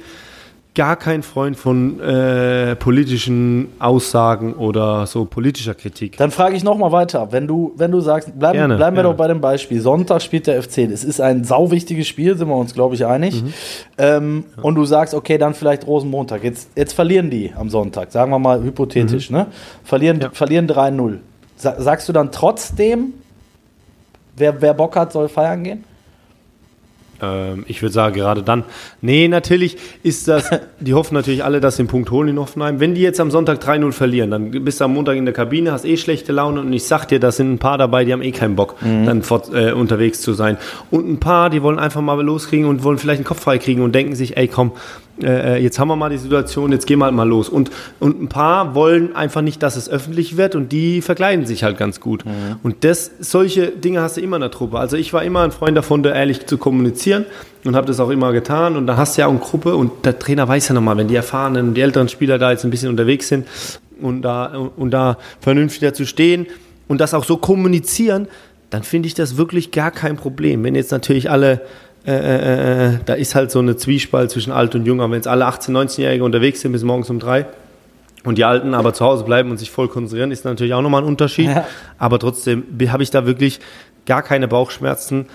gar 0.76 0.96
kein 0.96 1.22
Freund 1.22 1.56
von 1.56 2.00
äh, 2.00 2.76
politischen 2.76 3.70
Aussagen 3.78 4.54
oder 4.54 5.06
so 5.06 5.26
politischer 5.26 5.76
Kritik. 5.76 6.18
Dann 6.18 6.32
frage 6.32 6.56
ich 6.56 6.64
nochmal 6.64 6.92
weiter. 6.92 7.32
Wenn 7.32 7.48
du, 7.48 7.74
wenn 7.78 7.92
du 7.92 8.00
sagst, 8.00 8.38
bleiben, 8.40 8.58
gerne, 8.58 8.78
bleiben 8.78 8.96
wir 8.96 9.04
gerne. 9.04 9.16
doch 9.16 9.18
bei 9.18 9.28
dem 9.28 9.40
Beispiel. 9.40 9.82
Sonntag 9.82 10.22
spielt 10.22 10.48
der 10.48 10.62
FC. 10.64 10.80
Es 10.80 11.04
ist 11.04 11.22
ein 11.22 11.44
sauwichtiges 11.44 12.08
Spiel, 12.08 12.36
sind 12.38 12.48
wir 12.48 12.56
uns, 12.56 12.74
glaube 12.74 12.96
ich, 12.96 13.06
einig. 13.06 13.44
Mhm. 13.44 13.54
Ähm, 14.00 14.46
ja. 14.58 14.64
Und 14.64 14.76
du 14.76 14.86
sagst, 14.86 15.14
okay, 15.14 15.38
dann 15.38 15.54
vielleicht 15.54 15.86
Rosenmontag. 15.86 16.44
Jetzt, 16.44 16.72
jetzt 16.76 16.94
verlieren 16.94 17.30
die 17.30 17.54
am 17.56 17.70
Sonntag, 17.70 18.12
sagen 18.12 18.32
wir 18.32 18.40
mal 18.40 18.64
hypothetisch. 18.64 19.30
Mhm. 19.30 19.38
Ne? 19.38 19.48
Verlieren, 19.84 20.22
ja. 20.22 20.30
verlieren 20.32 20.68
3-0. 20.68 21.18
Sagst 21.56 22.10
du 22.10 22.14
dann 22.14 22.32
trotzdem, 22.32 23.14
wer, 24.36 24.62
wer 24.62 24.74
Bock 24.74 24.96
hat, 24.96 25.12
soll 25.12 25.30
feiern 25.30 25.64
gehen? 25.64 25.84
Ähm, 27.22 27.64
ich 27.68 27.82
würde 27.82 27.94
sagen, 27.94 28.16
gerade 28.16 28.44
dann. 28.44 28.64
Nee, 29.02 29.28
natürlich 29.28 29.78
ist 30.04 30.28
das, 30.28 30.50
die 30.80 30.94
hoffen 30.94 31.14
natürlich 31.14 31.44
alle, 31.44 31.60
dass 31.60 31.78
sie 31.78 31.84
den 31.84 31.88
Punkt 31.88 32.12
holen 32.12 32.30
in 32.30 32.40
Hoffenheim. 32.40 32.80
Wenn 32.80 32.96
die 32.96 33.02
jetzt 33.02 33.20
am 33.20 33.32
Sonntag 33.32 33.64
3-0 33.64 33.92
verlieren, 33.92 34.32
dann 34.32 34.52
bist 34.52 34.80
du 34.80 34.86
am 34.86 34.94
Montag 34.94 35.16
in 35.16 35.26
der 35.26 35.34
Kabine, 35.34 35.72
hast 35.72 35.86
eh 35.86 35.98
schlechte 35.98 36.32
Laune 36.32 36.62
und 36.62 36.74
ich 36.74 36.84
sag 36.84 37.06
dir, 37.06 37.20
da 37.20 37.32
sind 37.32 37.54
ein 37.54 37.60
paar 37.60 37.78
dabei, 37.78 38.06
die 38.06 38.14
haben 38.14 38.22
eh 38.22 38.32
keinen 38.32 38.56
Bock, 38.56 38.82
mhm. 38.82 39.06
dann 39.06 39.24
fort, 39.24 39.50
äh, 39.54 39.72
unterwegs 39.72 40.22
zu 40.22 40.34
sein. 40.34 40.58
Und 40.92 41.10
ein 41.10 41.20
paar, 41.20 41.50
die 41.50 41.62
wollen 41.62 41.80
einfach 41.80 42.02
mal 42.02 42.20
loskriegen 42.22 42.68
und 42.68 42.84
wollen 42.84 42.98
vielleicht 42.98 43.20
einen 43.20 43.26
Kopf 43.26 43.42
frei 43.42 43.58
kriegen 43.58 43.82
und 43.82 43.94
denken 43.94 44.16
sich, 44.16 44.38
ey 44.38 44.48
komm, 44.48 44.72
äh, 45.22 45.58
äh, 45.58 45.62
jetzt 45.62 45.78
haben 45.78 45.90
wir 45.90 45.96
mal 45.96 46.10
die 46.10 46.18
Situation, 46.18 46.72
jetzt 46.72 46.88
gehen 46.88 46.98
wir 47.00 47.06
halt 47.06 47.14
mal 47.14 47.28
los. 47.28 47.48
Und, 47.48 47.70
und 48.00 48.22
ein 48.22 48.30
paar 48.30 48.74
wollen 48.74 49.16
einfach 49.16 49.42
nicht, 49.42 49.62
dass 49.62 49.76
es 49.76 49.88
öffentlich 49.88 50.38
wird 50.38 50.56
und 50.56 50.72
die 50.72 51.02
verkleiden 51.02 51.46
sich 51.46 51.64
halt 51.64 51.78
ganz 51.78 52.00
gut. 52.00 52.26
Mhm. 52.26 52.58
Und 52.64 52.84
das, 52.84 53.12
solche 53.20 53.68
Dinge 53.68 54.02
hast 54.02 54.18
du 54.18 54.22
immer 54.22 54.38
in 54.38 54.42
der 54.42 54.52
Truppe. 54.52 54.80
Also 54.80 54.98
ich 54.98 55.14
war 55.14 55.24
immer 55.24 55.42
ein 55.42 55.52
Freund 55.52 55.78
davon, 55.78 56.02
da 56.02 56.14
ehrlich 56.14 56.48
zu 56.48 56.58
kommunizieren 56.58 57.26
und 57.64 57.76
habe 57.76 57.86
das 57.86 58.00
auch 58.00 58.10
immer 58.10 58.32
getan. 58.32 58.76
Und 58.76 58.88
da 58.88 58.98
hast 58.98 59.16
du 59.18 59.22
ja 59.22 59.28
auch 59.28 59.32
eine 59.32 59.40
Gruppe 59.40 59.76
und 59.76 60.04
der 60.04 60.18
Trainer 60.18 60.48
weiß 60.48 60.70
ja 60.70 60.74
nochmal, 60.74 60.98
wenn 60.98 61.08
die 61.08 61.16
erfahrenen 61.16 61.70
und 61.70 61.74
die 61.76 61.82
älteren 61.82 62.10
Spieler 62.10 62.40
da 62.40 62.52
jetzt 62.52 62.64
ein 62.64 62.72
bisschen 62.72 62.90
unterwegs 62.90 63.28
sind 63.28 63.48
und 64.02 64.24
da, 64.24 64.48
und 64.76 64.92
da 64.92 65.18
vernünftiger 65.42 65.94
zu 65.94 66.08
stehen 66.08 66.48
und 66.88 67.00
das 67.00 67.14
auch 67.14 67.24
so 67.24 67.38
kommunizieren, 67.38 68.28
dann 68.72 68.82
finde 68.82 69.06
ich 69.08 69.14
das 69.14 69.38
wirklich 69.38 69.70
gar 69.70 69.92
kein 69.92 70.18
Problem. 70.18 70.64
Wenn 70.64 70.74
jetzt 70.74 70.92
natürlich 70.92 71.30
alle 71.30 71.62
äh, 72.06 72.12
äh, 72.12 72.88
äh, 72.88 72.98
da 73.06 73.14
ist 73.14 73.34
halt 73.34 73.50
so 73.52 73.60
eine 73.60 73.78
Zwiespalt 73.78 74.32
zwischen 74.32 74.52
alt 74.52 74.76
und 74.76 74.86
jung. 74.86 75.00
Aber 75.00 75.12
wenn 75.12 75.18
jetzt 75.18 75.28
alle 75.28 75.46
18-, 75.46 75.72
19-Jährige 75.72 76.24
unterwegs 76.24 76.62
sind 76.62 76.74
bis 76.74 76.84
morgens 76.84 77.10
um 77.10 77.20
drei 77.20 77.46
und 78.26 78.38
die 78.38 78.44
Alten 78.44 78.74
aber 78.74 78.94
zu 78.94 79.06
Hause 79.06 79.24
bleiben 79.24 79.52
und 79.52 79.58
sich 79.58 79.72
voll 79.72 79.88
konzentrieren, 79.88 80.32
ist 80.32 80.44
natürlich 80.44 80.74
auch 80.74 80.82
nochmal 80.82 81.04
ein 81.04 81.08
Unterschied. 81.08 81.48
Ja. 81.48 81.66
Aber 81.98 82.20
trotzdem 82.20 82.64
habe 82.90 83.04
ich 83.04 83.12
da 83.12 83.26
wirklich 83.26 83.62
gar 84.06 84.22
keine 84.22 84.50
Bauchschmerzen, 84.50 85.28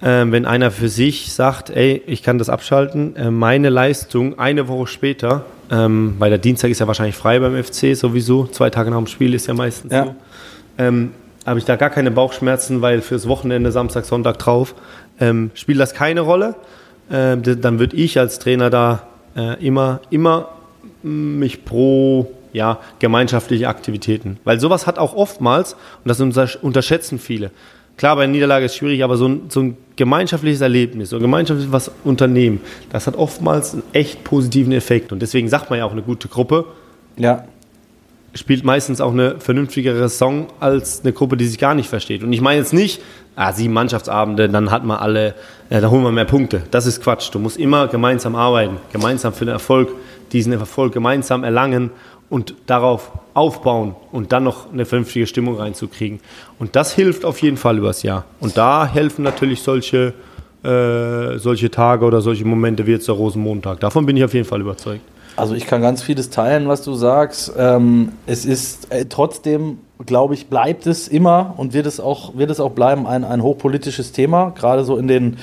äh, 0.00 0.24
wenn 0.26 0.46
einer 0.46 0.70
für 0.70 0.88
sich 0.88 1.32
sagt, 1.32 1.70
ey, 1.70 2.02
ich 2.06 2.22
kann 2.22 2.38
das 2.38 2.48
abschalten. 2.48 3.16
Äh, 3.16 3.30
meine 3.32 3.68
Leistung 3.68 4.38
eine 4.38 4.68
Woche 4.68 4.86
später, 4.86 5.44
ähm, 5.72 6.14
weil 6.20 6.30
der 6.30 6.38
Dienstag 6.38 6.70
ist 6.70 6.78
ja 6.78 6.86
wahrscheinlich 6.86 7.16
frei 7.16 7.40
beim 7.40 7.60
FC 7.60 7.96
sowieso, 7.96 8.46
zwei 8.46 8.70
Tage 8.70 8.90
nach 8.90 8.98
dem 8.98 9.08
Spiel 9.08 9.34
ist 9.34 9.48
ja 9.48 9.54
meistens 9.54 9.92
ja. 9.92 10.04
so. 10.04 10.14
Ähm, 10.78 11.10
habe 11.46 11.58
ich 11.58 11.64
da 11.64 11.76
gar 11.76 11.90
keine 11.90 12.10
Bauchschmerzen, 12.10 12.82
weil 12.82 13.00
fürs 13.00 13.28
Wochenende 13.28 13.72
Samstag, 13.72 14.04
Sonntag 14.04 14.38
drauf 14.38 14.74
ähm, 15.20 15.50
spielt 15.54 15.80
das 15.80 15.94
keine 15.94 16.20
Rolle. 16.20 16.54
Ähm, 17.10 17.42
dann 17.42 17.78
würde 17.78 17.96
ich 17.96 18.18
als 18.18 18.38
Trainer 18.38 18.70
da 18.70 19.08
äh, 19.36 19.64
immer, 19.64 20.00
immer 20.10 20.50
mich 21.02 21.64
pro 21.64 22.32
ja, 22.52 22.78
gemeinschaftliche 22.98 23.68
Aktivitäten. 23.68 24.38
Weil 24.44 24.60
sowas 24.60 24.86
hat 24.86 24.98
auch 24.98 25.14
oftmals, 25.14 25.74
und 26.04 26.36
das 26.36 26.56
unterschätzen 26.56 27.18
viele, 27.18 27.50
klar, 27.96 28.16
bei 28.16 28.26
Niederlage 28.26 28.66
ist 28.66 28.72
es 28.72 28.78
schwierig, 28.78 29.02
aber 29.02 29.16
so 29.16 29.26
ein, 29.26 29.42
so 29.48 29.60
ein 29.60 29.76
gemeinschaftliches 29.96 30.60
Erlebnis, 30.60 31.10
so 31.10 31.16
ein 31.16 31.22
gemeinschaftliches 31.22 31.72
was 31.72 31.90
Unternehmen, 32.04 32.60
das 32.90 33.06
hat 33.06 33.16
oftmals 33.16 33.72
einen 33.72 33.82
echt 33.92 34.22
positiven 34.22 34.72
Effekt. 34.72 35.12
Und 35.12 35.20
deswegen 35.20 35.48
sagt 35.48 35.70
man 35.70 35.78
ja 35.78 35.86
auch 35.86 35.92
eine 35.92 36.02
gute 36.02 36.28
Gruppe. 36.28 36.66
Ja 37.16 37.44
spielt 38.34 38.64
meistens 38.64 39.00
auch 39.00 39.12
eine 39.12 39.38
vernünftigere 39.40 40.08
Song 40.08 40.48
als 40.58 41.02
eine 41.02 41.12
Gruppe, 41.12 41.36
die 41.36 41.46
sich 41.46 41.58
gar 41.58 41.74
nicht 41.74 41.88
versteht. 41.88 42.22
Und 42.22 42.32
ich 42.32 42.40
meine 42.40 42.60
jetzt 42.60 42.72
nicht, 42.72 43.02
ah, 43.36 43.52
sieben 43.52 43.74
Mannschaftsabende, 43.74 44.48
dann 44.48 44.70
hat 44.70 44.84
man 44.84 44.98
alle, 44.98 45.34
äh, 45.70 45.80
da 45.80 45.90
holen 45.90 46.02
wir 46.02 46.12
mehr 46.12 46.24
Punkte. 46.24 46.62
Das 46.70 46.86
ist 46.86 47.02
Quatsch. 47.02 47.28
Du 47.32 47.38
musst 47.38 47.58
immer 47.58 47.88
gemeinsam 47.88 48.34
arbeiten, 48.34 48.78
gemeinsam 48.92 49.32
für 49.32 49.44
den 49.44 49.52
Erfolg, 49.52 49.90
diesen 50.32 50.52
Erfolg 50.52 50.92
gemeinsam 50.92 51.44
erlangen 51.44 51.90
und 52.30 52.54
darauf 52.66 53.12
aufbauen 53.34 53.94
und 54.10 54.32
dann 54.32 54.44
noch 54.44 54.72
eine 54.72 54.86
vernünftige 54.86 55.26
Stimmung 55.26 55.56
reinzukriegen. 55.56 56.20
Und 56.58 56.76
das 56.76 56.94
hilft 56.94 57.26
auf 57.26 57.42
jeden 57.42 57.58
Fall 57.58 57.76
übers 57.76 58.02
Jahr. 58.02 58.24
Und 58.40 58.56
da 58.56 58.86
helfen 58.86 59.22
natürlich 59.22 59.60
solche, 59.60 60.14
äh, 60.62 61.38
solche 61.38 61.70
Tage 61.70 62.06
oder 62.06 62.22
solche 62.22 62.46
Momente 62.46 62.86
wie 62.86 62.92
jetzt 62.92 63.08
der 63.08 63.14
Rosenmontag. 63.14 63.80
Davon 63.80 64.06
bin 64.06 64.16
ich 64.16 64.24
auf 64.24 64.32
jeden 64.32 64.46
Fall 64.46 64.62
überzeugt. 64.62 65.11
Also 65.36 65.54
ich 65.54 65.66
kann 65.66 65.80
ganz 65.80 66.02
vieles 66.02 66.30
teilen, 66.30 66.68
was 66.68 66.82
du 66.82 66.94
sagst. 66.94 67.52
Ähm, 67.56 68.12
es 68.26 68.44
ist 68.44 68.92
äh, 68.92 69.06
trotzdem, 69.06 69.78
glaube 70.04 70.34
ich, 70.34 70.48
bleibt 70.48 70.86
es 70.86 71.08
immer 71.08 71.54
und 71.56 71.72
wird 71.72 71.86
es 71.86 72.00
auch, 72.00 72.36
wird 72.36 72.50
es 72.50 72.60
auch 72.60 72.72
bleiben 72.72 73.06
ein, 73.06 73.24
ein 73.24 73.42
hochpolitisches 73.42 74.12
Thema, 74.12 74.52
gerade 74.56 74.84
so 74.84 74.96
in 74.96 75.08
den 75.08 75.36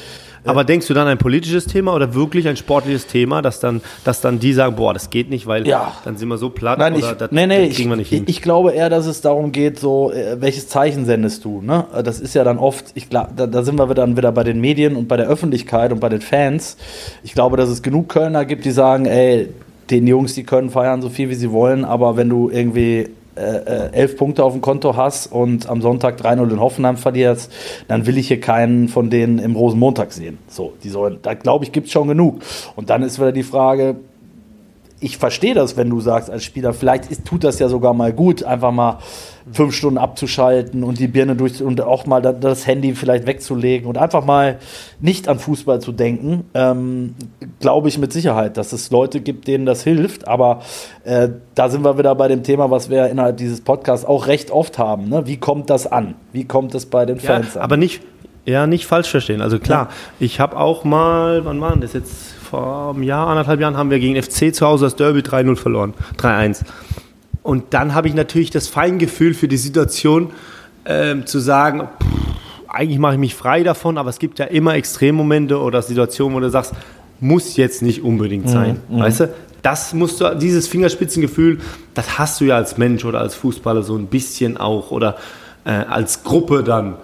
äh, 0.44 0.50
aber 0.50 0.64
denkst 0.64 0.88
du 0.88 0.94
dann 0.94 1.08
ein 1.08 1.18
politisches 1.18 1.66
Thema 1.66 1.94
oder 1.94 2.14
wirklich 2.14 2.48
ein 2.48 2.56
sportliches 2.56 3.08
Thema, 3.08 3.42
dass 3.42 3.60
dann, 3.60 3.82
dass 4.04 4.22
dann 4.22 4.40
die 4.40 4.54
sagen, 4.54 4.76
boah, 4.76 4.94
das 4.94 5.10
geht 5.10 5.30
nicht, 5.30 5.48
weil 5.48 5.68
ja. 5.68 5.92
dann 6.06 6.18
sind 6.18 6.30
wir 6.30 6.38
so 6.38 6.50
platt 6.50 6.80
Nein, 6.80 6.96
oder 6.96 7.12
ich, 7.12 7.18
das, 7.18 7.32
nee, 7.32 7.46
nee, 7.46 7.68
das 7.68 7.76
kriegen 7.76 7.90
wir 7.90 7.98
nicht 7.98 8.12
ich, 8.12 8.20
hin? 8.20 8.26
Ich 8.28 8.42
glaube 8.42 8.72
eher, 8.72 8.90
dass 8.90 9.06
es 9.06 9.22
darum 9.22 9.52
geht, 9.52 9.80
so, 9.80 10.12
äh, 10.12 10.40
welches 10.40 10.68
Zeichen 10.68 11.06
sendest 11.06 11.46
du? 11.46 11.62
Ne? 11.62 11.86
Das 12.04 12.20
ist 12.20 12.36
ja 12.36 12.44
dann 12.44 12.58
oft, 12.58 12.86
ich 12.96 13.10
glaub, 13.10 13.36
da, 13.36 13.48
da 13.48 13.64
sind 13.64 13.78
wir 13.78 13.94
dann 13.94 14.16
wieder 14.18 14.32
bei 14.32 14.44
den 14.44 14.62
Medien 14.62 14.96
und 14.96 15.08
bei 15.08 15.18
der 15.18 15.28
Öffentlichkeit 15.28 15.92
und 15.92 16.00
bei 16.00 16.10
den 16.10 16.22
Fans. 16.22 16.78
Ich 17.24 17.34
glaube, 17.34 17.58
dass 17.58 17.70
es 17.70 17.82
genug 17.82 18.10
Kölner 18.10 18.46
gibt, 18.46 18.66
die 18.66 18.72
sagen, 18.72 19.06
ey, 19.06 19.50
den 19.90 20.08
Jungs, 20.08 20.34
die 20.36 20.44
können 20.44 20.70
feiern 20.70 21.02
so 21.02 21.10
viel 21.10 21.30
wie 21.30 21.36
sie 21.36 21.52
wollen, 21.52 21.86
aber 21.86 22.18
wenn 22.18 22.30
du 22.30 22.50
irgendwie 22.50 23.10
äh, 23.36 23.42
äh 23.42 23.92
elf 23.92 24.18
Punkte 24.18 24.44
auf 24.44 24.54
dem 24.54 24.62
Konto 24.62 24.96
hast 24.96 25.28
und 25.28 25.68
am 25.68 25.82
Sonntag 25.82 26.20
3-0 26.20 26.52
in 26.52 26.60
Hoffenheim 26.60 26.98
verlierst, 26.98 27.52
dann 27.88 28.06
will 28.06 28.18
ich 28.18 28.28
hier 28.28 28.40
keinen 28.40 28.88
von 28.88 29.10
denen 29.10 29.40
im 29.40 29.56
Rosenmontag 29.56 30.12
sehen. 30.12 30.38
So, 30.48 30.74
die 30.84 30.90
sollen, 30.90 31.20
da 31.22 31.34
glaube 31.34 31.66
ich, 31.66 31.72
gibt 31.72 31.88
es 31.88 31.94
schon 31.94 32.08
genug. 32.08 32.40
Und 32.76 32.90
dann 32.90 33.04
ist 33.04 33.20
wieder 33.20 33.32
die 33.32 33.44
Frage, 33.44 33.98
ich 35.02 35.18
verstehe 35.18 35.54
das, 35.54 35.78
wenn 35.78 35.90
du 35.90 36.02
sagst 36.02 36.30
als 36.30 36.44
Spieler, 36.44 36.74
vielleicht 36.74 37.10
ist, 37.10 37.26
tut 37.26 37.44
das 37.44 37.60
ja 37.60 37.70
sogar 37.70 37.94
mal 37.94 38.12
gut, 38.12 38.44
einfach 38.44 38.72
mal 38.72 39.00
fünf 39.52 39.74
Stunden 39.74 39.98
abzuschalten 39.98 40.84
und 40.84 41.00
die 41.00 41.08
Birne 41.08 41.36
durch 41.36 41.64
und 41.64 41.82
auch 41.82 42.06
mal 42.06 42.22
das 42.22 42.68
Handy 42.68 42.94
vielleicht 42.94 43.26
wegzulegen 43.26 43.88
und 43.88 43.98
einfach 43.98 44.26
mal 44.26 44.60
nicht 45.00 45.28
an 45.28 45.40
Fußball 45.40 45.80
zu 45.80 45.92
denken, 45.92 46.46
ähm, 46.54 47.16
glaube 47.60 47.90
ich 47.90 47.98
mit 47.98 48.14
Sicherheit, 48.14 48.58
dass 48.58 48.74
es 48.74 48.92
Leute 48.92 49.22
gibt, 49.22 49.48
denen 49.48 49.66
das 49.66 49.84
hilft. 49.84 50.28
Aber 50.28 50.62
äh, 51.04 51.30
da 51.56 51.70
sind 51.70 51.84
wir 51.84 51.98
wieder 51.98 52.16
bei 52.16 52.28
dem 52.28 52.44
Thema, 52.44 52.72
was 52.72 52.90
wir 52.90 53.08
innerhalb 53.08 53.38
dieses 53.38 53.62
Podcasts 53.62 54.06
auch 54.06 54.28
recht 54.28 54.52
oft 54.52 54.78
haben. 54.78 55.10
Ne? 55.10 55.28
Wie 55.28 55.38
kommt 55.38 55.70
das 55.70 55.88
an? 55.88 56.16
Wie 56.32 56.46
kommt 56.46 56.76
es 56.76 56.86
bei 56.86 57.06
den 57.06 57.20
Fans 57.20 57.56
ja, 57.56 57.62
an? 57.62 57.66
Aber 57.66 57.78
nicht, 57.78 58.02
ja, 58.46 58.68
nicht 58.68 58.86
falsch 58.86 59.10
verstehen. 59.10 59.42
Also 59.42 59.60
klar, 59.60 59.90
ja. 59.90 59.96
ich 60.20 60.40
habe 60.40 60.58
auch 60.58 60.84
mal, 60.84 61.46
wann 61.46 61.60
war 61.62 61.76
das 61.76 61.94
jetzt? 61.94 62.36
Vor 62.50 62.96
einem 62.96 63.04
Jahr, 63.04 63.28
anderthalb 63.28 63.60
Jahren 63.60 63.78
haben 63.78 63.92
wir 63.92 64.00
gegen 64.00 64.20
FC 64.20 64.56
zu 64.56 64.66
Hause 64.66 64.86
das 64.86 64.96
Derby 64.96 65.20
3-0 65.20 65.56
verloren. 65.56 65.94
3-1. 66.18 66.62
Und 67.44 67.76
dann 67.76 67.94
habe 67.94 68.08
ich 68.08 68.16
natürlich 68.16 68.50
das 68.50 68.68
Feingefühl 68.68 69.36
für 69.36 69.48
die 69.48 69.58
Situation, 69.58 70.32
äh, 70.86 71.24
zu 71.26 71.38
sagen, 71.38 71.88
pff, 72.02 72.30
eigentlich 72.68 73.00
mache 73.00 73.14
ich 73.14 73.20
mich 73.20 73.36
frei 73.36 73.64
davon, 73.64 73.98
aber 73.98 74.10
es 74.10 74.20
gibt 74.20 74.40
ja 74.40 74.46
immer 74.46 74.76
Extremmomente 74.76 75.60
oder 75.60 75.82
Situationen, 75.82 76.36
wo 76.36 76.40
du 76.40 76.50
sagst, 76.50 76.74
muss 77.20 77.58
jetzt 77.58 77.82
nicht 77.82 78.04
unbedingt 78.04 78.46
mhm, 78.46 78.50
sein. 78.50 78.80
Mhm, 78.90 79.00
weißt 79.00 79.20
du? 79.22 79.30
Das 79.62 79.94
musst 79.94 80.22
du, 80.22 80.36
dieses 80.36 80.68
Fingerspitzengefühl, 80.68 81.60
das 81.94 82.18
hast 82.18 82.40
du 82.40 82.46
ja 82.46 82.56
als 82.56 82.78
Mensch 82.78 83.04
oder 83.04 83.20
als 83.20 83.36
Fußballer 83.36 83.84
so 83.84 83.96
ein 83.96 84.08
bisschen 84.08 84.56
auch 84.56 84.92
oder 84.92 85.18
äh, 85.66 85.72
als 85.72 86.24
Gruppe 86.24 86.64
dann. 86.64 86.96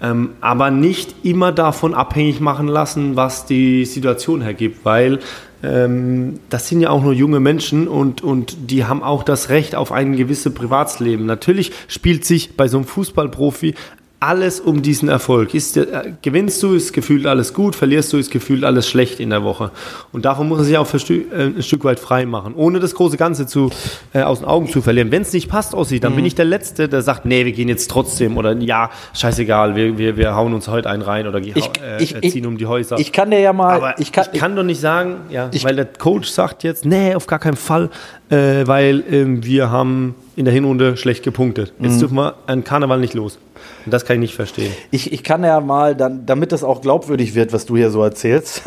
Ähm, 0.00 0.30
aber 0.40 0.70
nicht 0.70 1.14
immer 1.24 1.50
davon 1.50 1.94
abhängig 1.94 2.40
machen 2.40 2.68
lassen, 2.68 3.16
was 3.16 3.46
die 3.46 3.84
Situation 3.84 4.42
hergibt, 4.42 4.84
weil 4.84 5.20
ähm, 5.62 6.40
das 6.50 6.68
sind 6.68 6.80
ja 6.80 6.90
auch 6.90 7.02
nur 7.02 7.12
junge 7.12 7.40
Menschen 7.40 7.88
und, 7.88 8.22
und 8.22 8.70
die 8.70 8.84
haben 8.84 9.02
auch 9.02 9.22
das 9.22 9.48
Recht 9.48 9.74
auf 9.74 9.92
ein 9.92 10.14
gewisses 10.16 10.52
Privatsleben. 10.52 11.26
Natürlich 11.26 11.72
spielt 11.88 12.24
sich 12.24 12.56
bei 12.56 12.68
so 12.68 12.78
einem 12.78 12.86
Fußballprofi 12.86 13.74
alles 14.20 14.60
um 14.60 14.80
diesen 14.80 15.08
Erfolg. 15.08 15.54
Ist, 15.54 15.76
äh, 15.76 16.14
gewinnst 16.22 16.62
du, 16.62 16.74
ist 16.74 16.92
gefühlt 16.92 17.26
alles 17.26 17.52
gut, 17.52 17.74
verlierst 17.76 18.12
du, 18.12 18.16
ist 18.16 18.30
gefühlt 18.30 18.64
alles 18.64 18.88
schlecht 18.88 19.20
in 19.20 19.30
der 19.30 19.44
Woche. 19.44 19.70
Und 20.12 20.24
davon 20.24 20.48
muss 20.48 20.60
er 20.60 20.64
sich 20.64 20.78
auch 20.78 20.88
äh, 20.92 21.24
ein 21.34 21.62
Stück 21.62 21.84
weit 21.84 22.00
frei 22.00 22.24
machen, 22.24 22.54
ohne 22.54 22.80
das 22.80 22.94
große 22.94 23.16
Ganze 23.16 23.46
zu, 23.46 23.70
äh, 24.14 24.22
aus 24.22 24.38
den 24.38 24.48
Augen 24.48 24.68
zu 24.68 24.80
verlieren. 24.80 25.10
Wenn 25.10 25.22
es 25.22 25.32
nicht 25.32 25.48
passt, 25.48 25.74
Ossi, 25.74 26.00
dann 26.00 26.12
mhm. 26.12 26.16
bin 26.16 26.24
ich 26.26 26.34
der 26.34 26.46
Letzte, 26.46 26.88
der 26.88 27.02
sagt, 27.02 27.26
nee, 27.26 27.44
wir 27.44 27.52
gehen 27.52 27.68
jetzt 27.68 27.90
trotzdem 27.90 28.36
oder 28.38 28.56
ja, 28.56 28.90
scheißegal, 29.12 29.76
wir, 29.76 29.98
wir, 29.98 30.16
wir 30.16 30.34
hauen 30.34 30.54
uns 30.54 30.68
heute 30.68 30.88
einen 30.88 31.02
rein 31.02 31.26
oder 31.26 31.38
ich, 31.40 31.54
äh, 31.56 32.02
ich, 32.02 32.32
ziehen 32.32 32.46
um 32.46 32.56
die 32.56 32.66
Häuser. 32.66 32.98
Ich 32.98 33.12
kann 33.12 33.30
dir 33.30 33.40
ja 33.40 33.52
mal... 33.52 33.76
Aber 33.76 34.00
ich 34.00 34.10
kann, 34.10 34.26
ich 34.32 34.40
kann 34.40 34.56
doch 34.56 34.62
nicht 34.62 34.80
sagen, 34.80 35.16
ja, 35.28 35.50
weil 35.62 35.76
der 35.76 35.86
Coach 35.86 36.28
sagt 36.28 36.62
jetzt, 36.62 36.86
nee, 36.86 37.14
auf 37.14 37.26
gar 37.26 37.38
keinen 37.38 37.56
Fall, 37.56 37.90
äh, 38.30 38.66
weil 38.66 39.04
ähm, 39.10 39.44
wir 39.44 39.70
haben 39.70 40.14
in 40.36 40.44
der 40.44 40.54
Hinrunde 40.54 40.96
schlecht 40.96 41.22
gepunktet. 41.22 41.72
Jetzt 41.80 41.94
mhm. 41.94 42.00
dürfen 42.00 42.16
wir 42.16 42.34
an 42.46 42.64
Karneval 42.64 43.00
nicht 43.00 43.14
los. 43.14 43.38
Und 43.84 43.92
das 43.92 44.04
kann 44.04 44.16
ich 44.16 44.20
nicht 44.20 44.34
verstehen. 44.34 44.72
Ich, 44.90 45.12
ich 45.12 45.22
kann 45.22 45.44
ja 45.44 45.60
mal, 45.60 45.94
dann, 45.94 46.26
damit 46.26 46.52
das 46.52 46.64
auch 46.64 46.80
glaubwürdig 46.80 47.34
wird, 47.34 47.52
was 47.52 47.66
du 47.66 47.76
hier 47.76 47.90
so 47.90 48.02
erzählst, 48.02 48.62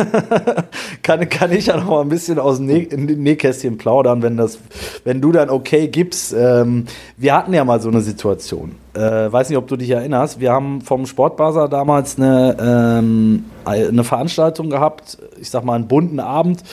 kann, 1.03 1.27
kann 1.29 1.51
ich 1.51 1.67
ja 1.67 1.77
noch 1.77 1.89
mal 1.89 2.01
ein 2.01 2.09
bisschen 2.09 2.39
aus 2.39 2.57
dem 2.57 2.67
Näh 2.67 2.87
Nähkästchen 2.95 3.77
plaudern, 3.77 4.21
wenn, 4.21 4.37
das, 4.37 4.59
wenn 5.03 5.21
du 5.21 5.31
dann 5.31 5.49
okay 5.49 5.87
gibst. 5.87 6.33
Ähm, 6.37 6.85
wir 7.17 7.35
hatten 7.35 7.53
ja 7.53 7.65
mal 7.65 7.81
so 7.81 7.89
eine 7.89 8.01
Situation. 8.01 8.75
Äh, 8.93 9.31
weiß 9.31 9.49
nicht, 9.49 9.57
ob 9.57 9.67
du 9.67 9.75
dich 9.75 9.89
erinnerst. 9.89 10.39
Wir 10.39 10.51
haben 10.51 10.81
vom 10.81 11.05
Sportbazar 11.05 11.67
damals 11.67 12.17
eine, 12.17 12.55
ähm, 12.59 13.45
eine 13.65 14.03
Veranstaltung 14.03 14.69
gehabt, 14.69 15.17
ich 15.39 15.49
sag 15.49 15.63
mal 15.63 15.75
einen 15.75 15.87
bunten 15.87 16.19
Abend 16.19 16.63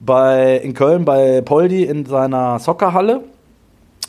bei, 0.00 0.56
in 0.56 0.74
Köln 0.74 1.04
bei 1.04 1.40
Poldi 1.40 1.84
in 1.84 2.06
seiner 2.06 2.58
Soccerhalle. 2.58 3.22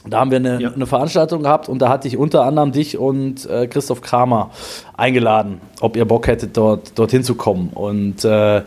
Da 0.08 0.20
haben 0.20 0.32
wir 0.32 0.38
eine, 0.38 0.62
ja. 0.62 0.72
eine, 0.72 0.86
Veranstaltung 0.86 1.44
gehabt 1.44 1.68
und 1.68 1.82
da 1.82 1.90
hatte 1.90 2.08
ich 2.08 2.18
unter 2.18 2.44
anderem 2.44 2.72
dich 2.72 2.98
und 2.98 3.50
äh, 3.50 3.68
Christoph 3.68 4.02
Kramer 4.02 4.52
eingeladen, 4.96 5.60
ob 5.82 5.98
ihr 5.98 6.06
Bock 6.06 6.28
hättet, 6.28 6.56
dort 6.58 6.98
dorthin 6.98 7.24
zu 7.24 7.36
kommen. 7.36 7.70
Und 7.74 8.24
äh, 8.24 8.62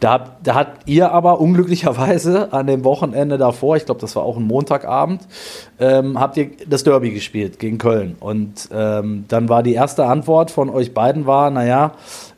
da, 0.00 0.36
da 0.42 0.54
hat 0.54 0.68
ihr 0.86 1.10
aber 1.12 1.40
unglücklicherweise 1.40 2.52
an 2.52 2.66
dem 2.66 2.84
Wochenende 2.84 3.38
davor, 3.38 3.76
ich 3.76 3.86
glaube, 3.86 4.00
das 4.00 4.14
war 4.14 4.22
auch 4.22 4.36
ein 4.36 4.44
Montagabend, 4.44 5.22
ähm, 5.80 6.18
habt 6.20 6.36
ihr 6.36 6.50
das 6.68 6.84
Derby 6.84 7.10
gespielt 7.10 7.58
gegen 7.58 7.78
Köln. 7.78 8.16
Und 8.20 8.68
ähm, 8.72 9.24
dann 9.28 9.48
war 9.48 9.62
die 9.62 9.74
erste 9.74 10.06
Antwort 10.06 10.50
von 10.50 10.70
euch 10.70 10.94
beiden 10.94 11.26
war, 11.26 11.50
naja, 11.50 11.92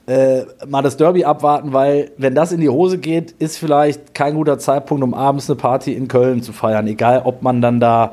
äh, 0.06 0.42
mal 0.66 0.82
das 0.82 0.96
Derby 0.96 1.24
abwarten, 1.24 1.72
weil 1.72 2.12
wenn 2.16 2.34
das 2.34 2.52
in 2.52 2.60
die 2.60 2.68
Hose 2.68 2.98
geht, 2.98 3.32
ist 3.32 3.58
vielleicht 3.58 4.14
kein 4.14 4.34
guter 4.34 4.58
Zeitpunkt, 4.58 5.02
um 5.02 5.14
abends 5.14 5.50
eine 5.50 5.56
Party 5.56 5.94
in 5.94 6.06
Köln 6.06 6.42
zu 6.42 6.52
feiern. 6.52 6.86
Egal, 6.86 7.22
ob 7.24 7.42
man 7.42 7.60
dann 7.60 7.80
da 7.80 8.12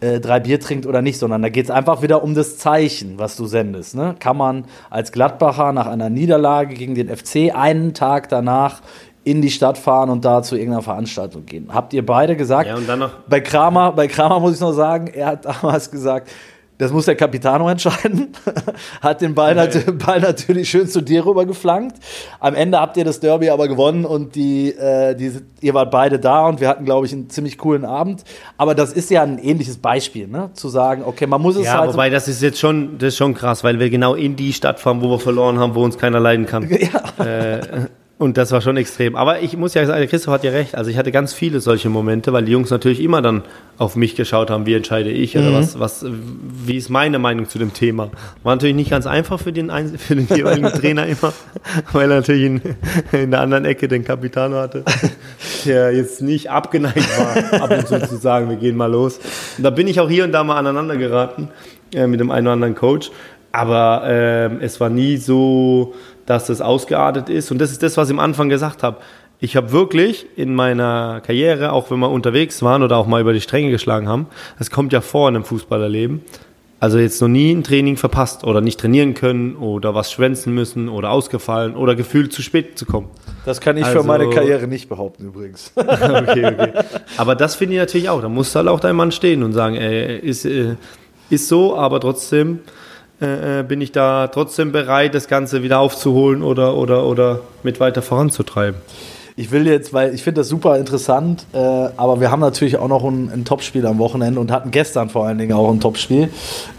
äh, 0.00 0.20
drei 0.20 0.40
Bier 0.40 0.58
trinkt 0.58 0.86
oder 0.86 1.02
nicht, 1.02 1.18
sondern 1.18 1.42
da 1.42 1.50
geht 1.50 1.66
es 1.66 1.70
einfach 1.70 2.00
wieder 2.00 2.22
um 2.22 2.34
das 2.34 2.56
Zeichen, 2.56 3.18
was 3.18 3.36
du 3.36 3.44
sendest. 3.44 3.94
Ne? 3.94 4.14
Kann 4.18 4.38
man 4.38 4.64
als 4.88 5.12
Gladbacher 5.12 5.72
nach 5.72 5.86
einer 5.86 6.08
Niederlage 6.08 6.74
gegen 6.74 6.94
den 6.94 7.14
FC 7.14 7.54
einen 7.54 7.92
Tag 7.92 8.30
danach 8.30 8.80
in 9.24 9.40
die 9.40 9.50
Stadt 9.50 9.78
fahren 9.78 10.10
und 10.10 10.24
da 10.24 10.42
zu 10.42 10.54
irgendeiner 10.54 10.82
Veranstaltung 10.82 11.46
gehen. 11.46 11.68
Habt 11.72 11.92
ihr 11.94 12.04
beide 12.04 12.36
gesagt? 12.36 12.68
Ja, 12.68 12.76
und 12.76 12.88
dann 12.88 12.98
noch 12.98 13.10
bei 13.28 13.40
Kramer, 13.40 13.92
bei 13.92 14.06
Kramer 14.06 14.38
muss 14.40 14.54
ich 14.54 14.60
noch 14.60 14.72
sagen, 14.72 15.08
er 15.08 15.26
hat 15.26 15.44
damals 15.62 15.90
gesagt, 15.90 16.30
das 16.78 16.92
muss 16.92 17.04
der 17.04 17.14
Capitano 17.14 17.68
entscheiden. 17.68 18.32
Hat 19.00 19.20
den 19.20 19.34
Ball, 19.34 19.56
okay. 19.58 19.82
nat 19.86 19.98
Ball, 19.98 20.20
natürlich 20.20 20.68
schön 20.68 20.88
zu 20.88 21.00
dir 21.00 21.24
rüber 21.24 21.46
geflankt. 21.46 21.96
Am 22.40 22.54
Ende 22.54 22.80
habt 22.80 22.96
ihr 22.96 23.04
das 23.04 23.20
Derby 23.20 23.50
aber 23.50 23.68
gewonnen 23.68 24.04
und 24.04 24.34
die, 24.34 24.70
äh, 24.70 25.14
die, 25.14 25.32
ihr 25.60 25.74
wart 25.74 25.90
beide 25.90 26.18
da 26.18 26.46
und 26.46 26.60
wir 26.60 26.68
hatten, 26.68 26.84
glaube 26.84 27.06
ich, 27.06 27.12
einen 27.12 27.30
ziemlich 27.30 27.58
coolen 27.58 27.84
Abend. 27.84 28.24
Aber 28.56 28.74
das 28.74 28.92
ist 28.92 29.10
ja 29.10 29.22
ein 29.22 29.38
ähnliches 29.38 29.78
Beispiel, 29.78 30.26
ne? 30.26 30.50
zu 30.54 30.68
sagen, 30.68 31.02
okay, 31.04 31.26
man 31.26 31.40
muss 31.40 31.56
es 31.56 31.66
ja, 31.66 31.78
halt. 31.78 31.92
Wobei, 31.92 32.10
das 32.10 32.26
ist 32.26 32.42
jetzt 32.42 32.58
schon, 32.58 32.98
das 32.98 33.08
ist 33.08 33.18
schon 33.18 33.34
krass, 33.34 33.62
weil 33.62 33.78
wir 33.78 33.90
genau 33.90 34.14
in 34.14 34.34
die 34.34 34.52
Stadt 34.52 34.80
fahren, 34.80 35.00
wo 35.00 35.10
wir 35.10 35.20
verloren 35.20 35.58
haben, 35.58 35.74
wo 35.74 35.84
uns 35.84 35.98
keiner 35.98 36.20
leiden 36.20 36.46
kann. 36.46 36.68
Ja. 36.84 37.24
Äh, 37.24 37.86
und 38.16 38.36
das 38.36 38.52
war 38.52 38.60
schon 38.60 38.76
extrem. 38.76 39.16
Aber 39.16 39.40
ich 39.40 39.56
muss 39.56 39.74
ja 39.74 39.84
sagen, 39.86 40.06
Christoph 40.06 40.34
hat 40.34 40.44
ja 40.44 40.52
recht. 40.52 40.76
Also 40.76 40.88
ich 40.88 40.96
hatte 40.96 41.10
ganz 41.10 41.32
viele 41.32 41.58
solche 41.58 41.88
Momente, 41.88 42.32
weil 42.32 42.44
die 42.44 42.52
Jungs 42.52 42.70
natürlich 42.70 43.00
immer 43.00 43.22
dann 43.22 43.42
auf 43.76 43.96
mich 43.96 44.14
geschaut 44.14 44.50
haben, 44.50 44.66
wie 44.66 44.74
entscheide 44.74 45.10
ich 45.10 45.36
oder 45.36 45.50
mhm. 45.50 45.54
was, 45.54 45.80
was, 45.80 46.06
wie 46.06 46.76
ist 46.76 46.90
meine 46.90 47.18
Meinung 47.18 47.48
zu 47.48 47.58
dem 47.58 47.74
Thema. 47.74 48.10
War 48.44 48.54
natürlich 48.54 48.76
nicht 48.76 48.90
ganz 48.90 49.08
einfach 49.08 49.40
für 49.40 49.52
den, 49.52 49.68
für 49.98 50.14
den 50.14 50.28
jeweiligen 50.28 50.68
Trainer 50.72 51.06
immer, 51.06 51.32
weil 51.92 52.08
er 52.08 52.18
natürlich 52.18 52.44
in, 52.44 52.62
in 53.10 53.30
der 53.32 53.40
anderen 53.40 53.64
Ecke 53.64 53.88
den 53.88 54.04
Capitano 54.04 54.58
hatte, 54.58 54.84
der 55.64 55.92
jetzt 55.92 56.22
nicht 56.22 56.50
abgeneigt 56.50 57.18
war, 57.18 57.62
ab 57.62 57.70
und 57.72 57.88
zu 57.88 58.00
zu 58.06 58.16
sagen, 58.16 58.48
wir 58.48 58.56
gehen 58.56 58.76
mal 58.76 58.92
los. 58.92 59.18
Und 59.58 59.64
da 59.64 59.70
bin 59.70 59.88
ich 59.88 59.98
auch 59.98 60.08
hier 60.08 60.22
und 60.22 60.30
da 60.30 60.44
mal 60.44 60.56
aneinander 60.56 60.96
geraten 60.96 61.48
äh, 61.92 62.06
mit 62.06 62.20
dem 62.20 62.30
einen 62.30 62.46
oder 62.46 62.54
anderen 62.54 62.76
Coach. 62.76 63.10
Aber 63.50 64.02
äh, 64.06 64.64
es 64.64 64.80
war 64.80 64.88
nie 64.88 65.16
so 65.16 65.94
dass 66.26 66.46
das 66.46 66.60
ausgeartet 66.60 67.28
ist. 67.28 67.50
Und 67.50 67.58
das 67.58 67.70
ist 67.70 67.82
das, 67.82 67.96
was 67.96 68.08
ich 68.08 68.14
am 68.14 68.20
Anfang 68.20 68.48
gesagt 68.48 68.82
habe. 68.82 68.98
Ich 69.40 69.56
habe 69.56 69.72
wirklich 69.72 70.26
in 70.36 70.54
meiner 70.54 71.20
Karriere, 71.20 71.72
auch 71.72 71.90
wenn 71.90 71.98
wir 71.98 72.10
unterwegs 72.10 72.62
waren 72.62 72.82
oder 72.82 72.96
auch 72.96 73.06
mal 73.06 73.20
über 73.20 73.32
die 73.32 73.40
Stränge 73.40 73.70
geschlagen 73.70 74.08
haben, 74.08 74.26
das 74.58 74.70
kommt 74.70 74.92
ja 74.92 75.00
vor 75.00 75.28
in 75.28 75.34
einem 75.34 75.44
Fußballerleben, 75.44 76.22
also 76.80 76.98
jetzt 76.98 77.20
noch 77.20 77.28
nie 77.28 77.50
ein 77.50 77.64
Training 77.64 77.96
verpasst 77.96 78.44
oder 78.44 78.60
nicht 78.60 78.78
trainieren 78.78 79.14
können 79.14 79.56
oder 79.56 79.94
was 79.94 80.12
schwänzen 80.12 80.54
müssen 80.54 80.88
oder 80.88 81.10
ausgefallen 81.10 81.76
oder 81.76 81.94
gefühlt 81.94 82.32
zu 82.32 82.42
spät 82.42 82.78
zu 82.78 82.84
kommen. 82.84 83.08
Das 83.44 83.60
kann 83.60 83.76
ich 83.76 83.84
also, 83.84 84.00
für 84.00 84.06
meine 84.06 84.28
Karriere 84.30 84.66
nicht 84.66 84.88
behaupten 84.88 85.24
übrigens. 85.24 85.72
okay, 85.76 86.44
okay. 86.46 86.72
Aber 87.16 87.34
das 87.36 87.54
finde 87.54 87.74
ich 87.74 87.80
natürlich 87.80 88.08
auch. 88.08 88.20
Da 88.20 88.28
muss 88.28 88.54
halt 88.54 88.68
auch 88.68 88.80
dein 88.80 88.96
Mann 88.96 89.12
stehen 89.12 89.42
und 89.42 89.52
sagen, 89.52 89.76
ey, 89.76 90.18
ist, 90.18 90.44
äh, 90.44 90.76
ist 91.30 91.48
so, 91.48 91.76
aber 91.76 92.00
trotzdem 92.00 92.60
äh, 93.24 93.60
äh, 93.60 93.62
bin 93.62 93.80
ich 93.80 93.92
da 93.92 94.28
trotzdem 94.28 94.70
bereit, 94.72 95.14
das 95.14 95.28
Ganze 95.28 95.62
wieder 95.62 95.78
aufzuholen 95.78 96.42
oder, 96.42 96.76
oder, 96.76 97.06
oder 97.06 97.40
mit 97.62 97.80
weiter 97.80 98.02
voranzutreiben. 98.02 98.80
Ich 99.36 99.50
will 99.50 99.66
jetzt, 99.66 99.92
weil 99.92 100.14
ich 100.14 100.22
finde 100.22 100.42
das 100.42 100.48
super 100.48 100.78
interessant, 100.78 101.44
äh, 101.52 101.58
aber 101.58 102.20
wir 102.20 102.30
haben 102.30 102.38
natürlich 102.38 102.76
auch 102.76 102.86
noch 102.86 103.02
ein, 103.02 103.32
ein 103.32 103.44
Topspiel 103.44 103.84
am 103.84 103.98
Wochenende 103.98 104.38
und 104.38 104.52
hatten 104.52 104.70
gestern 104.70 105.08
vor 105.08 105.26
allen 105.26 105.38
Dingen 105.38 105.52
auch 105.54 105.72
ein 105.72 105.80
Topspiel, 105.80 106.28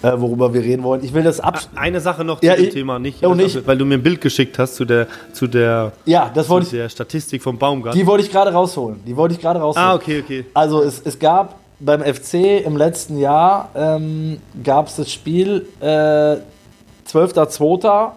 äh, 0.01 0.11
worüber 0.15 0.53
wir 0.53 0.61
reden 0.61 0.83
wollen. 0.83 1.03
Ich 1.03 1.13
will 1.13 1.23
das 1.23 1.41
ab. 1.41 1.59
Eine 1.75 1.99
Sache 1.99 2.23
noch 2.23 2.39
zu 2.39 2.45
ja, 2.45 2.55
dem 2.55 2.65
ich, 2.65 2.73
Thema, 2.73 2.97
nicht, 2.97 3.25
oh, 3.25 3.33
nicht, 3.33 3.67
weil 3.67 3.77
du 3.77 3.83
mir 3.83 3.95
ein 3.95 4.03
Bild 4.03 4.21
geschickt 4.21 4.57
hast 4.57 4.75
zu 4.75 4.85
der, 4.85 5.07
zu 5.33 5.47
der, 5.47 5.91
ja, 6.05 6.31
das 6.33 6.47
wollte 6.47 6.67
ich, 6.67 6.71
der 6.71 6.87
Statistik 6.87 7.43
vom 7.43 7.57
Baumgart. 7.57 7.93
Die 7.93 8.07
wollte 8.07 8.23
ich 8.23 8.31
gerade 8.31 8.53
rausholen. 8.53 9.01
Die 9.05 9.17
wollte 9.17 9.35
ich 9.35 9.41
gerade 9.41 9.59
rausholen. 9.59 9.89
Ah, 9.89 9.95
okay, 9.95 10.21
okay. 10.23 10.45
Also 10.53 10.81
es, 10.81 11.01
es 11.03 11.19
gab 11.19 11.59
beim 11.79 12.01
FC 12.01 12.65
im 12.65 12.77
letzten 12.77 13.17
Jahr 13.17 13.69
ähm, 13.75 14.39
gab 14.63 14.87
es 14.87 14.95
das 14.95 15.11
Spiel 15.11 15.67
äh, 15.79 15.85
12.02. 15.85 18.11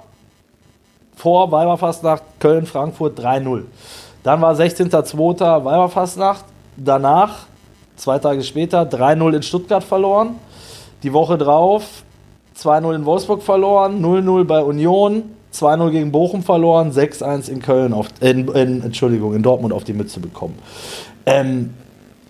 vor 1.16 1.50
Weiberfastnacht 1.50 2.22
Köln-Frankfurt 2.38 3.18
3-0. 3.18 3.64
Dann 4.22 4.40
war 4.40 4.54
16.02. 4.54 5.64
Weiberfastnacht. 5.64 6.44
Danach, 6.76 7.46
zwei 7.96 8.18
Tage 8.18 8.44
später, 8.44 8.82
3-0 8.82 9.36
in 9.36 9.42
Stuttgart 9.42 9.82
verloren. 9.82 10.36
Die 11.02 11.12
Woche 11.12 11.38
drauf 11.38 12.04
2-0 12.58 12.94
in 12.94 13.04
Wolfsburg 13.04 13.42
verloren, 13.42 14.04
0-0 14.04 14.44
bei 14.44 14.62
Union, 14.62 15.22
2-0 15.54 15.90
gegen 15.90 16.12
Bochum 16.12 16.42
verloren, 16.42 16.90
6-1 16.90 17.48
in 17.48 17.62
Köln, 17.62 17.92
auf, 17.92 18.08
in, 18.20 18.48
in, 18.48 18.82
Entschuldigung, 18.82 19.34
in 19.34 19.42
Dortmund 19.42 19.72
auf 19.72 19.84
die 19.84 19.92
Mütze 19.92 20.18
bekommen. 20.18 20.58
Ähm, 21.24 21.74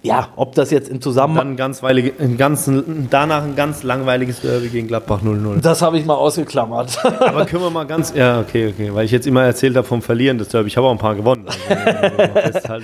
ja, 0.03 0.29
ob 0.37 0.55
das 0.55 0.71
jetzt 0.71 0.89
im 0.89 1.01
Zusammenhang. 1.01 1.57
Dann 1.57 1.73
ein 2.19 2.37
ganz, 2.37 2.71
danach 3.11 3.43
ein 3.43 3.57
ganz 3.57 3.83
langweiliges 3.83 4.41
Derby 4.41 4.69
gegen 4.69 4.87
Gladbach 4.87 5.23
0-0. 5.23 5.61
Das 5.61 5.83
habe 5.83 5.99
ich 5.99 6.05
mal 6.05 6.15
ausgeklammert. 6.15 7.05
Aber 7.21 7.45
können 7.47 7.63
wir 7.63 7.71
mal 7.71 7.85
ganz. 7.85 8.13
Ja, 8.15 8.41
okay, 8.41 8.69
okay. 8.69 8.95
Weil 8.95 9.05
ich 9.07 9.11
jetzt 9.11 9.27
immer 9.27 9.43
erzählt 9.43 9.77
habe 9.77 9.87
vom 9.87 10.01
Verlieren 10.01 10.39
des 10.39 10.49
Derby. 10.49 10.69
Ich 10.69 10.77
habe 10.77 10.87
auch 10.87 10.93
ein 10.93 10.99
paar 10.99 11.15
gewonnen. 11.15 11.47
Also, 11.49 12.69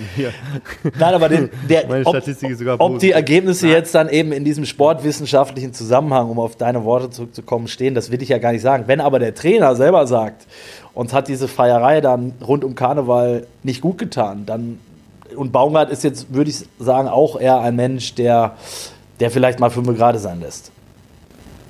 Nein, 0.99 1.15
aber 1.15 1.29
den, 1.29 1.51
der, 1.69 1.87
Meine 1.87 2.05
Statistik 2.05 2.47
ob, 2.47 2.53
ist 2.53 2.59
sogar 2.59 2.81
ob 2.81 2.99
die 2.99 3.13
Ergebnisse 3.13 3.67
Nein. 3.67 3.75
jetzt 3.77 3.95
dann 3.95 4.09
eben 4.09 4.33
in 4.33 4.45
diesem 4.45 4.65
sportwissenschaftlichen 4.65 5.73
Zusammenhang, 5.73 6.29
um 6.31 6.39
auf 6.39 6.57
deine 6.57 6.85
Worte 6.85 7.11
zurückzukommen, 7.11 7.69
stehen, 7.69 7.95
das 7.95 8.11
will 8.11 8.23
ich 8.23 8.29
ja 8.31 8.39
gar 8.39 8.53
nicht 8.53 8.63
sagen. 8.63 8.85
Wenn 8.87 9.01
aber 9.01 9.19
der 9.19 9.35
Trainer 9.35 9.77
selber 9.77 10.07
sagt, 10.07 10.47
uns 10.95 11.13
hat 11.13 11.29
diese 11.29 11.49
Feierei 11.49 12.01
dann 12.01 12.35
rund 12.47 12.65
um 12.65 12.75
Karneval 12.75 13.47
nicht 13.63 13.81
gut 13.81 13.99
getan, 13.99 14.47
dann 14.47 14.79
und 15.37 15.53
Baumgart 15.53 15.91
ist 15.91 16.05
jetzt, 16.05 16.33
würde 16.33 16.51
ich 16.51 16.65
sagen, 16.79 17.09
auch 17.09 17.39
eher 17.39 17.61
ein 17.61 17.77
Mensch, 17.77 18.15
der, 18.15 18.57
der 19.21 19.31
vielleicht 19.31 19.61
mal 19.61 19.71
fünf 19.71 19.89
gerade 19.97 20.19
sein 20.19 20.41
lässt. 20.41 20.71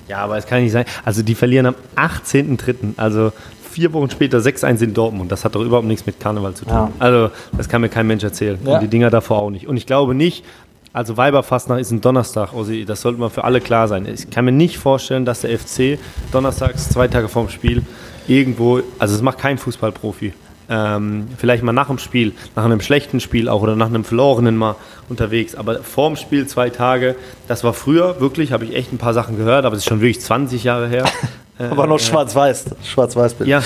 Ja, 0.07 0.19
aber 0.19 0.37
es 0.37 0.45
kann 0.45 0.61
nicht 0.61 0.71
sein. 0.71 0.85
Also 1.03 1.23
die 1.23 1.35
verlieren 1.35 1.65
am 1.65 1.75
18.03., 1.95 2.93
also 2.97 3.31
vier 3.71 3.91
Wochen 3.93 4.09
später 4.09 4.37
6-1 4.37 4.83
in 4.83 4.93
Dortmund. 4.93 5.31
Das 5.31 5.43
hat 5.43 5.55
doch 5.55 5.61
überhaupt 5.61 5.87
nichts 5.87 6.05
mit 6.05 6.19
Karneval 6.19 6.53
zu 6.53 6.65
tun. 6.65 6.73
Ja. 6.73 6.91
Also 6.99 7.31
das 7.57 7.67
kann 7.67 7.81
mir 7.81 7.89
kein 7.89 8.07
Mensch 8.07 8.23
erzählen. 8.23 8.57
Ja. 8.63 8.75
Und 8.75 8.81
die 8.81 8.87
Dinger 8.87 9.09
davor 9.09 9.41
auch 9.41 9.49
nicht. 9.49 9.67
Und 9.67 9.77
ich 9.77 9.85
glaube 9.85 10.15
nicht, 10.15 10.45
also 10.93 11.17
Weiberfastnacht 11.17 11.81
ist 11.81 11.91
ein 11.91 11.99
Donnerstag, 11.99 12.53
Ossi, 12.53 12.85
das 12.85 13.01
sollte 13.01 13.19
mal 13.19 13.29
für 13.29 13.43
alle 13.43 13.59
klar 13.59 13.89
sein. 13.89 14.05
Ich 14.05 14.29
kann 14.29 14.45
mir 14.45 14.53
nicht 14.53 14.77
vorstellen, 14.77 15.25
dass 15.25 15.41
der 15.41 15.59
FC 15.59 15.99
donnerstags, 16.31 16.89
zwei 16.89 17.09
Tage 17.09 17.27
vorm 17.27 17.49
Spiel, 17.49 17.83
irgendwo, 18.27 18.79
also 18.97 19.13
es 19.13 19.21
macht 19.21 19.39
kein 19.39 19.57
Fußballprofi 19.57 20.33
ähm, 20.69 21.27
vielleicht 21.37 21.63
mal 21.63 21.73
nach 21.73 21.87
dem 21.87 21.97
Spiel, 21.97 22.33
nach 22.55 22.65
einem 22.65 22.81
schlechten 22.81 23.19
Spiel 23.19 23.49
auch 23.49 23.61
oder 23.61 23.75
nach 23.75 23.87
einem 23.87 24.03
verlorenen 24.03 24.57
mal 24.57 24.75
unterwegs. 25.09 25.55
Aber 25.55 25.83
vorm 25.83 26.15
Spiel 26.15 26.47
zwei 26.47 26.69
Tage, 26.69 27.15
das 27.47 27.63
war 27.63 27.73
früher 27.73 28.19
wirklich, 28.19 28.51
habe 28.51 28.65
ich 28.65 28.75
echt 28.75 28.91
ein 28.91 28.97
paar 28.97 29.13
Sachen 29.13 29.37
gehört, 29.37 29.65
aber 29.65 29.75
es 29.75 29.83
ist 29.83 29.89
schon 29.89 30.01
wirklich 30.01 30.21
20 30.21 30.63
Jahre 30.63 30.87
her. 30.87 31.05
aber 31.57 31.87
noch 31.87 31.99
äh, 31.99 32.03
schwarz-weiß, 32.03 32.65
schwarz-weiß 32.83 33.35
Ja, 33.45 33.61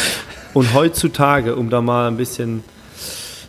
und 0.53 0.73
heutzutage, 0.73 1.55
um 1.55 1.69
da 1.69 1.81
mal 1.81 2.07
ein 2.07 2.17
bisschen 2.17 2.63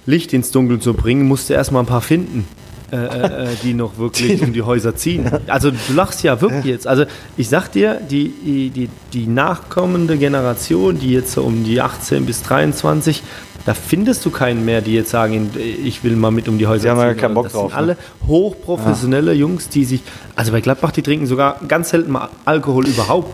Licht 0.07 0.33
ins 0.33 0.51
Dunkel 0.51 0.81
zu 0.81 0.95
bringen, 0.95 1.27
musst 1.27 1.51
du 1.51 1.55
erstmal 1.55 1.83
ein 1.83 1.87
paar 1.87 2.01
finden. 2.01 2.47
Äh, 2.93 2.97
äh, 2.97 3.47
die 3.63 3.75
noch 3.75 3.99
wirklich 3.99 4.43
um 4.43 4.53
die 4.53 4.63
Häuser 4.63 4.97
ziehen. 4.97 5.31
Also 5.47 5.71
du 5.71 5.93
lachst 5.95 6.23
ja 6.23 6.41
wirklich 6.41 6.65
jetzt. 6.65 6.87
Also 6.87 7.05
ich 7.37 7.49
sag 7.49 7.69
dir, 7.69 8.01
die, 8.01 8.71
die, 8.71 8.89
die 9.13 9.27
nachkommende 9.27 10.17
Generation, 10.17 10.99
die 10.99 11.13
jetzt 11.13 11.33
so 11.33 11.43
um 11.43 11.65
die 11.65 11.81
18 11.81 12.27
bis 12.27 12.43
23, 12.43 13.23
da 13.67 13.75
findest 13.75 14.25
du 14.25 14.31
keinen 14.31 14.65
mehr, 14.65 14.81
die 14.81 14.95
jetzt 14.95 15.11
sagen, 15.11 15.51
ich 15.57 16.03
will 16.03 16.17
mal 16.17 16.31
mit 16.31 16.49
um 16.49 16.59
die 16.59 16.67
Häuser 16.67 16.83
ziehen. 16.83 16.95
Die 16.97 17.01
haben 17.01 17.09
ja 17.09 17.15
keinen 17.15 17.35
Bock 17.35 17.45
das 17.45 17.53
drauf. 17.53 17.71
Sind 17.71 17.79
alle 17.79 17.97
hochprofessionelle 18.27 19.33
ja. 19.33 19.41
Jungs, 19.41 19.69
die 19.69 19.85
sich, 19.85 20.03
also 20.35 20.53
bei 20.53 20.61
Gladbach, 20.61 20.93
die 20.93 21.03
trinken 21.03 21.27
sogar 21.27 21.61
ganz 21.69 21.91
selten 21.91 22.11
mal 22.11 22.29
Alkohol 22.45 22.87
überhaupt. 22.87 23.33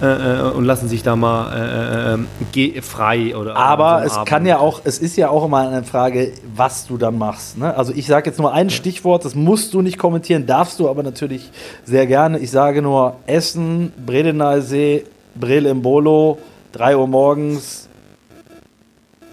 Äh, 0.00 0.06
äh, 0.06 0.50
und 0.50 0.66
lassen 0.66 0.88
sich 0.88 1.02
da 1.02 1.16
mal 1.16 2.18
äh, 2.54 2.60
äh, 2.60 2.82
frei 2.82 3.34
oder. 3.34 3.56
Aber 3.56 4.00
so 4.00 4.06
es 4.06 4.12
Abend. 4.12 4.28
kann 4.28 4.46
ja 4.46 4.58
auch, 4.58 4.82
es 4.84 4.98
ist 4.98 5.16
ja 5.16 5.30
auch 5.30 5.46
immer 5.46 5.66
eine 5.66 5.84
Frage, 5.84 6.32
was 6.54 6.86
du 6.86 6.98
dann 6.98 7.16
machst. 7.16 7.56
Ne? 7.56 7.74
Also 7.74 7.94
ich 7.94 8.06
sage 8.06 8.28
jetzt 8.28 8.38
nur 8.38 8.52
ein 8.52 8.68
Stichwort, 8.68 9.24
das 9.24 9.34
musst 9.34 9.72
du 9.72 9.80
nicht 9.80 9.96
kommentieren, 9.96 10.46
darfst 10.46 10.80
du 10.80 10.90
aber 10.90 11.02
natürlich 11.02 11.50
sehr 11.84 12.06
gerne. 12.06 12.38
Ich 12.40 12.50
sage 12.50 12.82
nur 12.82 13.16
Essen, 13.26 13.90
Bredenalsee, 14.04 15.04
Brel 15.34 15.64
im 15.64 15.80
Bolo, 15.80 16.38
3 16.72 16.98
Uhr 16.98 17.08
morgens, 17.08 17.88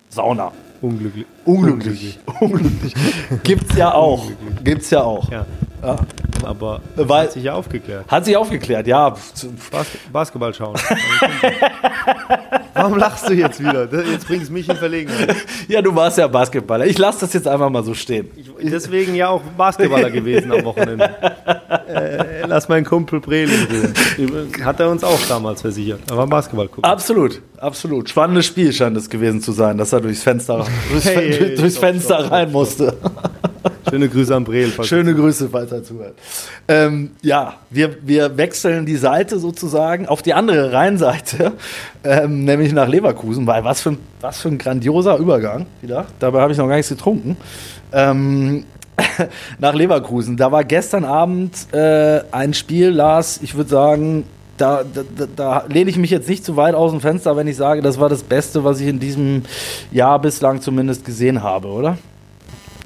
Sauna. 0.08 0.54
Unglücklich. 0.82 1.26
Unglücklich. 1.44 2.20
Unglücklich. 2.40 2.94
Gibt's 3.44 3.76
ja 3.76 3.94
auch. 3.94 4.28
Gibt's 4.64 4.90
ja 4.92 5.02
auch. 5.02 5.30
Ja. 5.30 5.46
Ja. 5.84 5.98
Aber 6.44 6.82
Weil, 6.96 7.24
hat 7.24 7.32
sich 7.34 7.44
ja 7.44 7.54
aufgeklärt. 7.54 8.06
Hat 8.08 8.26
sich 8.26 8.36
aufgeklärt, 8.36 8.88
ja. 8.88 9.10
Bas 9.72 9.88
Basketball 10.12 10.54
schauen. 10.54 10.76
Warum 12.74 12.98
lachst 12.98 13.30
du 13.30 13.34
jetzt 13.34 13.60
wieder? 13.60 13.88
Jetzt 14.12 14.28
bringst 14.28 14.50
du 14.50 14.54
mich 14.54 14.68
in 14.68 14.76
Verlegenheit. 14.76 15.36
Ja, 15.68 15.82
du 15.82 15.96
warst 15.96 16.18
ja 16.18 16.28
Basketballer. 16.28 16.86
Ich 16.86 16.98
lasse 16.98 17.22
das 17.22 17.34
jetzt 17.34 17.48
einfach 17.48 17.70
mal 17.70 17.84
so 17.84 17.94
stehen. 17.94 18.30
Ich, 18.36 18.70
deswegen 18.70 19.16
ja 19.16 19.30
auch 19.30 19.42
Basketballer 19.58 20.12
gewesen 20.12 20.52
am 20.52 20.64
Wochenende. 20.64 21.10
Äh, 21.84 22.46
lass 22.48 22.70
meinen 22.70 22.86
Kumpel 22.86 23.20
Brel 23.20 23.50
in 23.50 24.28
Ruhe. 24.28 24.66
Hat 24.66 24.80
er 24.80 24.90
uns 24.90 25.04
auch 25.04 25.20
damals 25.28 25.62
versichert. 25.62 26.00
Er 26.10 26.18
war 26.18 26.26
Basketball 26.26 26.68
gucken. 26.68 26.84
Absolut, 26.84 27.42
absolut. 27.58 28.10
Spannendes 28.10 28.48
Spiel 28.48 28.74
scheint 28.74 28.98
es 28.98 29.10
gewesen 29.10 29.42
zu 29.42 29.52
sein, 29.52 29.78
dass 29.78 29.94
er 29.94 30.02
durchs 30.02 30.24
Fenster, 30.24 30.66
durchs, 30.90 31.06
hey, 31.06 31.56
durchs 31.56 31.78
Fenster 31.78 32.20
stopp, 32.20 32.32
rein 32.32 32.52
musste. 32.52 32.98
Schöne 33.90 34.10
Grüße 34.10 34.36
an 34.36 34.44
Breel. 34.44 34.72
Schöne 34.84 35.14
Grüße, 35.14 35.50
falls 35.50 35.72
er 35.72 35.84
zuhört. 35.84 36.16
Ähm, 36.68 37.12
ja, 37.22 37.56
wir, 37.70 37.98
wir 38.02 38.38
wechseln 38.38 38.86
die 38.86 38.96
Seite 38.96 39.40
sozusagen 39.40 40.08
auf 40.08 40.22
die 40.22 40.34
andere 40.34 40.72
Rheinseite, 40.74 41.54
ähm, 42.04 42.46
nämlich 42.46 42.74
nach 42.74 42.88
Leverkusen, 42.88 43.46
weil 43.48 43.64
was 43.64 43.82
für, 43.82 43.92
ein, 43.92 43.98
was 44.22 44.42
für 44.42 44.50
ein 44.50 44.58
grandioser 44.58 45.18
Übergang 45.18 45.66
wieder. 45.82 46.06
Dabei 46.20 46.42
habe 46.42 46.52
ich 46.52 46.58
noch 46.58 46.68
gar 46.68 46.76
nichts 46.76 46.90
getrunken. 46.90 47.38
Ähm, 47.92 48.66
nach 49.60 49.74
Leverkusen. 49.74 50.38
Da 50.38 50.52
war 50.52 50.64
gestern 50.64 51.04
Abend 51.04 51.74
äh, 51.74 52.22
ein 52.32 52.54
Spiel, 52.54 52.90
Lars, 52.90 53.40
ich 53.42 53.56
würde 53.56 53.70
sagen, 53.70 54.26
da, 54.58 54.84
da, 54.84 55.26
da, 55.36 55.66
lehne 55.68 55.90
ich 55.90 55.98
mich 55.98 56.12
jetzt 56.12 56.30
nicht 56.30 56.46
zu 56.46 56.56
weit 56.56 56.76
aus 56.76 56.92
dem 56.92 57.02
Fenster, 57.02 57.36
wenn 57.36 57.48
ich 57.48 57.56
sage, 57.56 57.82
das 57.82 58.00
war 58.00 58.08
das 58.08 58.24
Beste, 58.24 58.64
was 58.64 58.80
ich 58.80 58.88
in 58.88 59.00
diesem 59.00 59.44
Jahr 59.92 60.20
bislang 60.20 60.62
zumindest 60.62 61.06
gesehen 61.06 61.42
habe, 61.42 61.70
oder? 61.70 61.98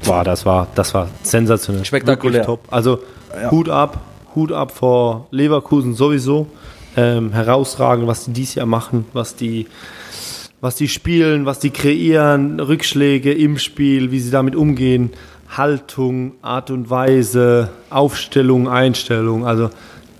Boah, 0.05 0.23
das 0.23 0.45
war, 0.45 0.67
das 0.75 0.93
war 0.93 1.09
sensationell. 1.23 1.85
Spektakulär. 1.85 2.45
top. 2.45 2.61
Also 2.69 2.99
ja. 3.41 3.51
Hut 3.51 3.69
ab, 3.69 4.01
Hut 4.35 4.51
ab 4.51 4.71
vor 4.71 5.27
Leverkusen 5.31 5.93
sowieso. 5.93 6.47
Ähm, 6.95 7.31
herausragend, 7.31 8.07
was 8.07 8.25
die 8.25 8.33
dieses 8.33 8.55
Jahr 8.55 8.65
machen, 8.65 9.05
was 9.13 9.35
die, 9.35 9.67
was 10.61 10.75
die 10.75 10.87
spielen, 10.87 11.45
was 11.45 11.59
die 11.59 11.69
kreieren, 11.69 12.59
Rückschläge 12.59 13.31
im 13.33 13.59
Spiel, 13.59 14.11
wie 14.11 14.19
sie 14.19 14.31
damit 14.31 14.55
umgehen, 14.55 15.11
Haltung, 15.55 16.33
Art 16.41 16.71
und 16.71 16.89
Weise, 16.89 17.69
Aufstellung, 17.91 18.67
Einstellung. 18.67 19.45
Also 19.45 19.69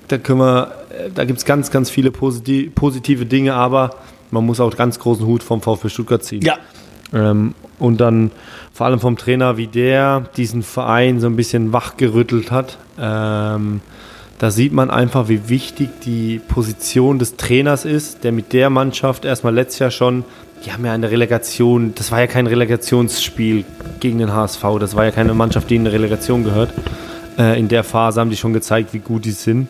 da 0.08 0.18
können 0.18 0.40
wir, 0.40 0.72
äh, 0.90 1.10
da 1.14 1.26
gibt 1.26 1.40
es 1.40 1.46
ganz, 1.46 1.72
ganz 1.72 1.90
viele 1.90 2.12
positive 2.12 3.26
Dinge, 3.26 3.56
aber 3.56 3.96
man 4.30 4.46
muss 4.46 4.60
auch 4.60 4.76
ganz 4.76 5.00
großen 5.00 5.26
Hut 5.26 5.44
vom 5.44 5.62
VfB 5.62 5.90
Stuttgart 5.90 6.24
ziehen. 6.24 6.42
Ja. 6.44 6.58
Ähm, 7.14 7.56
und 7.80 8.00
dann 8.02 8.32
vor 8.74 8.86
allem 8.86 9.00
vom 9.00 9.18
Trainer, 9.18 9.58
wie 9.58 9.68
der 9.68 10.26
diesen 10.36 10.64
Verein 10.64 11.20
so 11.20 11.28
ein 11.28 11.36
bisschen 11.36 11.74
wachgerüttelt 11.74 12.52
hat. 12.52 12.78
Ähm, 13.00 13.82
da 14.40 14.52
sieht 14.52 14.72
man 14.72 14.92
einfach, 14.92 15.30
wie 15.30 15.50
wichtig 15.50 15.90
die 16.04 16.40
Position 16.48 17.18
des 17.18 17.38
Trainers 17.38 17.86
ist, 17.86 18.24
der 18.24 18.32
mit 18.32 18.54
der 18.54 18.70
Mannschaft 18.70 19.26
erstmal 19.26 19.54
letztes 19.54 19.80
Jahr 19.80 19.92
schon, 19.92 20.26
die 20.66 20.72
haben 20.72 20.86
ja 20.86 20.94
eine 20.94 21.10
Relegation, 21.10 21.94
das 21.96 22.12
war 22.12 22.20
ja 22.20 22.28
kein 22.28 22.48
Relegationsspiel 22.48 23.66
gegen 24.00 24.20
den 24.20 24.34
HSV, 24.34 24.64
das 24.80 24.96
war 24.96 25.06
ja 25.06 25.12
keine 25.12 25.34
Mannschaft, 25.34 25.70
die 25.70 25.76
in 25.76 25.82
eine 25.82 25.92
Relegation 25.92 26.44
gehört. 26.44 26.72
Äh, 27.38 27.60
in 27.60 27.68
der 27.68 27.84
Phase 27.84 28.20
haben 28.20 28.30
die 28.30 28.38
schon 28.38 28.54
gezeigt, 28.54 28.94
wie 28.94 29.00
gut 29.00 29.26
die 29.26 29.32
sind. 29.32 29.70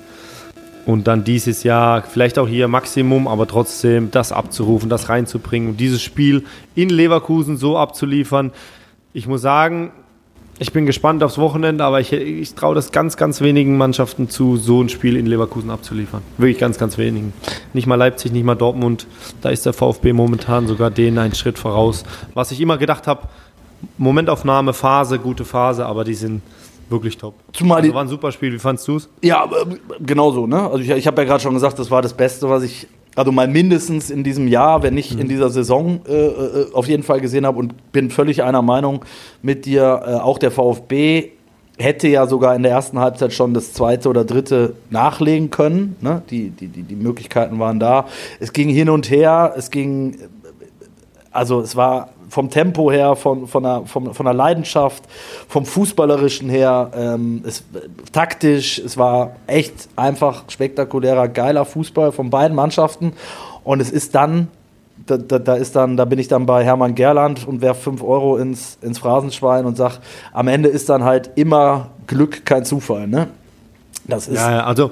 Und 0.88 1.06
dann 1.06 1.26
dieses 1.26 1.63
Jahr 1.63 2.02
vielleicht 2.02 2.39
auch 2.39 2.47
hier 2.47 2.69
Maximum, 2.69 3.28
aber 3.28 3.45
trotzdem 3.45 4.10
das 4.10 4.32
abzurufen, 4.32 4.89
das 4.89 5.10
reinzubringen 5.10 5.71
und 5.71 5.82
dieses 5.82 6.02
Spiel 6.02 6.45
in 6.76 6.88
Leverkusen 6.88 7.58
so 7.58 7.78
abzuliefern, 7.78 8.52
ich 9.12 9.28
muss 9.28 9.41
sagen, 9.41 9.91
ich 10.60 10.71
bin 10.71 10.86
gespannt 10.86 11.23
aufs 11.23 11.38
Wochenende, 11.38 11.84
aber 11.84 12.00
ich, 12.00 12.13
ich 12.13 12.56
traue 12.56 12.73
das 12.73 12.93
ganz, 12.93 13.17
ganz 13.17 13.41
wenigen 13.41 13.76
Mannschaften 13.78 14.30
zu, 14.30 14.56
so 14.56 14.82
ein 14.82 14.88
Spiel 14.88 15.17
in 15.17 15.26
Leverkusen 15.26 15.71
abzuliefern. 15.71 16.21
Wirklich 16.38 16.58
ganz, 16.58 16.78
ganz 16.78 16.97
wenigen. 16.97 17.34
Nicht 17.73 17.86
mal 17.86 17.95
Leipzig, 17.95 18.32
nicht 18.32 18.45
mal 18.45 18.56
Dortmund. 18.56 19.08
Da 19.41 19.50
ist 19.50 19.65
der 19.65 19.73
VfB 19.73 20.13
momentan 20.13 20.67
sogar 20.67 20.89
denen 20.89 21.17
einen 21.17 21.36
Schritt 21.36 21.60
voraus. 21.60 22.06
Was 22.34 22.52
ich 22.52 22.62
immer 22.62 22.78
gedacht 22.78 23.08
habe, 23.08 23.28
Momentaufnahme, 23.97 24.71
Phase, 24.71 25.19
gute 25.19 25.43
Phase, 25.43 25.86
aber 25.86 26.06
die 26.06 26.15
sind 26.15 26.41
wirklich 26.89 27.17
top. 27.17 27.36
Zumal 27.54 27.82
also 27.82 27.93
war 27.93 28.02
ein 28.04 28.08
super 28.08 28.32
Spiel. 28.32 28.54
Wie 28.54 28.60
fandest 28.60 28.88
du 28.88 28.97
es? 28.97 29.10
Ja, 29.21 29.50
genau 30.00 30.32
so. 30.32 30.47
Ne? 30.47 30.60
Also 30.60 30.80
ich, 30.80 30.89
ich 30.89 31.08
habe 31.08 31.21
ja 31.21 31.28
gerade 31.28 31.41
schon 31.41 31.54
gesagt, 31.54 31.80
das 31.80 31.91
war 31.91 32.02
das 32.02 32.13
Beste, 32.13 32.50
was 32.50 32.63
ich 32.63 32.88
also 33.15 33.32
mal 33.32 33.47
mindestens 33.47 34.12
in 34.12 34.23
diesem 34.23 34.47
Jahr, 34.47 34.84
wenn 34.84 34.93
nicht 34.93 35.15
mhm. 35.15 35.21
in 35.21 35.28
dieser 35.28 35.50
Saison, 35.50 36.02
äh, 36.08 36.13
äh, 36.13 36.73
auf 36.73 36.88
jeden 36.88 37.02
Fall 37.02 37.19
gesehen 37.19 37.47
habe 37.47 37.58
und 37.58 37.91
bin 37.91 38.12
völlig 38.12 38.43
einer 38.43 38.62
Meinung 38.62 39.04
mit 39.41 39.65
dir. 39.65 40.04
Äh, 40.06 40.13
auch 40.15 40.38
der 40.38 40.52
VfB 40.52 41.32
hätte 41.80 42.08
ja 42.08 42.28
sogar 42.28 42.56
in 42.56 42.63
der 42.63 42.71
ersten 42.71 43.00
Halbzeit 43.00 43.34
schon 43.34 43.54
das 43.54 43.73
zweite 43.73 44.10
oder 44.10 44.23
dritte 44.23 44.76
nachlegen 44.91 45.50
können. 45.50 45.95
Ne? 46.00 46.21
Die, 46.30 46.50
die, 46.50 46.67
die, 46.67 46.84
die 46.84 46.95
Möglichkeiten 46.95 47.60
waren 47.60 47.80
da. 47.80 48.08
Es 48.39 48.54
ging 48.54 48.69
hin 48.69 48.89
und 48.89 49.10
her, 49.10 49.54
es 49.58 49.71
ging, 49.71 50.17
also 51.32 51.62
es 51.62 51.76
war 51.76 52.10
vom 52.29 52.49
Tempo 52.49 52.91
her, 52.91 53.15
von, 53.15 53.47
von, 53.47 53.63
der, 53.63 53.83
von, 53.85 54.13
von 54.13 54.25
der 54.25 54.33
Leidenschaft, 54.33 55.03
vom 55.47 55.65
Fußballerischen 55.65 56.49
her, 56.49 56.91
ähm, 56.95 57.43
es, 57.45 57.63
taktisch, 58.11 58.79
es 58.79 58.97
war 58.97 59.35
echt 59.47 59.89
einfach 59.95 60.45
spektakulärer, 60.49 61.27
geiler 61.27 61.65
Fußball 61.65 62.11
von 62.11 62.29
beiden 62.29 62.55
Mannschaften. 62.55 63.13
Und 63.63 63.81
es 63.81 63.89
ist 63.91 64.15
dann, 64.15 64.49
da, 65.05 65.17
da, 65.17 65.39
da 65.39 65.55
ist 65.55 65.75
dann, 65.75 65.97
da 65.97 66.05
bin 66.05 66.19
ich 66.19 66.27
dann 66.27 66.45
bei 66.45 66.63
Hermann 66.63 66.95
Gerland 66.95 67.47
und 67.47 67.61
werfe 67.61 67.83
5 67.83 68.03
Euro 68.03 68.37
ins, 68.37 68.77
ins 68.81 68.99
Phrasenschwein 68.99 69.65
und 69.65 69.77
sage, 69.77 69.95
am 70.33 70.47
Ende 70.47 70.69
ist 70.69 70.89
dann 70.89 71.03
halt 71.03 71.31
immer 71.35 71.89
Glück 72.07 72.45
kein 72.45 72.65
Zufall. 72.65 73.07
Ne? 73.07 73.27
Das 74.05 74.27
ist 74.27 74.35
ja, 74.35 74.51
ja, 74.51 74.63
also 74.65 74.91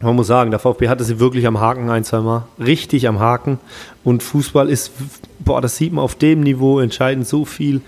man 0.00 0.14
muss 0.14 0.28
sagen, 0.28 0.50
der 0.50 0.60
VfB 0.60 0.88
hatte 0.88 1.02
sie 1.02 1.18
wirklich 1.18 1.46
am 1.46 1.58
Haken 1.58 1.90
ein, 1.90 2.04
zwei 2.04 2.20
Mal. 2.20 2.46
Richtig 2.58 3.08
am 3.08 3.18
Haken. 3.18 3.58
Und 4.04 4.22
Fußball 4.22 4.68
ist, 4.68 4.92
boah, 5.40 5.60
das 5.60 5.76
sieht 5.76 5.92
man 5.92 6.04
auf 6.04 6.14
dem 6.14 6.40
Niveau, 6.40 6.78
entscheidend 6.78 7.26
so 7.26 7.44
viel. 7.44 7.80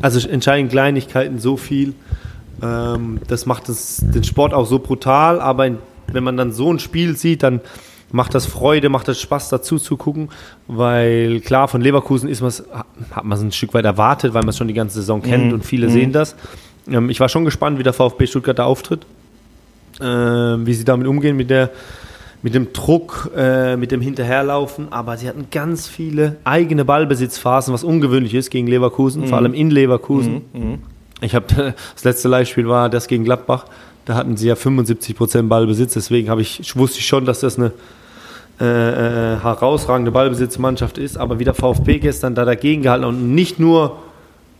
Also 0.00 0.26
entscheiden 0.28 0.68
Kleinigkeiten 0.68 1.40
so 1.40 1.56
viel. 1.56 1.94
Ähm, 2.62 3.18
das 3.26 3.46
macht 3.46 3.68
das, 3.68 3.96
den 4.00 4.22
Sport 4.22 4.54
auch 4.54 4.66
so 4.66 4.78
brutal. 4.78 5.40
Aber 5.40 5.66
in, 5.66 5.78
wenn 6.12 6.22
man 6.22 6.36
dann 6.36 6.52
so 6.52 6.72
ein 6.72 6.78
Spiel 6.78 7.16
sieht, 7.16 7.42
dann 7.42 7.60
macht 8.12 8.36
das 8.36 8.46
Freude, 8.46 8.88
macht 8.88 9.08
das 9.08 9.20
Spaß 9.20 9.48
dazu 9.48 9.78
zu 9.80 9.96
gucken. 9.96 10.28
Weil 10.68 11.40
klar, 11.40 11.66
von 11.66 11.80
Leverkusen 11.80 12.28
ist 12.28 12.42
hat 13.10 13.24
man 13.24 13.38
es 13.38 13.42
ein 13.42 13.50
Stück 13.50 13.74
weit 13.74 13.84
erwartet, 13.84 14.34
weil 14.34 14.42
man 14.42 14.50
es 14.50 14.56
schon 14.56 14.68
die 14.68 14.74
ganze 14.74 15.00
Saison 15.00 15.20
kennt 15.20 15.46
mhm. 15.46 15.54
und 15.54 15.64
viele 15.64 15.88
mhm. 15.88 15.92
sehen 15.92 16.12
das. 16.12 16.36
Ähm, 16.88 17.10
ich 17.10 17.18
war 17.18 17.28
schon 17.28 17.44
gespannt, 17.44 17.80
wie 17.80 17.82
der 17.82 17.92
VfB 17.92 18.28
Stuttgart 18.28 18.60
da 18.60 18.66
auftritt 18.66 19.04
wie 20.00 20.74
sie 20.74 20.84
damit 20.84 21.06
umgehen, 21.06 21.36
mit, 21.36 21.50
der, 21.50 21.70
mit 22.42 22.54
dem 22.54 22.72
Druck, 22.72 23.30
äh, 23.36 23.76
mit 23.76 23.92
dem 23.92 24.00
Hinterherlaufen. 24.00 24.92
Aber 24.92 25.16
sie 25.16 25.28
hatten 25.28 25.46
ganz 25.50 25.86
viele 25.86 26.36
eigene 26.44 26.84
Ballbesitzphasen, 26.84 27.72
was 27.72 27.84
ungewöhnlich 27.84 28.34
ist 28.34 28.50
gegen 28.50 28.66
Leverkusen, 28.66 29.22
mhm. 29.22 29.26
vor 29.28 29.38
allem 29.38 29.54
in 29.54 29.70
Leverkusen. 29.70 30.42
Mhm. 30.52 30.60
Mhm. 30.60 30.78
Ich 31.22 31.34
habe 31.34 31.46
das 31.94 32.04
letzte 32.04 32.28
Live-Spiel 32.28 32.68
war 32.68 32.88
das 32.88 33.08
gegen 33.08 33.24
Gladbach. 33.24 33.66
Da 34.04 34.14
hatten 34.14 34.36
sie 34.36 34.48
ja 34.48 34.54
75% 34.54 35.48
Ballbesitz. 35.48 35.94
Deswegen 35.94 36.38
ich 36.38 36.76
wusste 36.76 37.00
ich 37.00 37.06
schon, 37.06 37.24
dass 37.24 37.40
das 37.40 37.58
eine 37.58 37.72
äh, 38.60 38.64
äh, 38.64 39.40
herausragende 39.40 40.12
Ballbesitzmannschaft 40.12 40.96
ist. 40.96 41.18
Aber 41.18 41.38
wie 41.38 41.44
der 41.44 41.54
VfB 41.54 41.98
gestern 41.98 42.34
da 42.34 42.44
dagegen 42.44 42.82
gehalten 42.82 43.04
und 43.04 43.34
nicht 43.34 43.58
nur 43.58 43.98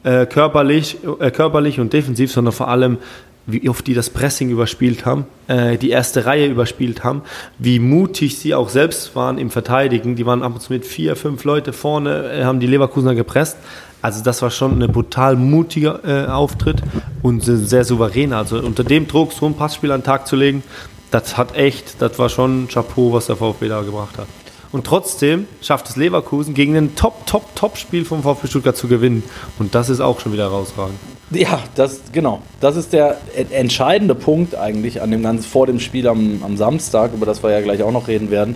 äh, 0.02 0.26
körperlich, 0.26 0.98
äh, 1.20 1.30
körperlich 1.30 1.80
und 1.80 1.92
defensiv, 1.92 2.32
sondern 2.32 2.52
vor 2.52 2.68
allem 2.68 2.98
wie 3.46 3.68
oft 3.68 3.86
die 3.86 3.94
das 3.94 4.10
Pressing 4.10 4.50
überspielt 4.50 5.06
haben, 5.06 5.24
äh, 5.46 5.78
die 5.78 5.90
erste 5.90 6.26
Reihe 6.26 6.46
überspielt 6.46 7.04
haben, 7.04 7.22
wie 7.58 7.78
mutig 7.78 8.38
sie 8.38 8.54
auch 8.54 8.68
selbst 8.68 9.14
waren 9.14 9.38
im 9.38 9.50
Verteidigen. 9.50 10.16
Die 10.16 10.26
waren 10.26 10.42
ab 10.42 10.54
und 10.54 10.60
zu 10.60 10.72
mit 10.72 10.84
vier, 10.84 11.16
fünf 11.16 11.44
Leute 11.44 11.72
vorne, 11.72 12.32
äh, 12.32 12.44
haben 12.44 12.60
die 12.60 12.66
Leverkusener 12.66 13.14
gepresst. 13.14 13.56
Also 14.02 14.22
das 14.22 14.42
war 14.42 14.50
schon 14.50 14.82
ein 14.82 14.92
brutal 14.92 15.36
mutiger 15.36 16.00
äh, 16.04 16.26
Auftritt 16.26 16.82
und 17.22 17.40
sehr 17.40 17.84
souverän. 17.84 18.32
Also 18.32 18.58
unter 18.58 18.84
dem 18.84 19.08
Druck 19.08 19.32
so 19.32 19.46
ein 19.46 19.54
Passspiel 19.54 19.90
an 19.90 20.00
den 20.00 20.06
Tag 20.06 20.26
zu 20.26 20.36
legen, 20.36 20.62
das 21.10 21.36
hat 21.36 21.56
echt, 21.56 22.02
das 22.02 22.18
war 22.18 22.28
schon 22.28 22.64
ein 22.64 22.68
Chapeau, 22.68 23.12
was 23.12 23.26
der 23.26 23.36
VfB 23.36 23.68
da 23.68 23.82
gebracht 23.82 24.18
hat. 24.18 24.26
Und 24.72 24.84
trotzdem 24.84 25.46
schafft 25.62 25.88
es 25.88 25.96
Leverkusen 25.96 26.52
gegen 26.52 26.76
ein 26.76 26.96
Top, 26.96 27.26
Top, 27.26 27.54
Top-Spiel 27.54 28.04
vom 28.04 28.22
VfB 28.22 28.48
Stuttgart 28.48 28.76
zu 28.76 28.88
gewinnen. 28.88 29.22
Und 29.58 29.74
das 29.74 29.88
ist 29.88 30.00
auch 30.00 30.20
schon 30.20 30.32
wieder 30.32 30.44
herausragend. 30.44 30.98
Ja, 31.30 31.60
das 31.74 32.02
genau. 32.12 32.40
Das 32.60 32.76
ist 32.76 32.92
der 32.92 33.16
entscheidende 33.50 34.14
Punkt 34.14 34.54
eigentlich 34.54 35.02
an 35.02 35.10
dem 35.10 35.22
ganzen 35.22 35.44
vor 35.44 35.66
dem 35.66 35.80
Spiel 35.80 36.06
am, 36.06 36.42
am 36.44 36.56
Samstag, 36.56 37.12
über 37.14 37.26
das 37.26 37.42
wir 37.42 37.50
ja 37.50 37.60
gleich 37.60 37.82
auch 37.82 37.90
noch 37.90 38.06
reden 38.06 38.30
werden, 38.30 38.54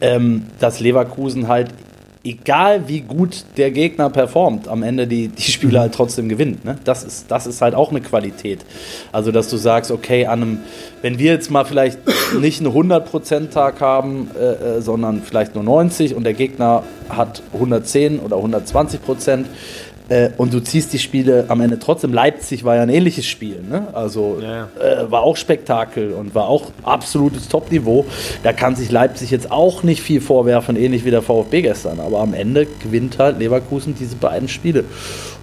ähm, 0.00 0.46
dass 0.58 0.80
Leverkusen 0.80 1.46
halt 1.46 1.68
egal 2.24 2.88
wie 2.88 3.00
gut 3.00 3.44
der 3.56 3.70
Gegner 3.70 4.10
performt, 4.10 4.68
am 4.68 4.82
Ende 4.82 5.06
die, 5.06 5.28
die 5.28 5.50
Spiele 5.50 5.80
halt 5.80 5.94
trotzdem 5.94 6.28
gewinnt. 6.28 6.64
Ne? 6.64 6.76
Das, 6.84 7.04
ist, 7.04 7.30
das 7.30 7.46
ist 7.46 7.62
halt 7.62 7.74
auch 7.74 7.90
eine 7.90 8.00
Qualität. 8.00 8.64
Also, 9.12 9.32
dass 9.32 9.48
du 9.48 9.56
sagst, 9.56 9.90
okay, 9.90 10.26
an 10.26 10.42
einem, 10.42 10.58
wenn 11.00 11.18
wir 11.18 11.32
jetzt 11.32 11.50
mal 11.50 11.64
vielleicht 11.64 12.00
nicht 12.40 12.60
einen 12.60 12.72
100%-Tag 12.72 13.80
haben, 13.80 14.30
äh, 14.38 14.78
äh, 14.78 14.80
sondern 14.80 15.22
vielleicht 15.22 15.54
nur 15.54 15.64
90 15.64 16.14
und 16.14 16.24
der 16.24 16.34
Gegner 16.34 16.82
hat 17.08 17.42
110 17.54 18.18
oder 18.18 18.36
120 18.36 19.02
Prozent, 19.02 19.46
äh, 20.08 20.30
und 20.36 20.52
du 20.52 20.60
ziehst 20.60 20.92
die 20.92 20.98
Spiele 20.98 21.46
am 21.48 21.60
Ende 21.60 21.78
trotzdem. 21.78 22.12
Leipzig 22.12 22.64
war 22.64 22.76
ja 22.76 22.82
ein 22.82 22.88
ähnliches 22.88 23.26
Spiel. 23.26 23.62
Ne? 23.68 23.88
Also 23.92 24.38
ja. 24.40 24.68
Äh, 24.80 25.10
war 25.10 25.22
auch 25.22 25.36
Spektakel 25.36 26.12
und 26.12 26.34
war 26.34 26.48
auch 26.48 26.70
absolutes 26.82 27.48
Top-Niveau. 27.48 28.06
Da 28.42 28.52
kann 28.52 28.76
sich 28.76 28.90
Leipzig 28.90 29.30
jetzt 29.30 29.50
auch 29.50 29.82
nicht 29.82 30.02
viel 30.02 30.20
vorwerfen, 30.20 30.76
ähnlich 30.76 31.04
wie 31.04 31.10
der 31.10 31.22
VfB 31.22 31.62
gestern. 31.62 32.00
Aber 32.00 32.20
am 32.20 32.34
Ende 32.34 32.66
gewinnt 32.82 33.18
halt 33.18 33.38
Leverkusen 33.38 33.94
diese 33.98 34.16
beiden 34.16 34.48
Spiele. 34.48 34.84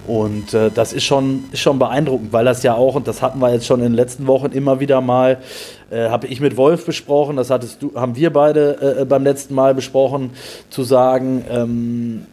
Und 0.08 0.54
äh, 0.54 0.70
das 0.70 0.94
ist 0.94 1.04
schon, 1.04 1.46
ist 1.52 1.62
schon 1.62 1.80
beeindruckend, 1.80 2.32
weil 2.32 2.46
das 2.46 2.62
ja 2.64 2.76
auch, 2.76 2.96
und 2.96 3.08
das 3.08 3.22
hatten 3.22 3.40
wir 3.40 3.52
jetzt 3.52 3.66
schon 3.66 3.80
in 3.80 3.88
den 3.88 3.94
letzten 3.94 4.28
Wochen 4.28 4.52
immer 4.52 4.80
wieder 4.80 5.02
mal, 5.02 5.40
äh, 5.90 6.10
habe 6.10 6.28
ich 6.28 6.40
mit 6.40 6.58
Wolf 6.58 6.86
besprochen, 6.86 7.38
das 7.38 7.50
hattest 7.50 7.82
du, 7.82 7.92
haben 7.96 8.16
wir 8.16 8.32
beide 8.32 9.00
äh, 9.00 9.06
beim 9.06 9.24
letzten 9.24 9.56
Mal 9.56 9.74
besprochen, 9.74 10.32
zu 10.70 10.84
sagen, 10.84 11.44
ähm, 11.50 12.26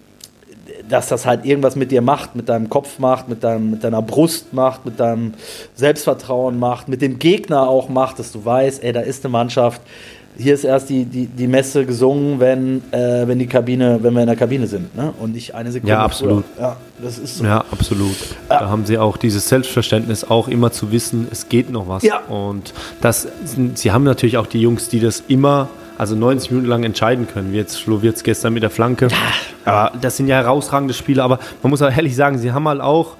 dass 0.88 1.08
das 1.08 1.26
halt 1.26 1.44
irgendwas 1.44 1.76
mit 1.76 1.90
dir 1.90 2.02
macht, 2.02 2.36
mit 2.36 2.48
deinem 2.48 2.68
Kopf 2.68 2.98
macht, 2.98 3.28
mit, 3.28 3.44
deinem, 3.44 3.70
mit 3.70 3.84
deiner 3.84 4.02
Brust 4.02 4.52
macht, 4.52 4.84
mit 4.84 5.00
deinem 5.00 5.34
Selbstvertrauen 5.74 6.58
macht, 6.58 6.88
mit 6.88 7.02
dem 7.02 7.18
Gegner 7.18 7.68
auch 7.68 7.88
macht, 7.88 8.18
dass 8.18 8.32
du 8.32 8.44
weißt, 8.44 8.82
ey, 8.82 8.92
da 8.92 9.00
ist 9.00 9.24
eine 9.24 9.32
Mannschaft. 9.32 9.80
Hier 10.38 10.54
ist 10.54 10.64
erst 10.64 10.88
die, 10.88 11.04
die, 11.04 11.26
die 11.26 11.46
Messe 11.46 11.84
gesungen, 11.84 12.40
wenn, 12.40 12.82
äh, 12.90 13.28
wenn 13.28 13.38
die 13.38 13.46
Kabine, 13.46 13.98
wenn 14.02 14.14
wir 14.14 14.22
in 14.22 14.28
der 14.28 14.36
Kabine 14.36 14.66
sind, 14.66 14.96
ne? 14.96 15.12
Und 15.20 15.34
nicht 15.34 15.54
eine 15.54 15.70
Sekunde. 15.70 15.92
Ja, 15.92 16.02
absolut. 16.02 16.44
Früher. 16.56 16.64
Ja, 16.64 16.76
das 17.02 17.18
ist 17.18 17.36
so. 17.36 17.44
Ja, 17.44 17.64
absolut. 17.70 18.16
Ja. 18.48 18.60
Da 18.60 18.70
haben 18.70 18.86
sie 18.86 18.96
auch 18.96 19.18
dieses 19.18 19.46
Selbstverständnis, 19.50 20.24
auch 20.24 20.48
immer 20.48 20.72
zu 20.72 20.90
wissen, 20.90 21.28
es 21.30 21.50
geht 21.50 21.70
noch 21.70 21.86
was. 21.86 22.02
Ja. 22.02 22.20
Und 22.28 22.72
das, 23.02 23.28
sie 23.74 23.92
haben 23.92 24.04
natürlich 24.04 24.38
auch 24.38 24.46
die 24.46 24.62
Jungs, 24.62 24.88
die 24.88 25.00
das 25.00 25.22
immer 25.28 25.68
also 26.02 26.16
90 26.16 26.50
Minuten 26.50 26.68
lang 26.68 26.82
entscheiden 26.82 27.28
können, 27.28 27.52
wie 27.52 27.56
jetzt 27.56 27.80
Schlowitz 27.80 28.24
gestern 28.24 28.52
mit 28.52 28.64
der 28.64 28.70
Flanke. 28.70 29.06
Ja. 29.06 29.16
Aber 29.64 29.96
das 30.00 30.16
sind 30.16 30.26
ja 30.26 30.34
herausragende 30.34 30.94
Spiele, 30.94 31.22
aber 31.22 31.38
man 31.62 31.70
muss 31.70 31.80
auch 31.80 31.96
ehrlich 31.96 32.16
sagen, 32.16 32.38
sie 32.38 32.50
haben 32.50 32.66
halt 32.66 32.80
auch, 32.80 33.14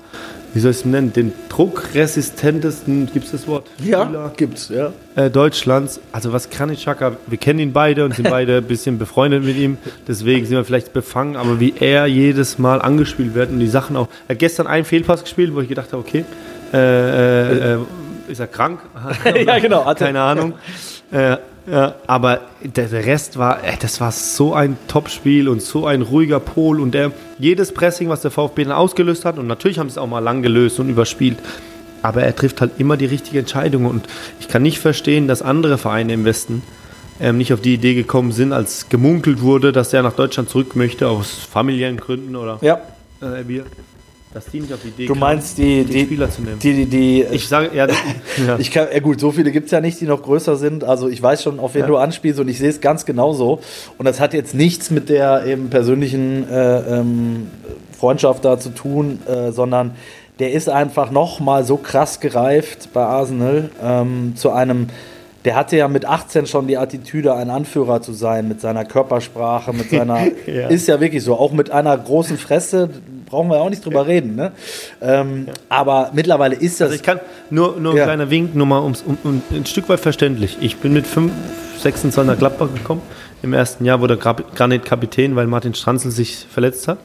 wie 0.53 0.59
soll 0.59 0.73
ich 0.73 0.79
es 0.79 0.85
nennen, 0.85 1.12
den 1.12 1.33
druckresistentesten, 1.49 3.09
gibt 3.12 3.27
es 3.27 3.31
das 3.31 3.47
Wort? 3.47 3.68
Ja, 3.79 4.33
gibt 4.37 4.59
es, 4.59 4.68
ja. 4.68 4.92
Äh, 5.14 5.31
Deutschlands. 5.31 6.01
Also 6.11 6.33
was 6.33 6.51
Kranitschaka, 6.51 7.18
wir 7.29 7.38
kennen 7.38 7.61
ihn 7.61 7.73
beide 7.73 8.05
und 8.05 8.16
sind 8.16 8.29
beide 8.31 8.57
ein 8.57 8.64
bisschen 8.64 8.99
befreundet 8.99 9.45
mit 9.45 9.57
ihm, 9.57 9.79
deswegen 10.09 10.45
sind 10.45 10.57
wir 10.57 10.64
vielleicht 10.64 10.92
befangen, 10.92 11.37
aber 11.37 11.61
wie 11.61 11.75
er 11.79 12.07
jedes 12.07 12.59
Mal 12.59 12.83
angespielt 12.83 13.35
wird 13.35 13.51
und 13.51 13.61
die 13.61 13.68
Sachen 13.68 13.97
auch. 13.97 14.09
Er 14.27 14.35
hat 14.35 14.40
gestern 14.40 14.66
einen 14.66 14.85
Fehlpass 14.85 15.23
gespielt, 15.23 15.55
wo 15.55 15.61
ich 15.61 15.68
gedacht 15.68 15.92
habe, 15.92 16.03
okay, 16.03 16.25
äh, 16.73 16.79
äh, 16.79 17.75
äh 17.75 17.79
ist 18.27 18.40
er 18.40 18.49
krank? 18.49 18.81
ja, 19.47 19.59
genau. 19.61 19.95
Keine 19.95 20.21
Ahnung. 20.21 20.55
Äh, 21.12 21.37
ja, 21.70 21.94
aber 22.07 22.40
der, 22.62 22.88
der 22.88 23.07
Rest 23.07 23.38
war, 23.38 23.62
ey, 23.62 23.77
das 23.81 24.01
war 24.01 24.11
so 24.11 24.55
ein 24.55 24.77
Top-Spiel 24.88 25.48
und 25.48 25.62
so 25.62 25.87
ein 25.87 26.03
ruhiger 26.03 26.40
Pol 26.40 26.81
und 26.81 26.92
der, 26.92 27.12
jedes 27.38 27.72
Pressing, 27.72 28.09
was 28.09 28.22
der 28.22 28.31
VfB 28.31 28.64
dann 28.64 28.72
ausgelöst 28.72 29.25
hat, 29.25 29.38
und 29.38 29.46
natürlich 29.46 29.79
haben 29.79 29.88
sie 29.88 29.94
es 29.94 29.98
auch 29.98 30.09
mal 30.09 30.18
lang 30.18 30.42
gelöst 30.42 30.81
und 30.81 30.88
überspielt, 30.88 31.38
aber 32.03 32.22
er 32.22 32.35
trifft 32.35 32.61
halt 32.61 32.72
immer 32.79 32.96
die 32.96 33.07
richtige 33.07 33.38
Entscheidung 33.38 33.87
und 33.87 34.07
ich 34.40 34.48
kann 34.48 34.62
nicht 34.62 34.81
verstehen, 34.81 35.29
dass 35.29 35.40
andere 35.40 35.79
Vereine 35.79 36.14
im 36.14 36.25
Westen 36.25 36.62
ähm, 37.20 37.38
nicht 37.38 37.53
auf 37.53 37.61
die 37.61 37.75
Idee 37.75 37.94
gekommen 37.94 38.33
sind, 38.33 38.53
als 38.53 38.88
gemunkelt 38.88 39.40
wurde, 39.40 39.70
dass 39.70 39.92
er 39.92 40.03
nach 40.03 40.14
Deutschland 40.14 40.51
zurück 40.51 40.75
möchte, 40.75 41.09
aus 41.09 41.31
familiären 41.31 41.96
Gründen 41.96 42.35
oder 42.35 42.59
ja. 42.61 42.81
äh, 43.20 43.44
dass 44.33 44.47
die 44.47 44.61
nicht 44.61 44.73
auf 44.73 44.81
die 44.83 44.88
Idee 44.88 45.07
Du 45.07 45.14
meinst 45.14 45.59
die, 45.59 45.85
die, 45.85 46.05
Spieler 46.05 46.31
zu 46.31 46.42
nehmen. 46.42 46.59
Die, 46.59 46.73
die, 46.73 46.87
die, 46.87 47.23
ich 47.31 47.49
sage, 47.49 47.71
ja, 47.75 47.87
ja. 48.47 48.59
ich 48.59 48.71
kann, 48.71 48.88
ja 48.92 49.01
gut, 49.01 49.21
so 49.21 49.31
viele 49.31 49.51
gibt 49.51 49.66
es 49.66 49.73
ja 49.73 49.81
nicht, 49.81 50.01
die 50.01 50.07
noch 50.07 50.23
größer 50.23 50.57
sind. 50.57 50.85
Also 50.85 51.09
ich 51.09 51.23
weiß 51.23 51.42
schon, 51.42 51.61
auf 51.61 51.75
wen 51.75 51.83
ja. 51.83 51.87
du 51.87 51.97
anspielst 51.97 52.40
und 52.40 52.49
ich 52.49 52.59
sehe 52.59 52.71
es 52.71 52.81
ganz 52.81 53.05
genauso. 53.05 53.61
Und 53.99 54.07
das 54.07 54.21
hat 54.21 54.35
jetzt 54.35 54.55
nichts 54.55 54.90
mit 54.90 55.09
der 55.09 55.45
eben 55.47 55.71
persönlichen 55.71 56.49
äh, 56.49 56.99
ähm, 56.99 57.49
Freundschaft 57.99 58.45
da 58.45 58.59
zu 58.59 58.71
tun, 58.71 59.21
äh, 59.27 59.53
sondern 59.53 59.92
der 60.38 60.53
ist 60.53 60.68
einfach 60.68 61.11
noch 61.11 61.40
mal 61.40 61.64
so 61.64 61.77
krass 61.77 62.21
gereift 62.21 62.88
bei 62.92 63.05
Arsenal 63.05 63.71
ähm, 63.83 64.33
zu 64.35 64.51
einem 64.51 64.88
der 65.45 65.57
hatte 65.57 65.77
ja 65.77 65.88
mit 65.88 66.05
18 66.05 66.47
schon 66.47 66.68
die 66.68 66.77
Attitüde, 66.77 67.35
ein 67.35 67.51
Anführer 67.51 68.01
zu 68.01 68.12
sein, 68.12 68.47
mit 68.47 68.61
seiner 68.61 68.85
Körpersprache, 68.85 69.73
mit 69.73 69.90
seiner. 69.90 70.21
ja. 70.47 70.68
Ist 70.68 70.87
ja 70.87 71.01
wirklich 71.01 71.25
so. 71.25 71.35
Auch 71.35 71.53
mit 71.53 71.71
einer 71.71 71.97
großen 71.97 72.38
Fresse, 72.38 72.90
brauchen 73.33 73.49
wir 73.49 73.61
auch 73.61 73.71
nicht 73.71 73.85
drüber 73.85 74.07
reden. 74.07 74.37
Ne? 74.37 74.53
Ähm, 75.01 75.47
ja. 75.47 75.55
Aber 75.71 76.11
mittlerweile 76.12 76.55
ist 76.55 76.81
das. 76.81 76.87
Also 76.87 76.97
ich 76.97 77.03
kann 77.03 77.18
nur, 77.51 77.81
nur 77.81 77.95
ein 77.95 77.97
ja. 77.97 78.05
kleiner 78.05 78.31
Wink, 78.31 78.55
nur 78.55 78.66
mal 78.66 78.79
um, 78.79 78.92
um, 79.25 79.42
ein 79.51 79.64
Stück 79.64 79.88
weit 79.88 80.01
verständlich. 80.01 80.59
Ich 80.61 80.77
bin 80.77 80.92
mit 80.92 81.07
5, 81.07 81.33
26 81.79 82.31
nach 82.31 82.38
Gladbach 82.38 82.68
gekommen. 82.73 83.01
Im 83.42 83.55
ersten 83.55 83.87
Jahr 83.87 84.01
wurde 84.01 84.18
Granit 84.18 84.85
Kapitän, 84.85 85.35
weil 85.35 85.47
Martin 85.47 85.75
Stranzl 85.75 86.11
sich 86.11 86.47
verletzt 86.49 86.87
hat. 86.88 86.99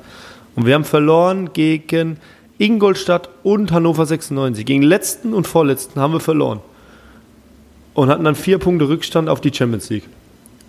Und 0.56 0.66
wir 0.66 0.76
haben 0.76 0.84
verloren 0.84 1.54
gegen 1.54 2.18
Ingolstadt 2.58 3.30
und 3.44 3.72
Hannover 3.72 4.06
96. 4.06 4.66
Gegen 4.66 4.82
letzten 4.82 5.34
und 5.34 5.48
vorletzten 5.48 6.02
haben 6.02 6.12
wir 6.12 6.20
verloren. 6.20 6.60
Und 7.94 8.10
hatten 8.10 8.26
dann 8.26 8.36
vier 8.36 8.60
Punkte 8.60 8.90
Rückstand 8.90 9.30
auf 9.30 9.40
die 9.40 9.54
Champions 9.54 9.90
League. 9.90 10.04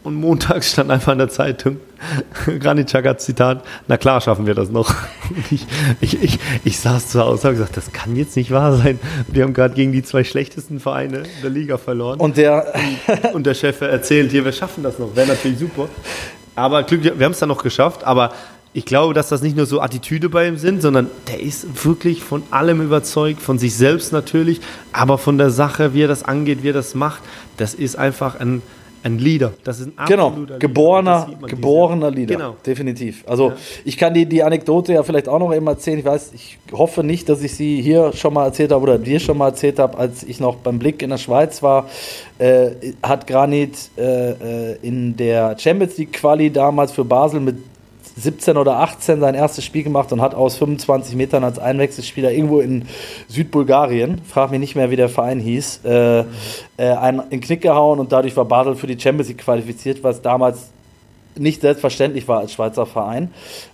Und 0.08 0.14
montags 0.14 0.72
stand 0.72 0.90
einfach 0.90 1.12
in 1.12 1.18
der 1.18 1.28
Zeitung, 1.28 1.80
Granit 2.60 2.86
Xhaka 2.86 3.18
Zitat, 3.18 3.62
na 3.88 3.98
klar 3.98 4.22
schaffen 4.22 4.46
wir 4.46 4.54
das 4.54 4.70
noch. 4.70 4.94
Ich, 5.50 5.66
ich, 6.00 6.22
ich, 6.22 6.38
ich 6.64 6.78
saß 6.78 7.10
zu 7.10 7.20
Hause 7.20 7.32
und 7.32 7.44
habe 7.44 7.54
gesagt, 7.56 7.76
das 7.76 7.92
kann 7.92 8.16
jetzt 8.16 8.36
nicht 8.36 8.50
wahr 8.50 8.74
sein. 8.76 8.98
Wir 9.26 9.44
haben 9.44 9.52
gerade 9.52 9.74
gegen 9.74 9.92
die 9.92 10.02
zwei 10.02 10.24
schlechtesten 10.24 10.80
Vereine 10.80 11.24
der 11.42 11.50
Liga 11.50 11.76
verloren. 11.76 12.18
Und 12.18 12.38
der, 12.38 12.72
und 13.34 13.44
der 13.44 13.52
Chef 13.52 13.82
erzählt 13.82 14.30
hier, 14.30 14.46
wir 14.46 14.52
schaffen 14.52 14.82
das 14.82 14.98
noch. 14.98 15.14
Wäre 15.14 15.28
natürlich 15.28 15.58
super. 15.58 15.88
Aber 16.54 16.82
Glück, 16.84 17.02
wir 17.02 17.24
haben 17.24 17.32
es 17.32 17.38
dann 17.38 17.50
noch 17.50 17.62
geschafft. 17.62 18.04
Aber 18.04 18.32
ich 18.72 18.86
glaube, 18.86 19.12
dass 19.12 19.28
das 19.28 19.42
nicht 19.42 19.56
nur 19.56 19.66
so 19.66 19.82
Attitüde 19.82 20.30
bei 20.30 20.48
ihm 20.48 20.56
sind, 20.56 20.80
sondern 20.80 21.10
der 21.28 21.40
ist 21.40 21.84
wirklich 21.84 22.22
von 22.22 22.42
allem 22.50 22.80
überzeugt, 22.80 23.42
von 23.42 23.58
sich 23.58 23.74
selbst 23.74 24.12
natürlich, 24.12 24.60
aber 24.92 25.18
von 25.18 25.36
der 25.36 25.50
Sache, 25.50 25.92
wie 25.92 26.02
er 26.04 26.08
das 26.08 26.22
angeht, 26.22 26.62
wie 26.62 26.70
er 26.70 26.74
das 26.74 26.94
macht. 26.94 27.22
Das 27.58 27.74
ist 27.74 27.96
einfach 27.96 28.40
ein 28.40 28.62
ein 29.02 29.18
Leader. 29.18 29.52
Das 29.64 29.80
ist 29.80 29.88
ein 29.96 30.06
genau, 30.06 30.34
geborener, 30.58 31.28
geborener 31.46 32.10
Leader. 32.10 32.34
Genau. 32.34 32.56
Definitiv. 32.64 33.24
Also 33.26 33.50
ja. 33.50 33.56
ich 33.84 33.96
kann 33.96 34.14
die, 34.14 34.26
die 34.26 34.42
Anekdote 34.42 34.92
ja 34.92 35.02
vielleicht 35.02 35.28
auch 35.28 35.38
noch 35.38 35.54
eben 35.54 35.66
erzählen. 35.66 35.98
Ich 35.98 36.04
weiß, 36.04 36.32
ich 36.34 36.58
hoffe 36.72 37.04
nicht, 37.04 37.28
dass 37.28 37.42
ich 37.42 37.54
sie 37.54 37.80
hier 37.80 38.12
schon 38.12 38.34
mal 38.34 38.46
erzählt 38.46 38.72
habe 38.72 38.82
oder 38.82 38.98
dir 38.98 39.20
schon 39.20 39.38
mal 39.38 39.48
erzählt 39.48 39.78
habe, 39.78 39.96
als 39.98 40.22
ich 40.22 40.40
noch 40.40 40.56
beim 40.56 40.78
Blick 40.78 41.02
in 41.02 41.10
der 41.10 41.18
Schweiz 41.18 41.62
war, 41.62 41.88
äh, 42.38 42.70
hat 43.02 43.26
Granit 43.26 43.90
äh, 43.96 44.30
äh 44.72 44.76
in 44.82 45.16
der 45.16 45.58
Champions 45.58 45.96
League 45.98 46.12
Quali 46.12 46.50
damals 46.50 46.92
für 46.92 47.04
Basel 47.04 47.40
mit 47.40 47.56
17 48.18 48.56
oder 48.56 48.78
18 48.78 49.20
sein 49.20 49.34
erstes 49.34 49.64
Spiel 49.64 49.84
gemacht 49.84 50.12
und 50.12 50.20
hat 50.20 50.34
aus 50.34 50.56
25 50.56 51.14
Metern 51.14 51.44
als 51.44 51.58
Einwechselspieler 51.58 52.32
irgendwo 52.32 52.60
in 52.60 52.86
Südbulgarien, 53.28 54.20
frag 54.28 54.50
mich 54.50 54.60
nicht 54.60 54.74
mehr, 54.74 54.90
wie 54.90 54.96
der 54.96 55.08
Verein 55.08 55.40
hieß, 55.40 55.80
äh, 55.84 56.20
äh, 56.20 56.24
einen 56.76 57.20
in 57.20 57.30
den 57.30 57.40
Knick 57.40 57.62
gehauen 57.62 58.00
und 58.00 58.12
dadurch 58.12 58.36
war 58.36 58.44
Basel 58.44 58.74
für 58.74 58.86
die 58.86 58.98
Champions 58.98 59.28
League 59.28 59.38
qualifiziert, 59.38 60.02
was 60.02 60.20
damals 60.20 60.70
nicht 61.36 61.60
selbstverständlich 61.60 62.26
war 62.26 62.40
als 62.40 62.52
Schweizer 62.52 62.86
Verein. 62.86 63.30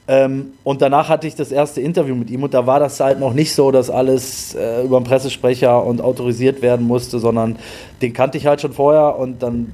Ähm, 0.06 0.52
und 0.64 0.82
danach 0.82 1.08
hatte 1.08 1.26
ich 1.26 1.34
das 1.34 1.50
erste 1.50 1.80
Interview 1.80 2.14
mit 2.14 2.30
ihm 2.30 2.42
und 2.42 2.52
da 2.52 2.66
war 2.66 2.80
das 2.80 3.00
halt 3.00 3.20
noch 3.20 3.32
nicht 3.32 3.54
so, 3.54 3.70
dass 3.70 3.90
alles 3.90 4.54
äh, 4.54 4.84
über 4.84 4.96
einen 4.96 5.06
Pressesprecher 5.06 5.82
und 5.82 6.00
autorisiert 6.00 6.62
werden 6.62 6.86
musste, 6.86 7.18
sondern 7.18 7.56
den 8.02 8.12
kannte 8.12 8.38
ich 8.38 8.46
halt 8.46 8.60
schon 8.60 8.72
vorher 8.72 9.16
und 9.18 9.42
dann 9.42 9.72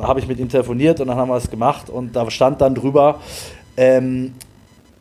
habe 0.00 0.20
ich 0.20 0.28
mit 0.28 0.38
ihm 0.38 0.48
telefoniert 0.48 1.00
und 1.00 1.08
dann 1.08 1.16
haben 1.16 1.28
wir 1.28 1.36
es 1.36 1.50
gemacht 1.50 1.90
und 1.90 2.14
da 2.14 2.30
stand 2.30 2.60
dann 2.60 2.74
drüber, 2.74 3.20
ähm, 3.76 4.34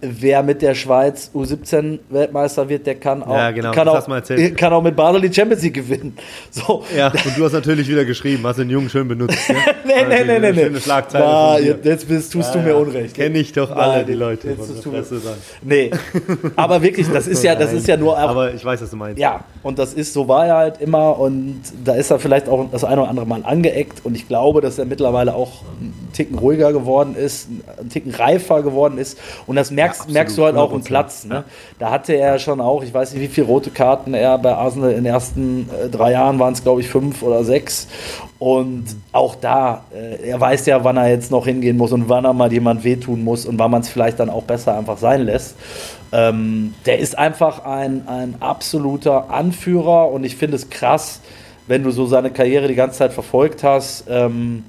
wer 0.04 0.44
mit 0.44 0.62
der 0.62 0.76
Schweiz 0.76 1.32
U17 1.34 2.00
Weltmeister 2.10 2.68
wird, 2.68 2.86
der 2.86 2.96
kann 2.96 3.24
auch, 3.24 3.36
ja, 3.36 3.52
genau, 3.52 3.72
kann, 3.72 3.88
auch 3.88 4.06
kann 4.56 4.74
auch 4.74 4.84
mit 4.84 4.96
Basel 4.96 5.22
die 5.22 5.34
Champions 5.34 5.64
League 5.64 5.74
gewinnen. 5.74 6.18
So. 6.52 6.84
Ja, 6.96 7.08
und 7.08 7.38
du 7.38 7.46
hast 7.46 7.54
natürlich 7.54 7.88
wieder 7.88 8.06
geschrieben, 8.06 8.46
hast 8.46 8.60
den 8.60 8.70
Jungen 8.70 8.90
schön 8.90 9.08
benutzt. 9.08 9.38
Ja? 9.54 9.56
nee, 9.86 10.06
nee, 10.08 10.24
nee, 10.24 10.40
nee, 10.40 10.52
nee. 10.52 10.64
Schöne 10.64 10.80
Schlagzeile. 10.82 11.24
Ja, 11.24 11.76
jetzt 11.84 12.08
bist, 12.08 12.32
tust 12.32 12.54
ja, 12.54 12.62
du 12.62 12.68
mir 12.68 12.76
Unrecht. 12.76 13.16
Kenne 13.16 13.38
ich 13.40 13.54
doch 13.54 13.72
alle, 13.72 13.98
Nein, 13.98 14.06
die 14.08 14.14
Leute. 14.14 14.50
Jetzt 14.50 14.84
Presse 14.84 15.22
dann. 15.24 15.36
Nee, 15.62 15.92
aber 16.56 16.82
wirklich, 16.82 17.08
das 17.10 17.28
ist 17.28 17.44
ja, 17.44 17.56
das 17.56 17.74
ist 17.74 17.88
ja 17.88 17.98
nur. 17.98 18.18
Aber 18.18 18.54
ich 18.54 18.64
weiß, 18.64 18.82
was 18.82 18.90
du 18.90 18.96
meinst. 18.96 19.20
Ja, 19.20 19.44
und 19.62 19.80
das 19.80 19.94
ist, 19.94 20.14
so 20.14 20.28
war 20.28 20.48
er 20.48 20.56
halt 20.56 20.82
immer 20.82 21.20
und 21.20 21.62
da 21.84 21.94
ist 21.94 22.12
er 22.12 22.20
vielleicht 22.20 22.50
auch 22.50 22.70
das 22.72 22.84
eine 22.84 23.02
oder 23.02 23.10
andere 23.10 23.26
Mal 23.26 23.44
angeeckt 23.44 24.06
und 24.06 24.16
ich 24.16 24.28
glaube, 24.28 24.62
dass 24.62 24.80
er 24.80 24.86
mittlerweile 24.86 25.34
auch 25.34 25.64
einen 25.80 26.10
Ticken 26.14 26.38
ruhiger 26.38 26.74
geworden 26.74 27.16
ist, 27.16 27.48
einen 27.80 27.90
Ticken 27.90 28.14
reifer 28.14 28.64
geworden 28.64 28.98
ist 28.98 29.18
und 29.48 29.56
das 29.56 29.72
merkst, 29.94 30.08
ja, 30.08 30.14
merkst 30.14 30.38
du 30.38 30.46
halt 30.46 30.56
auch 30.56 30.74
im 30.74 30.84
Platz. 30.84 31.26
Ne? 31.26 31.44
Da 31.80 31.92
hatte 31.92 32.14
er 32.14 32.40
schon 32.40 32.62
auch, 32.62 32.84
ich 32.84 32.94
weiß 32.94 33.14
nicht, 33.14 33.22
wie 33.22 33.28
viele 33.28 33.48
rote 33.48 33.70
Karten 33.70 34.14
er 34.14 34.38
bei 34.38 34.54
Arsenal 34.54 34.92
in 34.92 34.98
den 34.98 35.06
ersten 35.06 35.70
äh, 35.70 35.90
drei 35.90 36.12
Jahren 36.12 36.40
waren 36.40 36.54
es, 36.54 36.64
glaube 36.64 36.82
ich, 36.82 36.90
fünf 36.90 37.22
oder 37.24 37.44
sechs. 37.44 37.88
Und 38.40 38.86
auch 39.12 39.36
da, 39.36 39.84
äh, 39.94 40.30
er 40.30 40.40
weiß 40.40 40.66
ja, 40.66 40.84
wann 40.84 40.98
er 40.98 41.10
jetzt 41.10 41.32
noch 41.32 41.46
hingehen 41.46 41.78
muss 41.78 41.92
und 41.92 42.10
wann 42.10 42.26
er 42.26 42.34
mal 42.34 42.52
jemand 42.52 42.84
wehtun 42.84 43.24
muss 43.24 43.46
und 43.46 43.60
wann 43.60 43.72
man 43.72 43.82
es 43.82 43.90
vielleicht 43.90 44.20
dann 44.20 44.30
auch 44.30 44.44
besser 44.44 44.78
einfach 44.78 44.98
sein 44.98 45.22
lässt. 45.22 45.56
Ähm, 46.12 46.74
der 46.86 47.00
ist 47.00 47.18
einfach 47.18 47.66
ein, 47.66 48.08
ein 48.08 48.36
absoluter 48.40 49.30
Anführer 49.30 50.12
und 50.12 50.24
ich 50.24 50.36
finde 50.36 50.58
es 50.58 50.70
krass, 50.70 51.22
wenn 51.68 51.84
du 51.84 51.92
so 51.92 52.06
seine 52.06 52.32
Karriere 52.32 52.68
die 52.68 52.76
ganze 52.76 53.00
Zeit 53.00 53.14
verfolgt 53.14 53.64
hast, 53.64 54.06
ähm, 54.10 54.64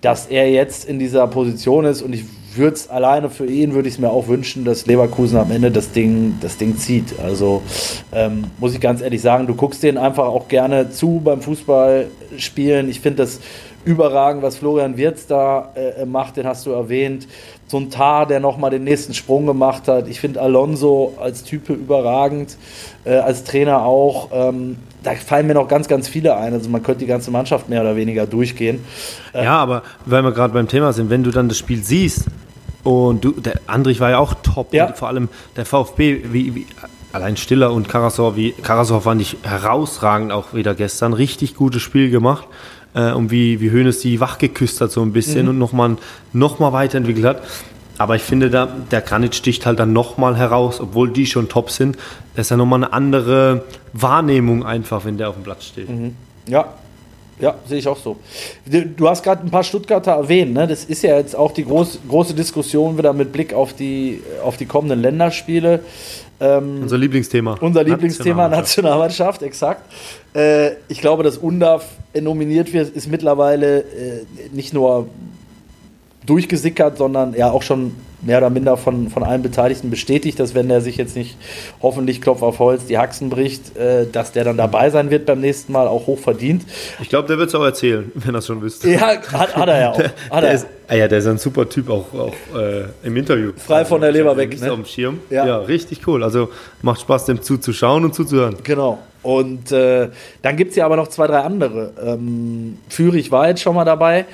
dass 0.00 0.26
er 0.26 0.50
jetzt 0.50 0.84
in 0.84 0.98
dieser 0.98 1.26
Position 1.26 1.84
ist 1.86 2.02
und 2.02 2.12
ich 2.12 2.24
würde 2.56 2.74
es 2.74 2.88
alleine 2.88 3.30
für 3.30 3.46
ihn, 3.46 3.74
würde 3.74 3.88
ich 3.88 3.94
es 3.94 4.00
mir 4.00 4.10
auch 4.10 4.28
wünschen, 4.28 4.64
dass 4.64 4.86
Leverkusen 4.86 5.38
am 5.38 5.50
Ende 5.50 5.70
das 5.70 5.92
Ding, 5.92 6.36
das 6.40 6.56
Ding 6.56 6.76
zieht. 6.76 7.18
Also 7.22 7.62
ähm, 8.12 8.44
muss 8.58 8.74
ich 8.74 8.80
ganz 8.80 9.00
ehrlich 9.00 9.22
sagen, 9.22 9.46
du 9.46 9.54
guckst 9.54 9.82
denen 9.82 9.98
einfach 9.98 10.24
auch 10.24 10.48
gerne 10.48 10.90
zu 10.90 11.20
beim 11.24 11.40
Fußballspielen. 11.40 12.88
Ich 12.88 13.00
finde 13.00 13.22
das 13.22 13.40
überragend, 13.84 14.42
was 14.42 14.56
Florian 14.56 14.96
Wirz 14.96 15.26
da 15.26 15.72
äh, 15.74 16.06
macht, 16.06 16.36
den 16.36 16.46
hast 16.46 16.66
du 16.66 16.70
erwähnt. 16.70 17.28
So 17.66 17.78
ein 17.78 17.90
Tar, 17.90 18.26
der 18.26 18.40
nochmal 18.40 18.70
den 18.70 18.84
nächsten 18.84 19.14
Sprung 19.14 19.46
gemacht 19.46 19.88
hat. 19.88 20.08
Ich 20.08 20.20
finde 20.20 20.40
Alonso 20.40 21.14
als 21.20 21.44
Type 21.44 21.72
überragend, 21.72 22.56
äh, 23.04 23.16
als 23.16 23.44
Trainer 23.44 23.84
auch. 23.84 24.30
Ähm, 24.32 24.76
da 25.02 25.12
fallen 25.12 25.46
mir 25.46 25.54
noch 25.54 25.68
ganz, 25.68 25.88
ganz 25.88 26.08
viele 26.08 26.36
ein. 26.36 26.52
Also 26.52 26.70
man 26.70 26.82
könnte 26.82 27.00
die 27.00 27.06
ganze 27.06 27.30
Mannschaft 27.30 27.68
mehr 27.68 27.82
oder 27.82 27.96
weniger 27.96 28.26
durchgehen. 28.26 28.84
Äh, 29.34 29.44
ja, 29.44 29.58
aber 29.58 29.82
weil 30.06 30.22
wir 30.22 30.32
gerade 30.32 30.54
beim 30.54 30.68
Thema 30.68 30.92
sind, 30.92 31.10
wenn 31.10 31.22
du 31.22 31.30
dann 31.30 31.48
das 31.48 31.58
Spiel 31.58 31.82
siehst 31.82 32.26
und 32.84 33.24
du, 33.24 33.32
der 33.32 33.60
Andrich 33.66 33.98
war 34.00 34.10
ja 34.10 34.18
auch 34.18 34.34
top 34.42 34.72
ja. 34.72 34.92
vor 34.92 35.08
allem 35.08 35.28
der 35.56 35.64
VfB, 35.64 36.20
wie, 36.30 36.54
wie 36.54 36.66
allein 37.12 37.36
Stiller 37.36 37.72
und 37.72 37.88
Karasor, 37.88 38.36
wie 38.36 38.52
Karasor 38.52 39.00
fand 39.02 39.22
ich 39.22 39.38
herausragend 39.42 40.32
auch 40.32 40.54
wieder 40.54 40.74
gestern, 40.74 41.12
richtig 41.12 41.54
gutes 41.54 41.82
Spiel 41.82 42.10
gemacht. 42.10 42.46
Äh, 42.94 43.12
und 43.12 43.30
wie, 43.30 43.60
wie 43.60 43.70
Hoeneß 43.70 44.00
die 44.00 44.20
wachgeküsst 44.20 44.80
hat 44.80 44.90
so 44.90 45.02
ein 45.02 45.12
bisschen 45.12 45.44
mhm. 45.44 45.50
und 45.50 45.58
nochmal 45.58 45.96
noch 46.32 46.58
mal 46.58 46.72
weiterentwickelt 46.72 47.24
hat. 47.24 47.42
Aber 47.96 48.16
ich 48.16 48.22
finde, 48.22 48.50
da, 48.50 48.66
der 48.90 49.00
Granit 49.00 49.34
sticht 49.34 49.66
halt 49.66 49.78
dann 49.78 49.92
nochmal 49.92 50.36
heraus, 50.36 50.80
obwohl 50.80 51.10
die 51.10 51.26
schon 51.26 51.48
top 51.48 51.70
sind. 51.70 51.96
Das 52.34 52.46
ist 52.46 52.50
ja 52.50 52.56
nochmal 52.56 52.82
eine 52.82 52.92
andere 52.92 53.64
Wahrnehmung 53.92 54.64
einfach, 54.64 55.04
wenn 55.04 55.16
der 55.16 55.28
auf 55.28 55.36
dem 55.36 55.44
Platz 55.44 55.64
steht. 55.64 55.88
Mhm. 55.88 56.16
Ja, 56.48 56.74
ja, 57.40 57.54
sehe 57.66 57.78
ich 57.78 57.88
auch 57.88 57.98
so. 57.98 58.16
Du 58.96 59.08
hast 59.08 59.22
gerade 59.22 59.42
ein 59.42 59.50
paar 59.50 59.64
Stuttgarter 59.64 60.12
erwähnt, 60.12 60.52
ne? 60.52 60.66
Das 60.66 60.84
ist 60.84 61.02
ja 61.02 61.16
jetzt 61.16 61.34
auch 61.34 61.52
die 61.52 61.64
groß, 61.64 62.00
große 62.08 62.34
Diskussion 62.34 62.96
wieder 62.96 63.12
mit 63.12 63.32
Blick 63.32 63.52
auf 63.52 63.72
die, 63.72 64.22
auf 64.42 64.56
die 64.56 64.66
kommenden 64.66 65.02
Länderspiele. 65.02 65.80
Ähm, 66.40 66.82
unser 66.82 66.98
Lieblingsthema. 66.98 67.56
Unser 67.60 67.84
Lieblingsthema 67.84 68.48
Nationalmannschaft, 68.48 69.42
exakt. 69.42 69.82
Äh, 70.34 70.72
ich 70.88 71.00
glaube, 71.00 71.22
dass 71.22 71.38
UNDAF 71.38 71.86
nominiert 72.20 72.72
wird, 72.72 72.94
ist 72.94 73.08
mittlerweile 73.08 73.80
äh, 73.80 73.84
nicht 74.52 74.72
nur 74.72 75.08
durchgesickert, 76.26 76.98
sondern 76.98 77.34
ja 77.34 77.50
auch 77.50 77.62
schon 77.62 77.92
mehr 78.24 78.38
oder 78.38 78.50
minder 78.50 78.76
von, 78.76 79.08
von 79.10 79.22
allen 79.22 79.42
Beteiligten 79.42 79.90
bestätigt, 79.90 80.40
dass 80.40 80.54
wenn 80.54 80.68
der 80.68 80.80
sich 80.80 80.96
jetzt 80.96 81.16
nicht 81.16 81.36
hoffentlich 81.82 82.20
Klopf 82.20 82.42
auf 82.42 82.58
Holz 82.58 82.86
die 82.86 82.98
Haxen 82.98 83.30
bricht, 83.30 83.76
äh, 83.76 84.06
dass 84.10 84.32
der 84.32 84.44
dann 84.44 84.56
dabei 84.56 84.90
sein 84.90 85.10
wird 85.10 85.26
beim 85.26 85.40
nächsten 85.40 85.72
Mal, 85.72 85.86
auch 85.86 86.06
hoch 86.06 86.18
verdient. 86.18 86.64
Ich 87.00 87.08
glaube, 87.08 87.28
der 87.28 87.38
wird 87.38 87.48
es 87.48 87.54
auch 87.54 87.64
erzählen, 87.64 88.10
wenn 88.14 88.34
er 88.34 88.38
es 88.38 88.46
schon 88.46 88.60
wüsste. 88.62 88.90
Ja, 88.90 89.00
hat, 89.00 89.56
hat 89.56 89.68
er 89.68 89.80
ja 89.80 89.90
auch. 89.90 89.96
Der, 89.96 90.40
der 90.40 90.52
Ist, 90.52 90.66
ah 90.88 90.94
ja, 90.94 91.08
der 91.08 91.18
ist 91.18 91.26
ein 91.26 91.38
super 91.38 91.68
Typ 91.68 91.90
auch, 91.90 92.12
auch 92.14 92.58
äh, 92.58 92.84
im 93.02 93.16
Interview. 93.16 93.52
Frei 93.56 93.84
von 93.84 94.00
der 94.00 94.12
Leber 94.12 94.36
weg. 94.36 94.60
Ne? 94.60 94.70
Auf 94.70 94.76
dem 94.76 94.84
Schirm. 94.84 95.20
Ja. 95.30 95.46
ja, 95.46 95.58
richtig 95.58 96.06
cool. 96.06 96.22
Also 96.22 96.50
macht 96.82 97.00
Spaß, 97.00 97.26
dem 97.26 97.42
zuzuschauen 97.42 98.04
und 98.04 98.14
zuzuhören. 98.14 98.56
Genau. 98.62 98.98
Und 99.22 99.72
äh, 99.72 100.10
dann 100.42 100.56
gibt 100.56 100.70
es 100.70 100.76
ja 100.76 100.84
aber 100.84 100.96
noch 100.96 101.08
zwei, 101.08 101.26
drei 101.26 101.40
andere. 101.40 101.92
Ähm, 102.04 102.76
Fürich 102.90 103.30
war 103.30 103.48
jetzt 103.48 103.62
schon 103.62 103.74
mal 103.74 103.86
dabei. 103.86 104.26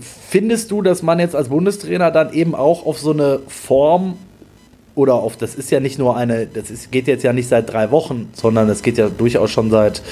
Findest 0.00 0.70
du, 0.70 0.82
dass 0.82 1.02
man 1.02 1.18
jetzt 1.18 1.34
als 1.34 1.48
Bundestrainer 1.48 2.10
dann 2.10 2.32
eben 2.32 2.54
auch 2.54 2.86
auf 2.86 2.98
so 2.98 3.12
eine 3.12 3.40
Form 3.48 4.16
oder 4.96 5.14
auf, 5.14 5.36
das 5.36 5.54
ist 5.54 5.70
ja 5.70 5.78
nicht 5.78 5.98
nur 5.98 6.16
eine, 6.16 6.46
das 6.46 6.70
ist, 6.70 6.90
geht 6.90 7.06
jetzt 7.06 7.22
ja 7.22 7.32
nicht 7.34 7.48
seit 7.48 7.70
drei 7.70 7.90
Wochen, 7.90 8.30
sondern 8.32 8.68
es 8.70 8.82
geht 8.82 8.96
ja 8.96 9.10
durchaus 9.10 9.50
schon 9.50 9.70
seit 9.70 10.02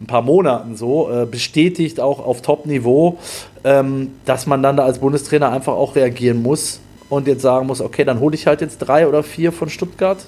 ein 0.00 0.06
paar 0.06 0.22
Monaten 0.22 0.76
so, 0.76 1.08
äh, 1.10 1.26
bestätigt 1.26 2.00
auch 2.00 2.18
auf 2.18 2.42
Top-Niveau, 2.42 3.18
ähm, 3.62 4.10
dass 4.24 4.46
man 4.46 4.62
dann 4.62 4.76
da 4.76 4.84
als 4.84 4.98
Bundestrainer 4.98 5.52
einfach 5.52 5.74
auch 5.74 5.94
reagieren 5.94 6.42
muss 6.42 6.80
und 7.08 7.28
jetzt 7.28 7.42
sagen 7.42 7.68
muss, 7.68 7.80
okay, 7.80 8.04
dann 8.04 8.18
hole 8.18 8.34
ich 8.34 8.48
halt 8.48 8.60
jetzt 8.60 8.78
drei 8.78 9.06
oder 9.06 9.22
vier 9.22 9.52
von 9.52 9.68
Stuttgart? 9.68 10.18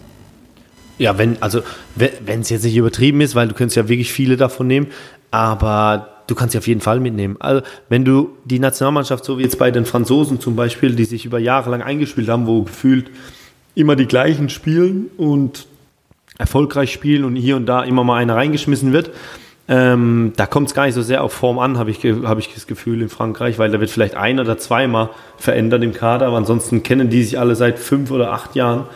Ja, 0.97 1.19
wenn, 1.19 1.43
also, 1.43 1.63
wenn 1.97 2.41
es 2.41 2.51
jetzt 2.51 2.63
nicht 2.63 2.77
übertrieben 2.77 3.21
ist, 3.21 3.35
weil 3.35 3.49
du 3.49 3.55
könntest 3.55 3.77
ja 3.77 3.89
wirklich 3.89 4.13
viele 4.13 4.37
davon 4.37 4.69
nehmen, 4.69 4.87
aber 5.33 6.14
du 6.27 6.35
kannst 6.35 6.53
sie 6.53 6.59
auf 6.59 6.67
jeden 6.67 6.81
Fall 6.81 7.01
mitnehmen. 7.01 7.37
Also, 7.39 7.63
wenn 7.89 8.05
du 8.05 8.31
die 8.45 8.59
Nationalmannschaft, 8.59 9.25
so 9.25 9.39
wie 9.39 9.43
jetzt 9.43 9.59
bei 9.59 9.71
den 9.71 9.85
Franzosen 9.85 10.41
zum 10.41 10.57
Beispiel, 10.57 10.95
die 10.95 11.05
sich 11.05 11.25
über 11.25 11.39
Jahre 11.39 11.71
lang 11.71 11.83
eingespielt 11.83 12.29
haben, 12.29 12.47
wo 12.47 12.63
gefühlt 12.63 13.11
immer 13.75 13.97
die 13.97 14.07
gleichen 14.07 14.49
spielen 14.49 15.11
und 15.17 15.67
erfolgreich 16.39 16.93
spielen 16.93 17.25
und 17.25 17.37
hier 17.37 17.57
und 17.57 17.67
da 17.67 17.83
immer 17.83 18.05
mal 18.05 18.17
einer 18.17 18.37
reingeschmissen 18.37 18.93
wird, 18.93 19.11
ähm, 19.67 20.33
da 20.37 20.47
kommt 20.47 20.69
es 20.69 20.75
gar 20.75 20.85
nicht 20.85 20.95
so 20.95 21.01
sehr 21.01 21.23
auf 21.25 21.33
Form 21.33 21.59
an, 21.59 21.79
habe 21.79 21.91
ich, 21.91 22.05
hab 22.05 22.39
ich 22.39 22.53
das 22.53 22.67
Gefühl 22.67 23.01
in 23.01 23.09
Frankreich, 23.09 23.59
weil 23.59 23.71
da 23.71 23.81
wird 23.81 23.91
vielleicht 23.91 24.15
ein 24.15 24.39
oder 24.39 24.59
zweimal 24.59 25.09
verändert 25.39 25.83
im 25.83 25.95
Kader, 25.95 26.27
aber 26.27 26.37
ansonsten 26.37 26.83
kennen 26.83 27.09
die 27.09 27.23
sich 27.23 27.39
alle 27.39 27.55
seit 27.55 27.79
fünf 27.79 28.11
oder 28.11 28.33
acht 28.33 28.55
Jahren 28.57 28.87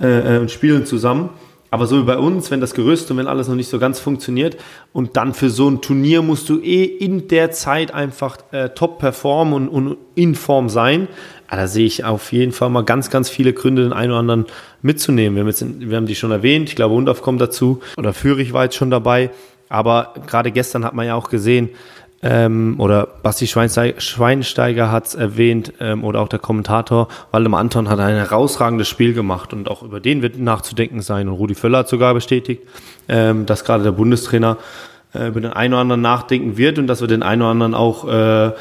äh, 0.00 0.36
äh 0.36 0.38
und 0.38 0.50
spielen 0.50 0.84
zusammen. 0.84 1.30
Aber 1.72 1.86
so 1.86 1.98
wie 1.98 2.04
bei 2.04 2.18
uns, 2.18 2.50
wenn 2.50 2.60
das 2.60 2.74
Gerüst 2.74 3.10
und 3.10 3.16
wenn 3.16 3.26
alles 3.26 3.48
noch 3.48 3.54
nicht 3.54 3.70
so 3.70 3.78
ganz 3.78 3.98
funktioniert 3.98 4.58
und 4.92 5.16
dann 5.16 5.32
für 5.32 5.48
so 5.48 5.70
ein 5.70 5.80
Turnier 5.80 6.20
musst 6.20 6.50
du 6.50 6.60
eh 6.60 6.84
in 6.84 7.28
der 7.28 7.50
Zeit 7.50 7.94
einfach 7.94 8.36
äh, 8.52 8.68
top 8.68 8.98
performen 8.98 9.54
und, 9.54 9.86
und, 9.86 9.96
in 10.14 10.34
Form 10.34 10.68
sein. 10.68 11.08
Ah, 11.48 11.56
da 11.56 11.66
sehe 11.66 11.86
ich 11.86 12.04
auf 12.04 12.30
jeden 12.30 12.52
Fall 12.52 12.68
mal 12.68 12.84
ganz, 12.84 13.08
ganz 13.08 13.30
viele 13.30 13.54
Gründe, 13.54 13.84
den 13.84 13.94
einen 13.94 14.10
oder 14.10 14.20
anderen 14.20 14.46
mitzunehmen. 14.82 15.34
Wir 15.34 15.40
haben, 15.40 15.48
jetzt, 15.48 15.64
wir 15.80 15.96
haben 15.96 16.04
die 16.04 16.14
schon 16.14 16.30
erwähnt, 16.30 16.68
ich 16.68 16.76
glaube, 16.76 16.94
Undorf 16.94 17.22
kommt 17.22 17.40
dazu 17.40 17.80
oder 17.96 18.12
Fürich 18.12 18.52
war 18.52 18.64
jetzt 18.64 18.76
schon 18.76 18.90
dabei. 18.90 19.30
Aber 19.70 20.12
gerade 20.26 20.52
gestern 20.52 20.84
hat 20.84 20.92
man 20.92 21.06
ja 21.06 21.14
auch 21.14 21.30
gesehen, 21.30 21.70
ähm, 22.22 22.76
oder 22.78 23.08
Basti 23.22 23.46
Schweinsteiger 23.46 24.92
hat 24.92 25.06
es 25.06 25.14
erwähnt 25.14 25.72
ähm, 25.80 26.04
oder 26.04 26.20
auch 26.20 26.28
der 26.28 26.38
Kommentator 26.38 27.08
Waldemar 27.32 27.60
Anton 27.60 27.88
hat 27.88 27.98
ein 27.98 28.14
herausragendes 28.14 28.88
Spiel 28.88 29.12
gemacht 29.12 29.52
und 29.52 29.68
auch 29.68 29.82
über 29.82 29.98
den 29.98 30.22
wird 30.22 30.38
nachzudenken 30.38 31.02
sein. 31.02 31.28
Und 31.28 31.34
Rudi 31.34 31.54
Völler 31.54 31.78
hat 31.78 31.88
sogar 31.88 32.14
bestätigt, 32.14 32.62
ähm, 33.08 33.44
dass 33.44 33.64
gerade 33.64 33.82
der 33.82 33.92
Bundestrainer 33.92 34.56
äh, 35.14 35.26
über 35.28 35.40
den 35.40 35.52
einen 35.52 35.74
oder 35.74 35.80
anderen 35.80 36.00
nachdenken 36.00 36.56
wird 36.56 36.78
und 36.78 36.86
dass 36.86 37.00
wir 37.00 37.08
den 37.08 37.24
einen 37.24 37.42
oder 37.42 37.50
anderen 37.50 37.74
auch 37.74 38.08
äh, 38.08 38.52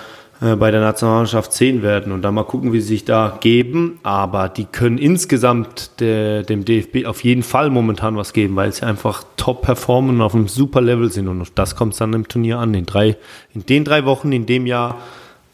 bei 0.41 0.71
der 0.71 0.81
Nationalmannschaft 0.81 1.53
sehen 1.53 1.83
werden 1.83 2.11
und 2.11 2.23
dann 2.23 2.33
mal 2.33 2.45
gucken, 2.45 2.73
wie 2.73 2.81
sie 2.81 2.87
sich 2.87 3.05
da 3.05 3.37
geben. 3.41 3.99
Aber 4.01 4.49
die 4.49 4.65
können 4.65 4.97
insgesamt 4.97 5.99
der, 5.99 6.41
dem 6.41 6.65
DFB 6.65 7.05
auf 7.05 7.23
jeden 7.23 7.43
Fall 7.43 7.69
momentan 7.69 8.17
was 8.17 8.33
geben, 8.33 8.55
weil 8.55 8.71
sie 8.71 8.83
einfach 8.83 9.23
top 9.37 9.61
performen 9.61 10.15
und 10.15 10.21
auf 10.21 10.33
einem 10.33 10.47
super 10.47 10.81
Level 10.81 11.11
sind. 11.11 11.27
Und 11.27 11.47
das 11.55 11.75
kommt 11.75 11.99
dann 12.01 12.13
im 12.13 12.27
Turnier 12.27 12.57
an. 12.57 12.73
In, 12.73 12.87
drei, 12.87 13.17
in 13.53 13.67
den 13.67 13.85
drei 13.85 14.03
Wochen, 14.05 14.31
in 14.31 14.47
dem 14.47 14.65
Jahr. 14.65 14.97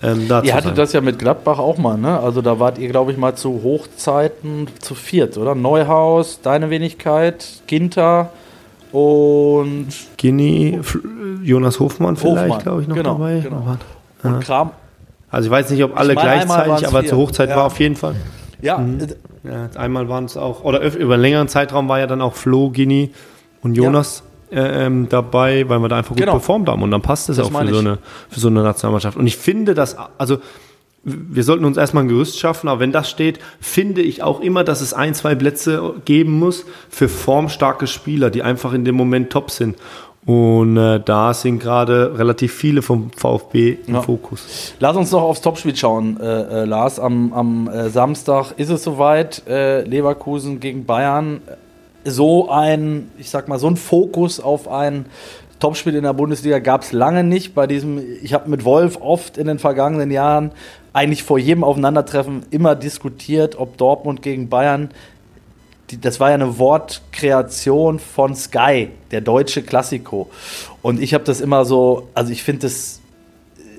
Ähm, 0.02 0.28
ihr 0.30 0.54
hattet 0.54 0.64
sein. 0.64 0.76
das 0.76 0.94
ja 0.94 1.02
mit 1.02 1.20
Gladbach 1.20 1.60
auch 1.60 1.78
mal, 1.78 1.98
ne? 1.98 2.20
Also 2.20 2.42
da 2.42 2.60
wart 2.60 2.78
ihr, 2.78 2.88
glaube 2.88 3.12
ich, 3.12 3.18
mal 3.18 3.36
zu 3.36 3.64
Hochzeiten 3.64 4.68
zu 4.80 4.96
viert, 4.96 5.38
oder? 5.38 5.54
Neuhaus, 5.54 6.40
deine 6.42 6.70
Wenigkeit, 6.70 7.62
Ginter 7.68 8.32
und. 8.94 9.88
Gini, 10.16 10.80
Jonas 11.44 11.80
Hofmann 11.82 12.16
vielleicht, 12.16 12.60
glaube 12.60 12.84
ich, 12.84 12.88
noch 12.88 12.96
genau, 12.96 13.14
dabei. 13.14 13.40
Genau. 13.40 13.78
Und 14.24 14.40
Kram. 14.42 14.72
Also 15.30 15.48
ich 15.48 15.52
weiß 15.52 15.70
nicht, 15.72 15.84
ob 15.84 15.98
alle 15.98 16.16
gleichzeitig, 16.16 16.88
aber 16.88 17.02
vier. 17.02 17.10
zur 17.10 17.18
Hochzeit 17.18 17.50
ja. 17.50 17.58
war 17.58 17.66
auf 17.66 17.80
jeden 17.80 17.96
Fall. 17.96 18.16
Ja. 18.62 18.78
Mhm. 18.78 19.00
ja 19.44 19.70
einmal 19.76 20.10
waren 20.10 20.26
es 20.26 20.38
auch, 20.38 20.64
oder 20.64 20.82
über 20.96 21.16
einen 21.16 21.22
längeren 21.22 21.48
Zeitraum 21.48 21.90
war 21.90 22.00
ja 22.00 22.08
dann 22.08 22.22
auch 22.22 22.36
Flo, 22.36 22.70
Gini 22.70 23.12
und 23.62 23.76
Jonas 23.76 24.24
ja. 24.50 24.58
äh, 24.58 24.86
ähm, 24.86 25.10
dabei, 25.10 25.68
weil 25.68 25.80
wir 25.80 25.90
da 25.90 25.98
einfach 25.98 26.10
gut 26.10 26.20
genau. 26.20 26.34
performt 26.34 26.70
haben. 26.70 26.82
Und 26.82 26.92
dann 26.92 27.02
passt 27.02 27.30
es 27.30 27.40
auch 27.40 27.52
für 27.52 27.68
so, 27.68 27.80
eine, 27.80 27.98
für 28.30 28.40
so 28.40 28.48
eine 28.48 28.64
Nationalmannschaft. 28.64 29.18
Und 29.18 29.28
ich 29.28 29.38
finde, 29.38 29.74
dass, 29.74 29.98
also 30.18 30.40
wir 31.04 31.44
sollten 31.44 31.64
uns 31.64 31.78
erstmal 31.78 32.04
ein 32.04 32.10
Gerüst 32.10 32.38
schaffen, 32.40 32.68
aber 32.68 32.82
wenn 32.82 32.92
das 32.92 33.10
steht, 33.10 33.40
finde 33.62 34.02
ich 34.02 34.24
auch 34.24 34.42
immer, 34.42 34.64
dass 34.64 34.82
es 34.82 34.94
ein, 34.94 35.14
zwei 35.14 35.36
Plätze 35.36 35.94
geben 36.04 36.38
muss 36.38 36.66
für 36.90 37.08
formstarke 37.08 37.88
Spieler, 37.88 38.30
die 38.30 38.44
einfach 38.44 38.74
in 38.74 38.84
dem 38.84 38.96
Moment 38.96 39.30
top 39.30 39.52
sind. 39.52 39.78
Und 40.28 40.76
äh, 40.76 41.00
da 41.00 41.34
sind 41.34 41.60
gerade 41.60 42.20
relativ 42.20 42.54
viele 42.54 42.82
vom 42.82 43.12
VfB 43.16 43.78
im 43.88 43.96
ja. 43.96 44.02
Fokus. 44.02 44.74
Lass 44.78 44.98
uns 44.98 45.10
noch 45.12 45.22
aufs 45.22 45.40
Topspiel 45.40 45.74
schauen, 45.74 46.20
äh, 46.20 46.64
äh, 46.64 46.66
Lars. 46.66 47.00
Am, 47.00 47.32
am 47.32 47.70
äh, 47.70 47.90
Samstag 47.90 48.52
ist 48.58 48.70
es 48.70 48.84
soweit. 48.84 49.48
Äh, 49.48 49.84
Leverkusen 49.84 50.60
gegen 50.60 50.86
Bayern. 50.86 51.40
So 52.04 52.50
ein, 52.50 53.10
ich 53.18 53.30
sag 53.30 53.48
mal, 53.48 53.58
so 53.58 53.68
ein 53.68 53.78
Fokus 53.78 54.42
auf 54.42 54.68
ein 54.68 55.06
Topspiel 55.62 55.96
in 55.96 56.04
der 56.04 56.14
Bundesliga 56.14 56.60
gab 56.60 56.82
es 56.82 56.92
lange 56.92 57.24
nicht. 57.24 57.56
Bei 57.56 57.66
diesem, 57.66 58.02
ich 58.22 58.34
habe 58.34 58.50
mit 58.50 58.66
Wolf 58.66 58.98
oft 59.00 59.38
in 59.38 59.48
den 59.48 59.60
vergangenen 59.60 60.12
Jahren 60.12 60.52
eigentlich 60.92 61.24
vor 61.24 61.40
jedem 61.40 61.64
Aufeinandertreffen 61.64 62.46
immer 62.52 62.76
diskutiert, 62.76 63.58
ob 63.58 63.78
Dortmund 63.78 64.22
gegen 64.22 64.50
Bayern 64.50 64.90
die, 65.90 66.00
das 66.00 66.20
war 66.20 66.30
ja 66.30 66.36
eine 66.36 66.58
Wortkreation 66.60 68.00
von 68.00 68.36
Sky, 68.36 68.90
der 69.12 69.22
deutsche 69.22 69.64
Klassiko. 69.64 70.30
Und 70.82 71.02
ich 71.02 71.14
habe 71.14 71.24
das 71.24 71.42
immer 71.42 71.66
so, 71.66 72.10
also 72.14 72.32
ich 72.32 72.44
finde 72.44 72.64
das 72.64 73.00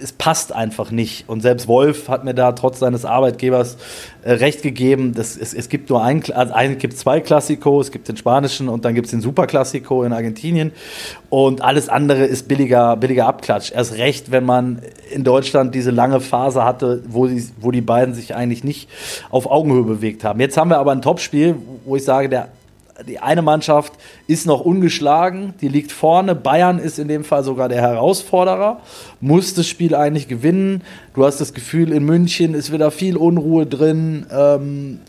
es 0.01 0.13
passt 0.13 0.53
einfach 0.53 0.91
nicht. 0.91 1.29
Und 1.29 1.41
selbst 1.41 1.69
Wolf 1.69 2.09
hat 2.09 2.25
mir 2.25 2.35
da 2.35 2.53
trotz 2.53 2.79
seines 2.79 3.05
Arbeitgebers 3.05 3.77
äh, 4.23 4.33
recht 4.33 4.63
gegeben. 4.63 5.15
Dass 5.15 5.37
es, 5.37 5.55
es 5.55 5.69
gibt 5.69 5.91
nur 5.91 6.03
ein, 6.03 6.23
also 6.33 6.53
ein, 6.53 6.79
gibt 6.79 6.97
zwei 6.97 7.21
Klassiko, 7.21 7.81
es 7.81 7.91
gibt 7.91 8.09
den 8.09 8.17
spanischen 8.17 8.69
und 8.69 8.85
dann 8.85 8.95
gibt 8.95 9.07
es 9.07 9.11
den 9.11 9.21
Superklassiko 9.21 10.05
in 10.05 10.13
Argentinien. 10.13 10.73
Und 11.31 11.63
alles 11.63 11.89
andere 11.89 12.25
ist 12.25 12.49
billiger, 12.49 12.97
billiger 12.97 13.27
Abklatsch. 13.27 13.73
Erst 13.73 13.97
recht, 13.97 14.31
wenn 14.31 14.45
man 14.45 14.81
in 15.11 15.25
Deutschland 15.25 15.75
diese 15.75 15.91
lange 15.91 16.21
Phase 16.21 16.65
hatte, 16.65 17.03
wo 17.09 17.27
die, 17.27 17.45
wo 17.61 17.71
die 17.71 17.81
beiden 17.81 18.15
sich 18.15 18.35
eigentlich 18.35 18.65
nicht 18.65 18.89
auf 19.31 19.51
Augenhöhe 19.51 19.85
bewegt 19.85 20.25
haben. 20.25 20.41
Jetzt 20.41 20.57
haben 20.57 20.71
wir 20.71 20.79
aber 20.79 20.93
ein 20.93 21.03
Topspiel, 21.03 21.57
wo 21.85 21.97
ich 21.97 22.05
sage, 22.05 22.29
der 22.29 22.49
die 23.07 23.21
eine 23.21 23.43
Mannschaft 23.43 23.93
ist 24.27 24.47
noch 24.47 24.61
ungeschlagen, 24.61 25.55
die 25.61 25.69
liegt 25.69 25.93
vorne. 25.93 26.35
Bayern 26.35 26.79
ist 26.79 26.99
in 26.99 27.09
dem 27.09 27.25
Fall 27.25 27.45
sogar 27.45 27.69
der 27.69 27.81
Herausforderer, 27.81 28.81
muss 29.21 29.55
das 29.55 29.69
Spiel 29.69 29.95
eigentlich 29.95 30.27
gewinnen. 30.27 30.83
Du 31.15 31.25
hast 31.25 31.41
das 31.41 31.55
Gefühl, 31.55 31.93
in 31.93 32.05
München 32.05 32.55
ist 32.55 32.73
wieder 32.73 32.91
viel 32.91 33.17
Unruhe 33.17 33.67
drin. 33.67 34.27
Ähm, 34.31 35.01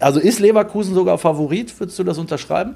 also 0.00 0.18
ist 0.18 0.40
Leverkusen 0.40 0.94
sogar 0.94 1.18
Favorit? 1.18 1.78
Würdest 1.78 1.98
du 1.98 2.04
das 2.04 2.18
unterschreiben? 2.18 2.74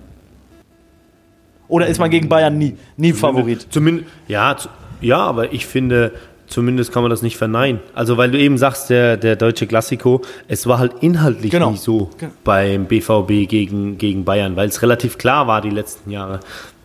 Oder 1.69 1.87
ist 1.87 1.99
man 1.99 2.11
gegen 2.11 2.29
Bayern 2.29 2.57
nie, 2.57 2.77
nie 2.97 3.13
Favorit? 3.13 3.67
Zumindest, 3.71 4.09
ja, 4.29 4.57
ja, 5.01 5.19
aber 5.19 5.53
ich 5.53 5.67
finde, 5.67 6.13
Zumindest 6.51 6.91
kann 6.91 7.03
man 7.03 7.11
das 7.11 7.23
nicht 7.23 7.37
verneinen. 7.37 7.79
Also, 7.95 8.17
weil 8.17 8.33
du 8.33 8.39
eben 8.39 8.59
sagst, 8.59 8.91
der, 8.91 9.17
der 9.17 9.37
deutsche 9.37 9.69
Klassiko, 9.69 10.21
es 10.49 10.67
war 10.67 10.81
halt 10.81 10.95
inhaltlich 11.01 11.53
genau. 11.53 11.71
nicht 11.71 11.83
so 11.83 12.11
genau. 12.19 12.33
beim 12.43 12.87
BVB 12.87 13.49
gegen, 13.49 13.99
gegen 13.99 14.25
Bayern, 14.25 14.57
weil 14.57 14.69
es 14.69 14.83
relativ 14.83 15.17
klar 15.17 15.47
war 15.47 15.61
die 15.61 15.71
letzten 15.71 16.11
Jahre. 16.11 16.41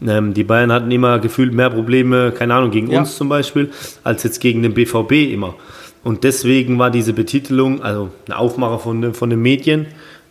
Ähm, 0.05 0.35
die 0.35 0.43
Bayern 0.43 0.71
hatten 0.71 0.91
immer 0.91 1.17
gefühlt 1.17 1.51
mehr 1.51 1.71
Probleme, 1.71 2.31
keine 2.31 2.53
Ahnung, 2.53 2.69
gegen 2.69 2.91
ja. 2.91 2.99
uns 2.99 3.15
zum 3.15 3.27
Beispiel, 3.27 3.71
als 4.03 4.21
jetzt 4.21 4.39
gegen 4.39 4.61
den 4.61 4.75
BVB 4.75 5.33
immer. 5.33 5.55
Und 6.03 6.23
deswegen 6.23 6.77
war 6.77 6.91
diese 6.91 7.13
Betitelung, 7.13 7.81
also 7.81 8.09
eine 8.27 8.37
Aufmache 8.37 8.77
von, 8.77 9.15
von 9.15 9.31
den 9.31 9.41
Medien 9.41 9.87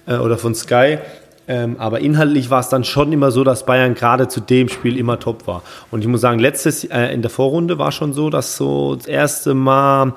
äh, 0.07 0.15
oder 0.15 0.39
von 0.39 0.55
Sky, 0.55 0.99
ähm, 1.47 1.77
aber 1.79 2.01
inhaltlich 2.01 2.51
war 2.51 2.61
es 2.61 2.69
dann 2.69 2.85
schon 2.85 3.13
immer 3.13 3.31
so, 3.31 3.45
dass 3.45 3.67
Bayern 3.67 3.95
gerade 3.95 4.29
zu 4.29 4.41
dem 4.41 4.69
Spiel 4.69 4.99
immer 4.99 5.21
top 5.21 5.47
war. 5.47 5.63
Und 5.91 6.01
ich 6.01 6.07
muss 6.07 6.23
sagen, 6.23 6.39
letztes 6.39 6.85
äh, 6.85 7.13
in 7.13 7.23
der 7.23 7.31
Vorrunde 7.31 7.79
war 7.79 7.93
schon 7.93 8.13
so, 8.13 8.31
dass 8.31 8.57
so 8.57 8.97
das 8.97 9.07
erste 9.07 9.55
Mal 9.55 10.15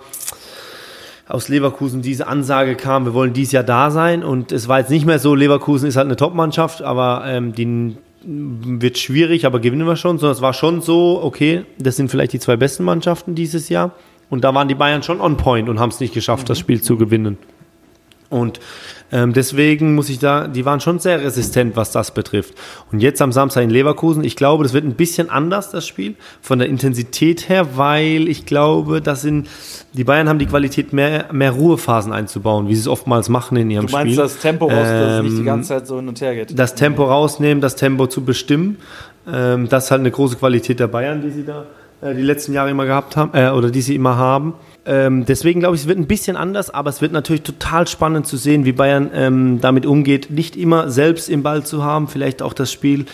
aus 1.27 1.49
Leverkusen 1.49 2.01
diese 2.01 2.27
Ansage 2.27 2.75
kam, 2.75 3.05
wir 3.05 3.13
wollen 3.13 3.33
dieses 3.33 3.51
Jahr 3.51 3.63
da 3.63 3.91
sein. 3.91 4.23
Und 4.23 4.53
es 4.53 4.69
war 4.69 4.79
jetzt 4.79 4.89
nicht 4.89 5.05
mehr 5.05 5.19
so, 5.19 5.35
Leverkusen 5.35 5.89
ist 5.89 5.97
halt 5.97 6.05
eine 6.05 6.15
Top-Mannschaft, 6.15 6.81
aber 6.81 7.23
ähm, 7.25 7.53
die 7.53 7.97
wird 8.23 8.97
schwierig, 8.97 9.45
aber 9.45 9.59
gewinnen 9.59 9.85
wir 9.85 9.97
schon. 9.97 10.19
Sondern 10.19 10.35
es 10.35 10.41
war 10.41 10.53
schon 10.53 10.81
so, 10.81 11.19
okay, 11.21 11.65
das 11.77 11.97
sind 11.97 12.09
vielleicht 12.09 12.31
die 12.31 12.39
zwei 12.39 12.55
besten 12.55 12.85
Mannschaften 12.85 13.35
dieses 13.35 13.67
Jahr. 13.67 13.91
Und 14.29 14.43
da 14.45 14.53
waren 14.53 14.69
die 14.69 14.75
Bayern 14.75 15.03
schon 15.03 15.19
on 15.19 15.35
point 15.35 15.67
und 15.67 15.79
haben 15.79 15.89
es 15.89 15.99
nicht 15.99 16.13
geschafft, 16.13 16.43
mhm. 16.43 16.47
das 16.47 16.59
Spiel 16.59 16.81
zu 16.81 16.95
gewinnen. 16.95 17.37
Und 18.29 18.59
ähm, 19.11 19.31
deswegen 19.31 19.95
muss 19.95 20.09
ich 20.09 20.19
da, 20.19 20.47
die 20.47 20.65
waren 20.65 20.81
schon 20.81 20.99
sehr 20.99 21.21
resistent, 21.23 21.75
was 21.75 21.91
das 21.91 22.11
betrifft. 22.11 22.55
Und 22.91 22.99
jetzt 22.99 23.21
am 23.21 23.31
Samstag 23.31 23.63
in 23.63 23.69
Leverkusen, 23.69 24.23
ich 24.23 24.35
glaube, 24.35 24.63
das 24.63 24.73
wird 24.73 24.83
ein 24.83 24.95
bisschen 24.95 25.29
anders, 25.29 25.71
das 25.71 25.87
Spiel, 25.87 26.15
von 26.41 26.59
der 26.59 26.67
Intensität 26.67 27.47
her, 27.47 27.77
weil 27.77 28.27
ich 28.27 28.45
glaube, 28.45 29.01
das 29.01 29.21
sind, 29.21 29.47
die 29.93 30.03
Bayern 30.03 30.27
haben 30.27 30.39
die 30.39 30.45
Qualität, 30.45 30.91
mehr, 30.91 31.25
mehr 31.31 31.51
Ruhephasen 31.51 32.11
einzubauen, 32.11 32.67
wie 32.67 32.75
sie 32.75 32.81
es 32.81 32.87
oftmals 32.87 33.29
machen 33.29 33.57
in 33.57 33.71
ihrem 33.71 33.87
Spiel. 33.87 33.99
Du 33.99 34.05
meinst 34.05 34.13
Spiel. 34.13 34.23
das 34.23 34.39
Tempo 34.39 34.65
raus, 34.65 34.87
ähm, 34.87 34.99
dass 34.99 35.13
es 35.13 35.23
nicht 35.23 35.37
die 35.37 35.43
ganze 35.43 35.69
Zeit 35.69 35.87
so 35.87 35.95
hin 35.97 36.07
und 36.09 36.19
her 36.19 36.35
geht? 36.35 36.59
Das 36.59 36.75
Tempo 36.75 37.05
rausnehmen, 37.05 37.61
das 37.61 37.77
Tempo 37.77 38.07
zu 38.07 38.25
bestimmen. 38.25 38.77
Ähm, 39.31 39.69
das 39.69 39.85
ist 39.85 39.91
halt 39.91 40.01
eine 40.01 40.11
große 40.11 40.35
Qualität 40.35 40.79
der 40.79 40.87
Bayern, 40.87 41.21
die 41.21 41.29
sie 41.29 41.45
da 41.45 41.65
äh, 42.01 42.13
die 42.13 42.21
letzten 42.21 42.53
Jahre 42.53 42.69
immer 42.69 42.85
gehabt 42.85 43.15
haben, 43.15 43.31
äh, 43.33 43.49
oder 43.49 43.71
die 43.71 43.81
sie 43.81 43.95
immer 43.95 44.17
haben. 44.17 44.53
Ähm, 44.87 45.25
deswegen 45.25 45.59
glaube 45.59 45.75
ich, 45.75 45.81
es 45.81 45.87
wird 45.87 45.99
ein 45.99 46.07
bisschen 46.07 46.37
anders, 46.37 46.69
aber 46.69 46.89
es 46.89 47.01
wird 47.01 47.11
natürlich 47.11 47.41
total 47.41 47.87
spannend 47.87 48.25
zu 48.25 48.37
sehen, 48.37 48.63
wie 48.63 48.71
Bayern 48.71 49.11
ähm, 49.13 49.59
damit 49.59 49.85
umgeht, 49.85 50.31
nicht 50.31 50.55
immer 50.55 50.89
selbst 50.89 51.29
im 51.29 51.43
Ball 51.43 51.65
zu 51.65 51.83
haben, 51.83 52.07
vielleicht 52.07 52.41
auch 52.41 52.53
das 52.53 52.71
Spiel 52.71 53.05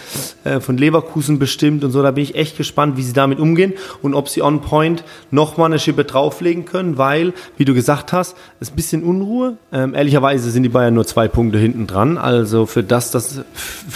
äh, 0.44 0.60
von 0.60 0.78
Leverkusen 0.78 1.40
bestimmt 1.40 1.84
und 1.84 1.92
so. 1.92 2.04
Da 2.04 2.12
bin 2.12 2.24
ich 2.24 2.36
echt 2.36 2.58
gespannt, 2.58 2.96
wie 2.96 3.02
sie 3.02 3.14
damit 3.14 3.40
umgehen 3.40 3.74
und 4.04 4.14
ob 4.14 4.30
sie 4.30 4.44
on 4.44 4.62
point 4.62 5.04
nochmal 5.32 5.66
eine 5.66 5.80
Schippe 5.80 6.04
drauflegen 6.04 6.66
können, 6.66 7.00
weil, 7.00 7.34
wie 7.58 7.66
du 7.66 7.74
gesagt 7.74 8.14
hast, 8.14 8.38
es 8.60 8.68
ist 8.68 8.74
ein 8.74 8.76
bisschen 8.76 9.04
Unruhe. 9.04 9.58
Ähm, 9.72 9.96
ehrlicherweise 9.96 10.52
sind 10.52 10.62
die 10.62 10.70
Bayern 10.70 10.94
nur 10.94 11.08
zwei 11.08 11.28
Punkte 11.28 11.58
hinten 11.58 11.88
dran. 11.88 12.20
Also 12.20 12.68
für 12.68 12.84
das, 12.84 13.10
das, 13.10 13.42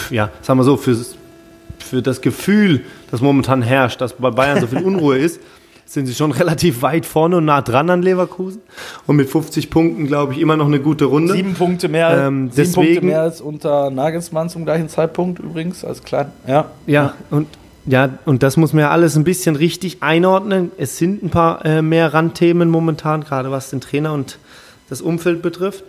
ja, 0.09 0.31
sagen 0.41 0.59
wir 0.59 0.63
so, 0.63 0.77
für, 0.77 0.97
für 1.77 2.01
das 2.01 2.21
Gefühl, 2.21 2.81
das 3.11 3.21
momentan 3.21 3.61
herrscht, 3.61 4.01
dass 4.01 4.13
bei 4.13 4.31
Bayern 4.31 4.59
so 4.61 4.67
viel 4.67 4.81
Unruhe 4.81 5.17
ist, 5.19 5.39
sind 5.87 6.05
sie 6.05 6.13
schon 6.13 6.31
relativ 6.33 6.81
weit 6.81 7.05
vorne 7.05 7.37
und 7.37 7.45
nah 7.45 7.61
dran 7.61 7.89
an 7.89 8.01
Leverkusen. 8.01 8.61
Und 9.07 9.15
mit 9.15 9.29
50 9.29 9.69
Punkten, 9.69 10.05
glaube 10.05 10.33
ich, 10.33 10.39
immer 10.39 10.57
noch 10.57 10.67
eine 10.67 10.79
gute 10.79 11.05
Runde. 11.05 11.33
Sieben 11.33 11.53
Punkte 11.53 11.87
mehr, 11.87 12.27
ähm, 12.27 12.51
sieben 12.51 12.55
deswegen, 12.55 12.85
Punkte 12.85 13.05
mehr 13.05 13.21
als 13.21 13.41
unter 13.41 13.89
Nagelsmann 13.89 14.49
zum 14.49 14.65
gleichen 14.65 14.89
Zeitpunkt 14.89 15.39
übrigens, 15.39 15.83
als 15.83 16.03
klein. 16.03 16.31
Ja, 16.45 16.65
ja 16.85 17.13
und 17.31 17.47
ja, 17.89 18.09
und 18.25 18.43
das 18.43 18.57
muss 18.57 18.73
man 18.73 18.81
ja 18.81 18.89
alles 18.89 19.15
ein 19.15 19.23
bisschen 19.23 19.55
richtig 19.55 20.03
einordnen. 20.03 20.73
Es 20.77 20.97
sind 20.97 21.23
ein 21.23 21.29
paar 21.29 21.65
äh, 21.65 21.81
mehr 21.81 22.13
Randthemen 22.13 22.69
momentan, 22.69 23.23
gerade 23.23 23.49
was 23.49 23.69
den 23.69 23.79
Trainer 23.79 24.11
und 24.11 24.39
das 24.89 25.01
Umfeld 25.01 25.41
betrifft. 25.41 25.85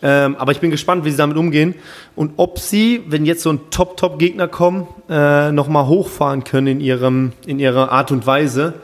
Ähm, 0.00 0.36
aber 0.36 0.52
ich 0.52 0.60
bin 0.60 0.70
gespannt, 0.70 1.04
wie 1.04 1.10
sie 1.10 1.16
damit 1.16 1.36
umgehen 1.36 1.74
und 2.14 2.34
ob 2.36 2.60
sie, 2.60 3.02
wenn 3.08 3.26
jetzt 3.26 3.42
so 3.42 3.50
ein 3.50 3.60
Top-Top-Gegner 3.70 4.46
kommen, 4.46 4.86
äh, 5.10 5.50
nochmal 5.50 5.88
hochfahren 5.88 6.44
können 6.44 6.68
in, 6.68 6.80
ihrem, 6.80 7.32
in 7.46 7.58
ihrer 7.58 7.90
Art 7.90 8.12
und 8.12 8.26
Weise 8.26 8.74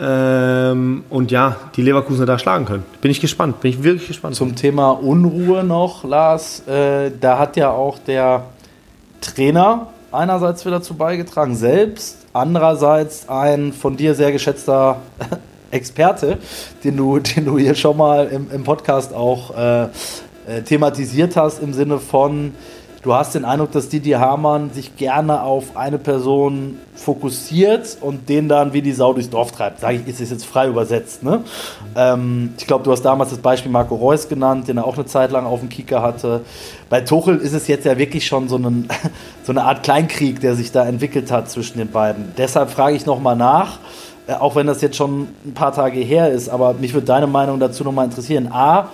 ähm, 0.00 1.04
und 1.10 1.30
ja, 1.30 1.56
die 1.74 1.82
Leverkusener 1.82 2.26
da 2.26 2.38
schlagen 2.38 2.64
können. 2.64 2.84
Bin 3.00 3.10
ich 3.10 3.20
gespannt, 3.20 3.60
bin 3.60 3.70
ich 3.72 3.82
wirklich 3.82 4.06
gespannt. 4.06 4.36
Zum 4.36 4.54
Thema 4.54 4.90
Unruhe 4.90 5.64
noch, 5.64 6.04
Lars, 6.04 6.66
äh, 6.68 7.10
da 7.20 7.38
hat 7.38 7.56
ja 7.56 7.70
auch 7.70 7.98
der 7.98 8.44
Trainer 9.20 9.88
einerseits 10.12 10.64
wieder 10.64 10.78
dazu 10.78 10.94
beigetragen, 10.94 11.56
selbst, 11.56 12.26
andererseits 12.32 13.28
ein 13.28 13.72
von 13.72 13.96
dir 13.96 14.14
sehr 14.14 14.30
geschätzter 14.30 15.00
Experte, 15.70 16.38
den 16.84 16.96
du, 16.96 17.18
den 17.18 17.44
du 17.44 17.58
hier 17.58 17.74
schon 17.74 17.96
mal 17.96 18.26
im, 18.28 18.50
im 18.52 18.64
Podcast 18.64 19.12
auch 19.12 19.56
äh, 19.56 19.82
äh 19.82 20.62
thematisiert 20.64 21.36
hast, 21.36 21.60
im 21.60 21.74
Sinne 21.74 21.98
von, 21.98 22.54
du 23.02 23.14
hast 23.14 23.34
den 23.34 23.44
Eindruck, 23.44 23.72
dass 23.72 23.88
Didi 23.88 24.10
Hamann 24.10 24.70
sich 24.70 24.96
gerne 24.96 25.42
auf 25.42 25.76
eine 25.76 25.98
Person 25.98 26.78
fokussiert 26.94 27.96
und 28.00 28.28
den 28.28 28.48
dann 28.48 28.72
wie 28.72 28.82
die 28.82 28.92
Sau 28.92 29.12
durchs 29.12 29.30
Dorf 29.30 29.52
treibt. 29.52 29.80
Sage 29.80 29.96
ich, 29.96 30.08
ist 30.08 30.20
es 30.20 30.30
jetzt 30.30 30.44
frei 30.44 30.68
übersetzt. 30.68 31.22
Ne? 31.22 31.42
Ähm, 31.96 32.54
ich 32.58 32.66
glaube, 32.66 32.84
du 32.84 32.92
hast 32.92 33.02
damals 33.02 33.30
das 33.30 33.38
Beispiel 33.38 33.70
Marco 33.70 33.94
Reus 33.94 34.28
genannt, 34.28 34.68
den 34.68 34.78
er 34.78 34.86
auch 34.86 34.96
eine 34.96 35.06
Zeit 35.06 35.30
lang 35.30 35.46
auf 35.46 35.60
dem 35.60 35.68
Kicker 35.68 36.02
hatte. 36.02 36.42
Bei 36.90 37.00
Tuchel 37.00 37.38
ist 37.38 37.52
es 37.52 37.68
jetzt 37.68 37.84
ja 37.84 37.96
wirklich 37.98 38.26
schon 38.26 38.48
so, 38.48 38.56
einen, 38.56 38.88
so 39.44 39.52
eine 39.52 39.64
Art 39.64 39.82
Kleinkrieg, 39.82 40.40
der 40.40 40.54
sich 40.54 40.72
da 40.72 40.86
entwickelt 40.86 41.30
hat 41.30 41.50
zwischen 41.50 41.78
den 41.78 41.90
beiden. 41.90 42.32
Deshalb 42.36 42.70
frage 42.70 42.96
ich 42.96 43.06
nochmal 43.06 43.36
nach, 43.36 43.78
äh, 44.26 44.34
auch 44.34 44.56
wenn 44.56 44.66
das 44.66 44.80
jetzt 44.80 44.96
schon 44.96 45.28
ein 45.46 45.54
paar 45.54 45.72
Tage 45.72 46.00
her 46.00 46.30
ist, 46.30 46.48
aber 46.48 46.74
mich 46.74 46.94
würde 46.94 47.06
deine 47.06 47.26
Meinung 47.26 47.60
dazu 47.60 47.84
nochmal 47.84 48.06
interessieren. 48.06 48.48
A, 48.50 48.88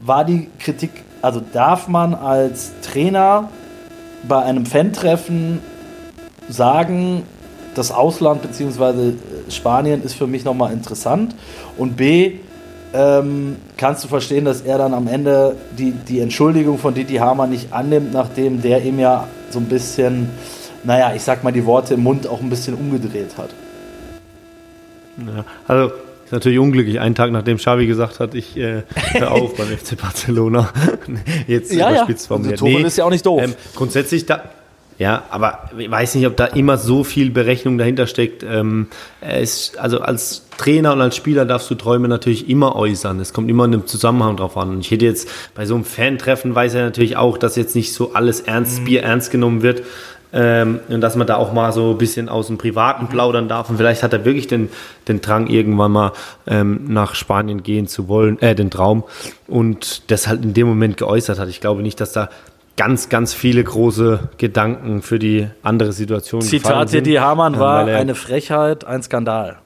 war 0.00 0.24
die 0.24 0.48
Kritik 0.58 1.04
also 1.22 1.40
darf 1.52 1.88
man 1.88 2.14
als 2.14 2.72
Trainer 2.82 3.50
bei 4.26 4.42
einem 4.42 4.66
Fan-Treffen 4.66 5.60
sagen, 6.48 7.22
das 7.74 7.92
Ausland 7.92 8.42
bzw. 8.42 9.12
Spanien 9.48 10.02
ist 10.02 10.14
für 10.14 10.26
mich 10.26 10.44
nochmal 10.44 10.72
interessant 10.72 11.34
und 11.76 11.96
B, 11.96 12.38
ähm, 12.92 13.56
kannst 13.76 14.02
du 14.02 14.08
verstehen, 14.08 14.44
dass 14.44 14.62
er 14.62 14.78
dann 14.78 14.94
am 14.94 15.06
Ende 15.06 15.56
die, 15.78 15.92
die 15.92 16.20
Entschuldigung 16.20 16.78
von 16.78 16.92
Didi 16.92 17.16
Hamer 17.16 17.46
nicht 17.46 17.72
annimmt, 17.72 18.12
nachdem 18.12 18.62
der 18.62 18.82
ihm 18.82 18.98
ja 18.98 19.28
so 19.50 19.60
ein 19.60 19.66
bisschen, 19.66 20.30
naja, 20.82 21.12
ich 21.14 21.22
sag 21.22 21.44
mal, 21.44 21.52
die 21.52 21.64
Worte 21.66 21.94
im 21.94 22.02
Mund 22.02 22.26
auch 22.26 22.40
ein 22.40 22.50
bisschen 22.50 22.74
umgedreht 22.74 23.38
hat. 23.38 23.50
Ja, 25.18 25.44
also 25.68 25.92
Ist 26.30 26.34
natürlich 26.34 26.60
unglücklich, 26.60 27.00
einen 27.00 27.16
Tag 27.16 27.32
nachdem 27.32 27.56
Xavi 27.56 27.88
gesagt 27.88 28.20
hat, 28.20 28.36
ich 28.36 28.56
äh, 28.56 28.84
höre 28.94 29.32
auf 29.32 29.56
beim 29.56 29.66
FC 29.66 30.00
Barcelona. 30.00 30.72
Jetzt 31.48 31.72
ja, 31.72 31.90
überspitzt 31.90 32.26
ja. 32.26 32.28
formuliert. 32.28 32.62
Also, 32.62 32.66
nee, 32.66 32.86
ist 32.86 32.98
ja 32.98 33.04
auch 33.04 33.10
nicht 33.10 33.26
doof. 33.26 33.42
Ähm, 33.42 33.54
grundsätzlich, 33.74 34.26
da, 34.26 34.44
ja, 34.96 35.24
aber 35.30 35.70
ich 35.76 35.90
weiß 35.90 36.14
nicht, 36.14 36.28
ob 36.28 36.36
da 36.36 36.44
immer 36.44 36.78
so 36.78 37.02
viel 37.02 37.30
Berechnung 37.30 37.78
dahinter 37.78 38.06
steckt. 38.06 38.44
Ähm, 38.44 38.86
es, 39.20 39.72
also 39.76 40.02
als 40.02 40.46
Trainer 40.56 40.92
und 40.92 41.00
als 41.00 41.16
Spieler 41.16 41.46
darfst 41.46 41.68
du 41.68 41.74
Träume 41.74 42.06
natürlich 42.06 42.48
immer 42.48 42.76
äußern. 42.76 43.18
Es 43.18 43.32
kommt 43.32 43.50
immer 43.50 43.64
in 43.64 43.72
einem 43.72 43.86
Zusammenhang 43.88 44.36
drauf 44.36 44.56
an. 44.56 44.68
Und 44.68 44.80
ich 44.80 44.90
hätte 44.92 45.06
jetzt 45.06 45.28
bei 45.56 45.66
so 45.66 45.74
einem 45.74 45.84
Fan-Treffen 45.84 46.54
weiß 46.54 46.74
er 46.74 46.84
natürlich 46.84 47.16
auch, 47.16 47.38
dass 47.38 47.56
jetzt 47.56 47.74
nicht 47.74 47.92
so 47.92 48.12
alles 48.12 48.38
ernst, 48.38 48.82
mhm. 48.82 48.84
Bier 48.84 49.02
ernst 49.02 49.32
genommen 49.32 49.62
wird. 49.62 49.82
Ähm, 50.32 50.80
und 50.88 51.00
dass 51.00 51.16
man 51.16 51.26
da 51.26 51.36
auch 51.36 51.52
mal 51.52 51.72
so 51.72 51.90
ein 51.90 51.98
bisschen 51.98 52.28
aus 52.28 52.46
dem 52.46 52.58
Privaten 52.58 53.04
mhm. 53.04 53.08
plaudern 53.08 53.48
darf. 53.48 53.68
Und 53.68 53.76
vielleicht 53.76 54.02
hat 54.02 54.12
er 54.12 54.24
wirklich 54.24 54.46
den, 54.46 54.68
den 55.08 55.20
Drang, 55.20 55.48
irgendwann 55.48 55.92
mal 55.92 56.12
ähm, 56.46 56.84
nach 56.88 57.14
Spanien 57.14 57.62
gehen 57.62 57.88
zu 57.88 58.08
wollen, 58.08 58.40
äh, 58.40 58.54
den 58.54 58.70
Traum. 58.70 59.04
Und 59.48 60.10
das 60.10 60.28
halt 60.28 60.44
in 60.44 60.54
dem 60.54 60.68
Moment 60.68 60.96
geäußert 60.96 61.38
hat. 61.38 61.48
Ich 61.48 61.60
glaube 61.60 61.82
nicht, 61.82 62.00
dass 62.00 62.12
da 62.12 62.28
ganz, 62.76 63.08
ganz 63.08 63.34
viele 63.34 63.62
große 63.62 64.30
Gedanken 64.38 65.02
für 65.02 65.18
die 65.18 65.48
andere 65.62 65.92
Situation. 65.92 66.40
Zitat 66.40 66.92
die 66.92 67.20
Hamann 67.20 67.58
war 67.58 67.84
eine 67.86 68.14
Frechheit, 68.14 68.84
ein 68.84 69.02
Skandal. 69.02 69.58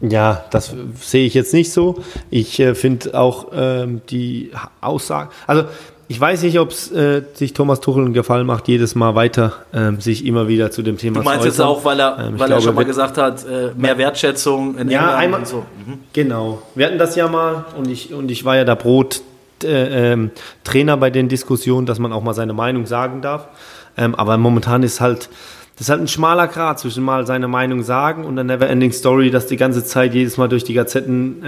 Ja, 0.00 0.44
das 0.50 0.74
sehe 1.00 1.26
ich 1.26 1.34
jetzt 1.34 1.54
nicht 1.54 1.72
so. 1.72 2.02
Ich 2.30 2.60
äh, 2.60 2.74
finde 2.74 3.18
auch 3.18 3.48
ähm, 3.54 4.02
die 4.10 4.50
Aussage, 4.80 5.30
also 5.46 5.64
ich 6.08 6.20
weiß 6.20 6.42
nicht, 6.42 6.58
ob 6.60 6.70
es 6.70 6.92
äh, 6.92 7.22
sich 7.34 7.52
Thomas 7.52 7.80
Tuchel 7.80 8.04
einen 8.04 8.14
Gefallen 8.14 8.46
macht, 8.46 8.68
jedes 8.68 8.94
Mal 8.94 9.14
weiter 9.16 9.54
ähm, 9.74 10.00
sich 10.00 10.24
immer 10.24 10.46
wieder 10.46 10.70
zu 10.70 10.82
dem 10.82 10.98
Thema 10.98 11.16
zu 11.16 11.20
Du 11.22 11.24
meinst 11.24 11.44
jetzt 11.44 11.60
auch, 11.60 11.84
weil 11.84 11.98
er, 11.98 12.18
ähm, 12.18 12.38
weil 12.38 12.46
glaube, 12.46 12.52
er 12.52 12.60
schon 12.60 12.74
mal 12.74 12.84
gesagt 12.84 13.18
hat, 13.18 13.44
äh, 13.44 13.72
mehr 13.76 13.98
Wertschätzung 13.98 14.78
in 14.78 14.88
ja, 14.88 15.00
England 15.00 15.18
einmal, 15.18 15.40
und 15.40 15.48
so. 15.48 15.56
Mhm. 15.58 15.98
Genau. 16.12 16.62
Wir 16.76 16.86
hatten 16.86 16.98
das 16.98 17.16
ja 17.16 17.28
mal 17.28 17.64
und 17.76 17.90
ich, 17.90 18.14
und 18.14 18.30
ich 18.30 18.44
war 18.44 18.56
ja 18.56 18.64
da 18.64 18.76
Brot 18.76 19.22
äh, 19.64 20.12
ähm, 20.12 20.30
Trainer 20.62 20.96
bei 20.96 21.10
den 21.10 21.28
Diskussionen, 21.28 21.86
dass 21.86 21.98
man 21.98 22.12
auch 22.12 22.22
mal 22.22 22.34
seine 22.34 22.52
Meinung 22.52 22.86
sagen 22.86 23.20
darf. 23.20 23.48
Ähm, 23.96 24.14
aber 24.14 24.36
momentan 24.36 24.84
ist 24.84 25.00
halt, 25.00 25.28
das 25.74 25.86
ist 25.86 25.88
halt 25.88 26.02
ein 26.02 26.08
schmaler 26.08 26.46
Grad 26.46 26.78
zwischen 26.78 27.02
mal 27.02 27.26
seine 27.26 27.48
Meinung 27.48 27.82
sagen 27.82 28.24
und 28.24 28.36
der 28.36 28.44
Neverending 28.44 28.92
Story, 28.92 29.30
dass 29.30 29.46
die 29.46 29.56
ganze 29.56 29.84
Zeit 29.84 30.14
jedes 30.14 30.36
Mal 30.36 30.48
durch 30.48 30.62
die 30.62 30.74
Gazetten 30.74 31.42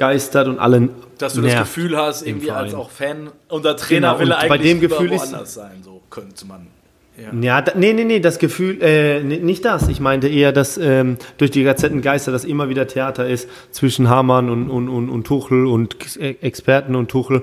äh, 0.00 0.04
äh, 0.04 0.06
äh 0.06 0.12
geistert 0.12 0.48
und 0.48 0.58
alle. 0.58 0.88
Dass 1.18 1.34
du 1.34 1.42
das 1.42 1.56
Gefühl 1.56 1.96
hast, 1.96 2.26
irgendwie 2.26 2.50
als 2.50 2.74
auch 2.74 2.90
Fan 2.90 3.30
und 3.48 3.64
der 3.64 3.76
Trainer 3.76 4.08
genau, 4.08 4.20
will 4.20 4.30
er 4.30 4.38
eigentlich 4.38 4.48
bei 4.48 4.58
dem 4.58 4.80
Gefühl 4.80 5.12
ist, 5.12 5.30
sein, 5.54 5.82
so 5.82 6.02
könnte 6.10 6.46
man. 6.46 6.66
Ja, 7.16 7.32
ja 7.40 7.62
da, 7.62 7.72
nee, 7.74 7.94
nee, 7.94 8.04
nee, 8.04 8.20
das 8.20 8.38
Gefühl, 8.38 8.82
äh, 8.82 9.22
nicht 9.22 9.64
das. 9.64 9.88
Ich 9.88 10.00
meinte 10.00 10.28
eher, 10.28 10.52
dass 10.52 10.76
ähm, 10.76 11.16
durch 11.38 11.50
die 11.50 11.64
Gazettengeister 11.64 12.30
das 12.30 12.44
immer 12.44 12.68
wieder 12.68 12.86
Theater 12.86 13.26
ist 13.26 13.48
zwischen 13.70 14.10
Hamann 14.10 14.50
und, 14.50 14.68
und, 14.68 14.88
und, 14.88 15.08
und 15.08 15.24
Tuchel 15.24 15.66
und 15.66 15.96
Experten 16.18 16.94
und 16.94 17.10
Tuchel. 17.10 17.42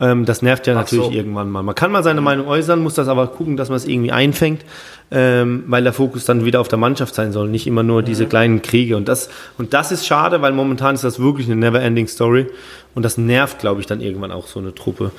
Ähm, 0.00 0.24
das 0.24 0.42
nervt 0.42 0.66
ja 0.66 0.74
Ach 0.74 0.80
natürlich 0.80 1.06
so. 1.06 1.12
irgendwann 1.12 1.50
mal. 1.50 1.62
Man 1.62 1.74
kann 1.74 1.90
mal 1.90 2.02
seine 2.02 2.20
Meinung 2.20 2.46
äußern, 2.46 2.80
muss 2.80 2.94
das 2.94 3.08
aber 3.08 3.26
gucken, 3.28 3.56
dass 3.56 3.68
man 3.68 3.76
es 3.76 3.86
irgendwie 3.86 4.12
einfängt, 4.12 4.64
ähm, 5.10 5.64
weil 5.66 5.82
der 5.82 5.92
Fokus 5.92 6.24
dann 6.24 6.44
wieder 6.44 6.60
auf 6.60 6.68
der 6.68 6.78
Mannschaft 6.78 7.14
sein 7.14 7.32
soll, 7.32 7.48
nicht 7.48 7.66
immer 7.66 7.82
nur 7.82 8.02
diese 8.02 8.24
mhm. 8.24 8.28
kleinen 8.28 8.62
Kriege. 8.62 8.96
Und 8.96 9.08
das, 9.08 9.28
und 9.58 9.74
das 9.74 9.90
ist 9.90 10.06
schade, 10.06 10.40
weil 10.40 10.52
momentan 10.52 10.94
ist 10.94 11.04
das 11.04 11.18
wirklich 11.18 11.46
eine 11.46 11.56
never-ending 11.56 12.06
Story. 12.06 12.46
Und 12.94 13.04
das 13.04 13.18
nervt, 13.18 13.58
glaube 13.58 13.80
ich, 13.80 13.86
dann 13.86 14.00
irgendwann 14.00 14.32
auch 14.32 14.46
so 14.46 14.60
eine 14.60 14.74
Truppe. 14.74 15.10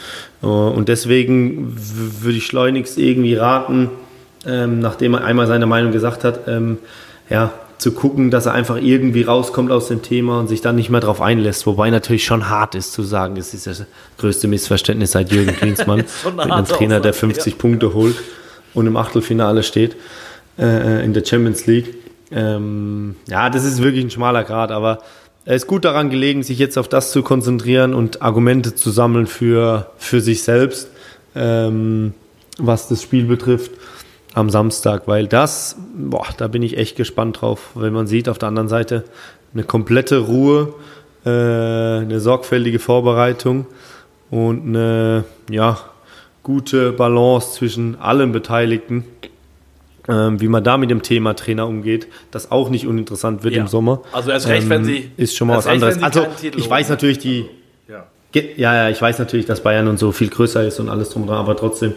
Uh, 0.42 0.48
und 0.48 0.90
deswegen 0.90 1.76
würde 1.76 2.38
ich 2.38 2.46
schleunigst 2.46 2.98
irgendwie 2.98 3.36
raten, 3.36 3.90
ähm, 4.46 4.80
nachdem 4.80 5.14
er 5.16 5.24
einmal 5.24 5.48
seine 5.48 5.66
Meinung 5.66 5.92
gesagt 5.92 6.24
hat, 6.24 6.48
ähm, 6.48 6.78
ja, 7.30 7.52
zu 7.80 7.94
gucken, 7.94 8.30
dass 8.30 8.46
er 8.46 8.52
einfach 8.54 8.76
irgendwie 8.76 9.24
rauskommt 9.24 9.72
aus 9.72 9.88
dem 9.88 10.02
Thema 10.02 10.40
und 10.40 10.48
sich 10.48 10.60
dann 10.60 10.76
nicht 10.76 10.90
mehr 10.90 11.00
darauf 11.00 11.22
einlässt. 11.22 11.66
Wobei 11.66 11.90
natürlich 11.90 12.26
schon 12.26 12.50
hart 12.50 12.76
ist 12.76 12.92
zu 12.92 13.04
sagen, 13.04 13.38
es 13.38 13.54
ist 13.54 13.68
das 13.68 13.86
größte 14.18 14.50
Missverständnis 14.50 15.14
seit 15.14 15.32
Jürgen 15.32 15.56
Klinsmann 15.56 16.00
mit 16.36 16.52
einem 16.52 16.66
Trainer, 16.66 17.00
der 17.00 17.14
50 17.14 17.54
ja. 17.54 17.58
Punkte 17.58 17.94
holt 17.94 18.18
und 18.74 18.86
im 18.86 18.98
Achtelfinale 18.98 19.64
steht 19.64 19.96
äh, 20.60 21.04
in 21.04 21.14
der 21.14 21.24
Champions 21.24 21.66
League. 21.68 21.96
Ähm, 22.32 23.16
ja, 23.30 23.50
das 23.50 23.64
ist 23.64 23.82
wirklich 23.82 24.04
ein 24.04 24.12
schmaler 24.12 24.44
Grad, 24.44 24.72
aber 24.72 25.00
er 25.46 25.56
ist 25.56 25.66
gut 25.66 25.86
daran 25.86 26.10
gelegen, 26.10 26.44
sich 26.44 26.60
jetzt 26.60 26.78
auf 26.78 26.90
das 26.90 27.14
zu 27.14 27.24
konzentrieren 27.24 27.94
und 27.94 28.22
Argumente 28.22 28.76
zu 28.76 28.92
sammeln 28.92 29.26
für, 29.26 29.90
für 29.98 30.20
sich 30.20 30.44
selbst, 30.44 30.90
ähm, 31.34 32.14
was 32.58 32.90
das 32.90 33.02
Spiel 33.02 33.24
betrifft 33.24 33.72
am 34.34 34.50
Samstag, 34.50 35.08
weil 35.08 35.28
das, 35.28 35.76
boah, 35.96 36.28
da 36.38 36.48
bin 36.48 36.62
ich 36.62 36.78
echt 36.78 36.96
gespannt 36.96 37.42
drauf, 37.42 37.72
wenn 37.76 37.94
man 37.94 38.08
sieht 38.08 38.30
auf 38.30 38.38
der 38.38 38.48
anderen 38.48 38.70
Seite 38.70 39.04
eine 39.54 39.64
komplette 39.64 40.20
Ruhe, 40.20 40.74
äh, 41.26 41.30
eine 41.30 42.20
sorgfältige 42.20 42.80
Vorbereitung 42.80 43.66
und 44.30 44.68
eine 44.68 45.24
ja, 45.50 45.80
gute 46.44 46.92
Balance 46.92 47.54
zwischen 47.54 48.00
allen 48.00 48.32
Beteiligten, 48.32 49.06
ähm, 50.08 50.40
wie 50.40 50.48
man 50.48 50.64
da 50.64 50.78
mit 50.78 50.90
dem 50.90 51.02
Thema 51.02 51.34
Trainer 51.36 51.68
umgeht, 51.68 52.08
das 52.32 52.52
auch 52.52 52.70
nicht 52.70 52.88
uninteressant 52.88 53.44
wird 53.44 53.56
ja. 53.56 53.62
im 53.62 53.68
Sommer. 53.68 54.02
Also 54.12 54.32
erst 54.32 54.48
recht, 54.48 54.64
ähm, 54.64 54.70
wenn 54.70 54.86
sie 54.86 55.12
ist 55.18 55.36
schon 55.36 55.48
mal 55.48 55.58
was 55.58 55.66
recht, 55.66 55.84
anderes. 55.84 56.02
Also 56.04 56.28
ich 56.42 56.70
weiß 56.70 56.90
natürlich 56.90 57.18
die 57.18 57.46
ja. 57.88 58.06
ja. 58.34 58.76
ja, 58.76 58.90
ich 58.90 59.02
weiß 59.02 59.18
natürlich, 59.20 59.48
dass 59.48 59.62
Bayern 59.62 59.88
und 59.88 59.98
so 59.98 60.12
viel 60.12 60.30
größer 60.30 60.66
ist 60.66 60.80
und 60.80 60.90
alles 60.90 61.10
drum 61.10 61.26
dran, 61.26 61.38
aber 61.38 61.56
trotzdem 61.56 61.94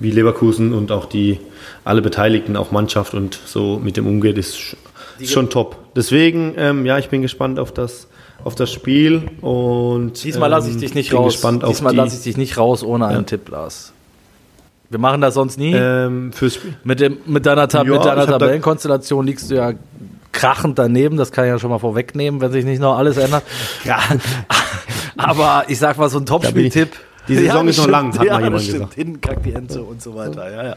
wie 0.00 0.10
Leverkusen 0.10 0.72
und 0.72 0.92
auch 0.92 1.06
die 1.06 1.38
alle 1.84 2.02
Beteiligten, 2.02 2.56
auch 2.56 2.70
Mannschaft 2.70 3.14
und 3.14 3.38
so 3.46 3.80
mit 3.82 3.96
dem 3.96 4.06
umgeht, 4.06 4.38
ist, 4.38 4.76
ist 5.18 5.32
schon 5.32 5.50
top. 5.50 5.76
Deswegen, 5.94 6.54
ähm, 6.56 6.86
ja, 6.86 6.98
ich 6.98 7.08
bin 7.08 7.22
gespannt 7.22 7.58
auf 7.58 7.72
das, 7.72 8.08
auf 8.42 8.54
das 8.54 8.72
Spiel 8.72 9.30
und 9.40 10.22
diesmal 10.24 10.50
lasse 10.50 10.68
ich 10.68 10.74
ähm, 10.74 10.80
dich 10.80 10.94
nicht 10.94 11.14
raus. 11.14 11.40
Diesmal 11.68 11.94
lasse 11.94 12.16
ich 12.16 12.22
dich 12.22 12.36
nicht 12.36 12.58
raus 12.58 12.82
ohne 12.82 13.06
einen 13.06 13.18
ja. 13.18 13.22
Tipp, 13.22 13.48
Lars. 13.48 13.92
Wir 14.90 14.98
machen 14.98 15.20
das 15.20 15.34
sonst 15.34 15.58
nie. 15.58 15.72
Ähm, 15.74 16.32
fürs 16.32 16.54
Spiel. 16.54 16.76
Mit, 16.84 17.00
dem, 17.00 17.18
mit 17.26 17.46
deiner, 17.46 17.68
Tab 17.68 17.86
ja, 17.86 17.92
mit 17.94 18.04
deiner 18.04 18.26
Tabellenkonstellation 18.26 19.26
liegst 19.26 19.50
du 19.50 19.56
ja 19.56 19.72
krachend 20.32 20.78
daneben, 20.78 21.16
das 21.16 21.32
kann 21.32 21.44
ich 21.44 21.48
ja 21.48 21.58
schon 21.58 21.70
mal 21.70 21.78
vorwegnehmen, 21.78 22.40
wenn 22.40 22.52
sich 22.52 22.64
nicht 22.64 22.80
noch 22.80 22.98
alles 22.98 23.16
ändert. 23.16 23.44
Ja. 23.84 23.98
Aber 25.16 25.64
ich 25.68 25.78
sag 25.78 25.96
mal 25.96 26.08
so 26.08 26.18
ein 26.18 26.26
Topspiel-Tipp. 26.26 26.90
Die 27.28 27.36
Saison 27.36 27.64
ja, 27.64 27.70
ist 27.70 27.78
noch 27.78 27.88
lang, 27.88 28.18
hat 28.18 28.26
ja, 28.26 28.34
mal 28.34 28.44
jemand 28.44 28.62
stimmt. 28.62 28.78
gesagt. 28.78 28.94
Hinten 28.94 29.20
kackt 29.20 29.46
die 29.46 29.52
Ente 29.52 29.82
und 29.82 30.02
so 30.02 30.14
weiter. 30.14 30.50
Ja, 30.50 30.64
ja. 30.64 30.76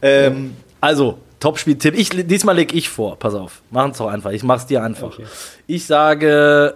Ähm, 0.00 0.56
also, 0.80 1.18
Topspiel-Tipp. 1.40 1.94
Ich, 1.96 2.10
diesmal 2.10 2.56
lege 2.56 2.74
ich 2.76 2.88
vor. 2.88 3.18
Pass 3.18 3.34
auf. 3.34 3.62
Machen 3.70 3.90
es 3.90 3.98
doch 3.98 4.08
einfach. 4.08 4.30
Ich 4.30 4.42
mache 4.42 4.58
es 4.58 4.66
dir 4.66 4.82
einfach. 4.82 5.14
Okay. 5.14 5.26
Ich 5.66 5.86
sage 5.86 6.74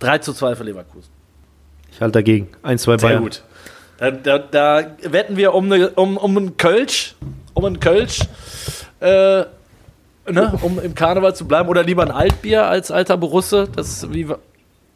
3 0.00 0.18
zu 0.18 0.32
2 0.32 0.56
für 0.56 0.64
Leverkusen. 0.64 1.10
Ich 1.90 2.00
halte 2.00 2.12
dagegen. 2.12 2.48
1, 2.62 2.82
2 2.82 2.96
Bayern. 2.96 3.12
Sehr 3.12 3.20
gut. 3.20 3.42
Da, 3.98 4.10
da, 4.10 4.38
da, 4.38 4.96
wetten 5.02 5.36
wir 5.36 5.54
um, 5.54 5.72
eine, 5.72 5.90
um, 5.90 6.16
um 6.16 6.36
einen 6.36 6.56
Kölsch. 6.56 7.16
Um 7.54 7.64
einen 7.64 7.80
Kölsch. 7.80 8.20
Äh, 9.00 9.44
ne, 10.26 10.58
um 10.62 10.78
im 10.78 10.94
Karneval 10.94 11.34
zu 11.34 11.46
bleiben. 11.46 11.68
Oder 11.68 11.82
lieber 11.82 12.02
ein 12.02 12.10
Altbier 12.10 12.66
als 12.66 12.90
alter 12.90 13.16
Borusse. 13.16 13.68
Das, 13.74 14.12
wie, 14.12 14.26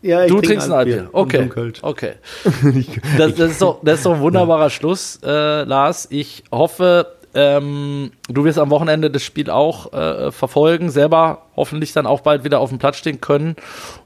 ja, 0.04 0.26
du 0.26 0.40
trinkst 0.40 0.68
ein 0.68 0.72
Altbier. 0.72 1.08
Okay. 1.12 1.48
Okay. 1.82 2.12
Das, 3.18 3.34
das, 3.34 3.52
ist 3.52 3.62
doch, 3.62 3.80
das 3.82 3.98
ist 3.98 4.06
doch 4.06 4.14
ein 4.14 4.20
wunderbarer 4.20 4.64
ja. 4.64 4.70
Schluss, 4.70 5.18
äh, 5.22 5.62
Lars. 5.64 6.06
Ich 6.10 6.44
hoffe, 6.52 7.14
ähm, 7.34 8.12
du 8.28 8.44
wirst 8.44 8.58
am 8.58 8.70
Wochenende 8.70 9.10
das 9.10 9.22
Spiel 9.22 9.50
auch 9.50 9.92
äh, 9.92 10.30
verfolgen, 10.32 10.90
selber 10.90 11.42
hoffentlich 11.56 11.92
dann 11.92 12.06
auch 12.06 12.20
bald 12.20 12.44
wieder 12.44 12.60
auf 12.60 12.70
dem 12.70 12.78
Platz 12.78 12.96
stehen 12.96 13.20
können. 13.20 13.56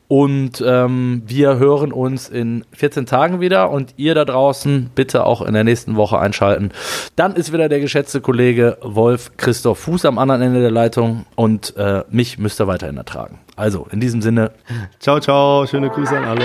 Und 0.09 0.65
ähm, 0.67 1.23
wir 1.27 1.59
hören 1.59 1.93
uns 1.93 2.31
in 2.31 2.65
14 2.73 3.05
Tagen 3.05 3.41
wieder 3.41 3.71
und 3.71 3.93
ihr 3.99 4.15
da 4.15 4.25
draußen 4.25 4.91
bitte 4.95 5.25
auch 5.25 5.43
in 5.43 5.53
der 5.53 5.65
nächsten 5.65 5.97
Woche 5.97 6.19
einschalten. 6.19 6.71
Dann 7.15 7.35
ist 7.37 7.53
wieder 7.53 7.69
der 7.69 7.81
geschätzte 7.81 8.23
Kollege 8.23 8.79
Wolf 8.81 9.33
Christoph 9.37 9.81
Fuß 9.81 10.07
am 10.07 10.19
anderen 10.19 10.41
Ende 10.41 10.61
der 10.63 10.71
Leitung 10.71 11.27
und 11.37 11.77
äh, 11.77 12.05
mich 12.09 12.39
müsst 12.39 12.59
ihr 12.59 12.67
weiterhin 12.67 12.97
ertragen. 12.97 13.39
Also 13.55 13.87
in 13.91 14.01
diesem 14.01 14.23
Sinne. 14.23 14.53
Ciao, 14.99 15.21
ciao. 15.21 15.67
Schöne 15.67 15.91
Grüße 15.91 16.17
an 16.17 16.25
alle. 16.25 16.45